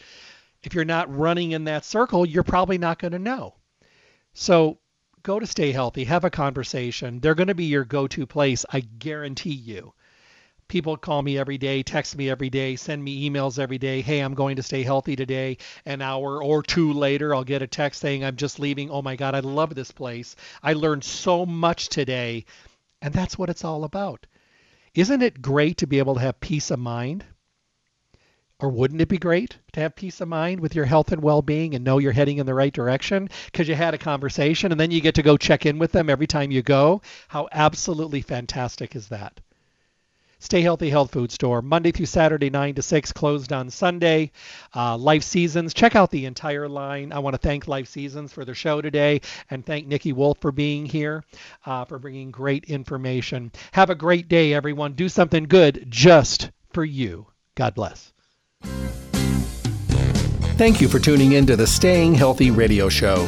If 0.63 0.73
you're 0.73 0.85
not 0.85 1.15
running 1.15 1.51
in 1.51 1.63
that 1.65 1.85
circle, 1.85 2.25
you're 2.25 2.43
probably 2.43 2.77
not 2.77 2.99
going 2.99 3.13
to 3.13 3.19
know. 3.19 3.55
So 4.33 4.79
go 5.23 5.39
to 5.39 5.47
Stay 5.47 5.71
Healthy, 5.71 6.03
have 6.05 6.23
a 6.23 6.29
conversation. 6.29 7.19
They're 7.19 7.35
going 7.35 7.47
to 7.47 7.55
be 7.55 7.65
your 7.65 7.85
go 7.85 8.07
to 8.07 8.25
place, 8.25 8.65
I 8.69 8.81
guarantee 8.81 9.53
you 9.53 9.93
people 10.71 10.95
call 10.95 11.21
me 11.21 11.37
every 11.37 11.57
day, 11.57 11.83
text 11.83 12.15
me 12.15 12.29
every 12.29 12.49
day, 12.49 12.77
send 12.77 13.03
me 13.03 13.29
emails 13.29 13.59
every 13.59 13.77
day. 13.77 13.99
Hey, 13.99 14.21
I'm 14.21 14.33
going 14.33 14.55
to 14.55 14.63
stay 14.63 14.83
healthy 14.83 15.17
today. 15.17 15.57
An 15.85 16.01
hour 16.01 16.41
or 16.41 16.63
two 16.63 16.93
later, 16.93 17.35
I'll 17.35 17.43
get 17.43 17.61
a 17.61 17.67
text 17.67 17.99
saying 17.99 18.23
I'm 18.23 18.37
just 18.37 18.57
leaving. 18.57 18.89
Oh 18.89 19.01
my 19.01 19.17
God, 19.17 19.35
I 19.35 19.41
love 19.41 19.75
this 19.75 19.91
place. 19.91 20.37
I 20.63 20.71
learned 20.71 21.03
so 21.03 21.45
much 21.45 21.89
today. 21.89 22.45
And 23.01 23.13
that's 23.13 23.37
what 23.37 23.49
it's 23.49 23.65
all 23.65 23.83
about. 23.83 24.25
Isn't 24.93 25.21
it 25.21 25.41
great 25.41 25.75
to 25.79 25.87
be 25.87 25.99
able 25.99 26.13
to 26.13 26.21
have 26.21 26.39
peace 26.39 26.71
of 26.71 26.79
mind? 26.79 27.25
Or 28.57 28.69
wouldn't 28.69 29.01
it 29.01 29.09
be 29.09 29.17
great 29.17 29.57
to 29.73 29.81
have 29.81 29.93
peace 29.93 30.21
of 30.21 30.29
mind 30.29 30.61
with 30.61 30.73
your 30.73 30.85
health 30.85 31.11
and 31.11 31.21
well 31.21 31.41
being 31.41 31.75
and 31.75 31.83
know 31.83 31.97
you're 31.97 32.13
heading 32.13 32.37
in 32.37 32.45
the 32.45 32.53
right 32.53 32.73
direction 32.73 33.27
because 33.47 33.67
you 33.67 33.75
had 33.75 33.93
a 33.93 33.97
conversation 33.97 34.71
and 34.71 34.79
then 34.79 34.91
you 34.91 35.01
get 35.01 35.15
to 35.15 35.21
go 35.21 35.35
check 35.35 35.65
in 35.65 35.79
with 35.79 35.91
them 35.91 36.09
every 36.09 36.27
time 36.27 36.49
you 36.49 36.61
go? 36.61 37.01
How 37.27 37.49
absolutely 37.51 38.21
fantastic 38.21 38.95
is 38.95 39.09
that? 39.09 39.41
Stay 40.41 40.61
Healthy 40.61 40.89
Health 40.89 41.11
Food 41.11 41.31
Store, 41.31 41.61
Monday 41.61 41.91
through 41.91 42.07
Saturday, 42.07 42.49
9 42.49 42.73
to 42.73 42.81
6, 42.81 43.11
closed 43.13 43.53
on 43.53 43.69
Sunday. 43.69 44.31
Uh, 44.75 44.97
Life 44.97 45.21
Seasons, 45.21 45.71
check 45.71 45.95
out 45.95 46.09
the 46.09 46.25
entire 46.25 46.67
line. 46.67 47.13
I 47.13 47.19
want 47.19 47.35
to 47.35 47.37
thank 47.37 47.67
Life 47.67 47.87
Seasons 47.87 48.33
for 48.33 48.43
the 48.43 48.55
show 48.55 48.81
today 48.81 49.21
and 49.51 49.63
thank 49.63 49.85
Nikki 49.85 50.13
Wolf 50.13 50.39
for 50.41 50.51
being 50.51 50.87
here, 50.87 51.23
uh, 51.67 51.85
for 51.85 51.99
bringing 51.99 52.31
great 52.31 52.65
information. 52.65 53.51
Have 53.71 53.91
a 53.91 53.95
great 53.95 54.27
day, 54.27 54.51
everyone. 54.51 54.93
Do 54.93 55.09
something 55.09 55.43
good 55.43 55.85
just 55.89 56.49
for 56.73 56.83
you. 56.83 57.27
God 57.53 57.75
bless. 57.75 58.11
Thank 60.57 60.81
you 60.81 60.87
for 60.87 60.97
tuning 60.97 61.33
in 61.33 61.45
to 61.45 61.55
the 61.55 61.67
Staying 61.67 62.15
Healthy 62.15 62.49
Radio 62.49 62.89
Show. 62.89 63.27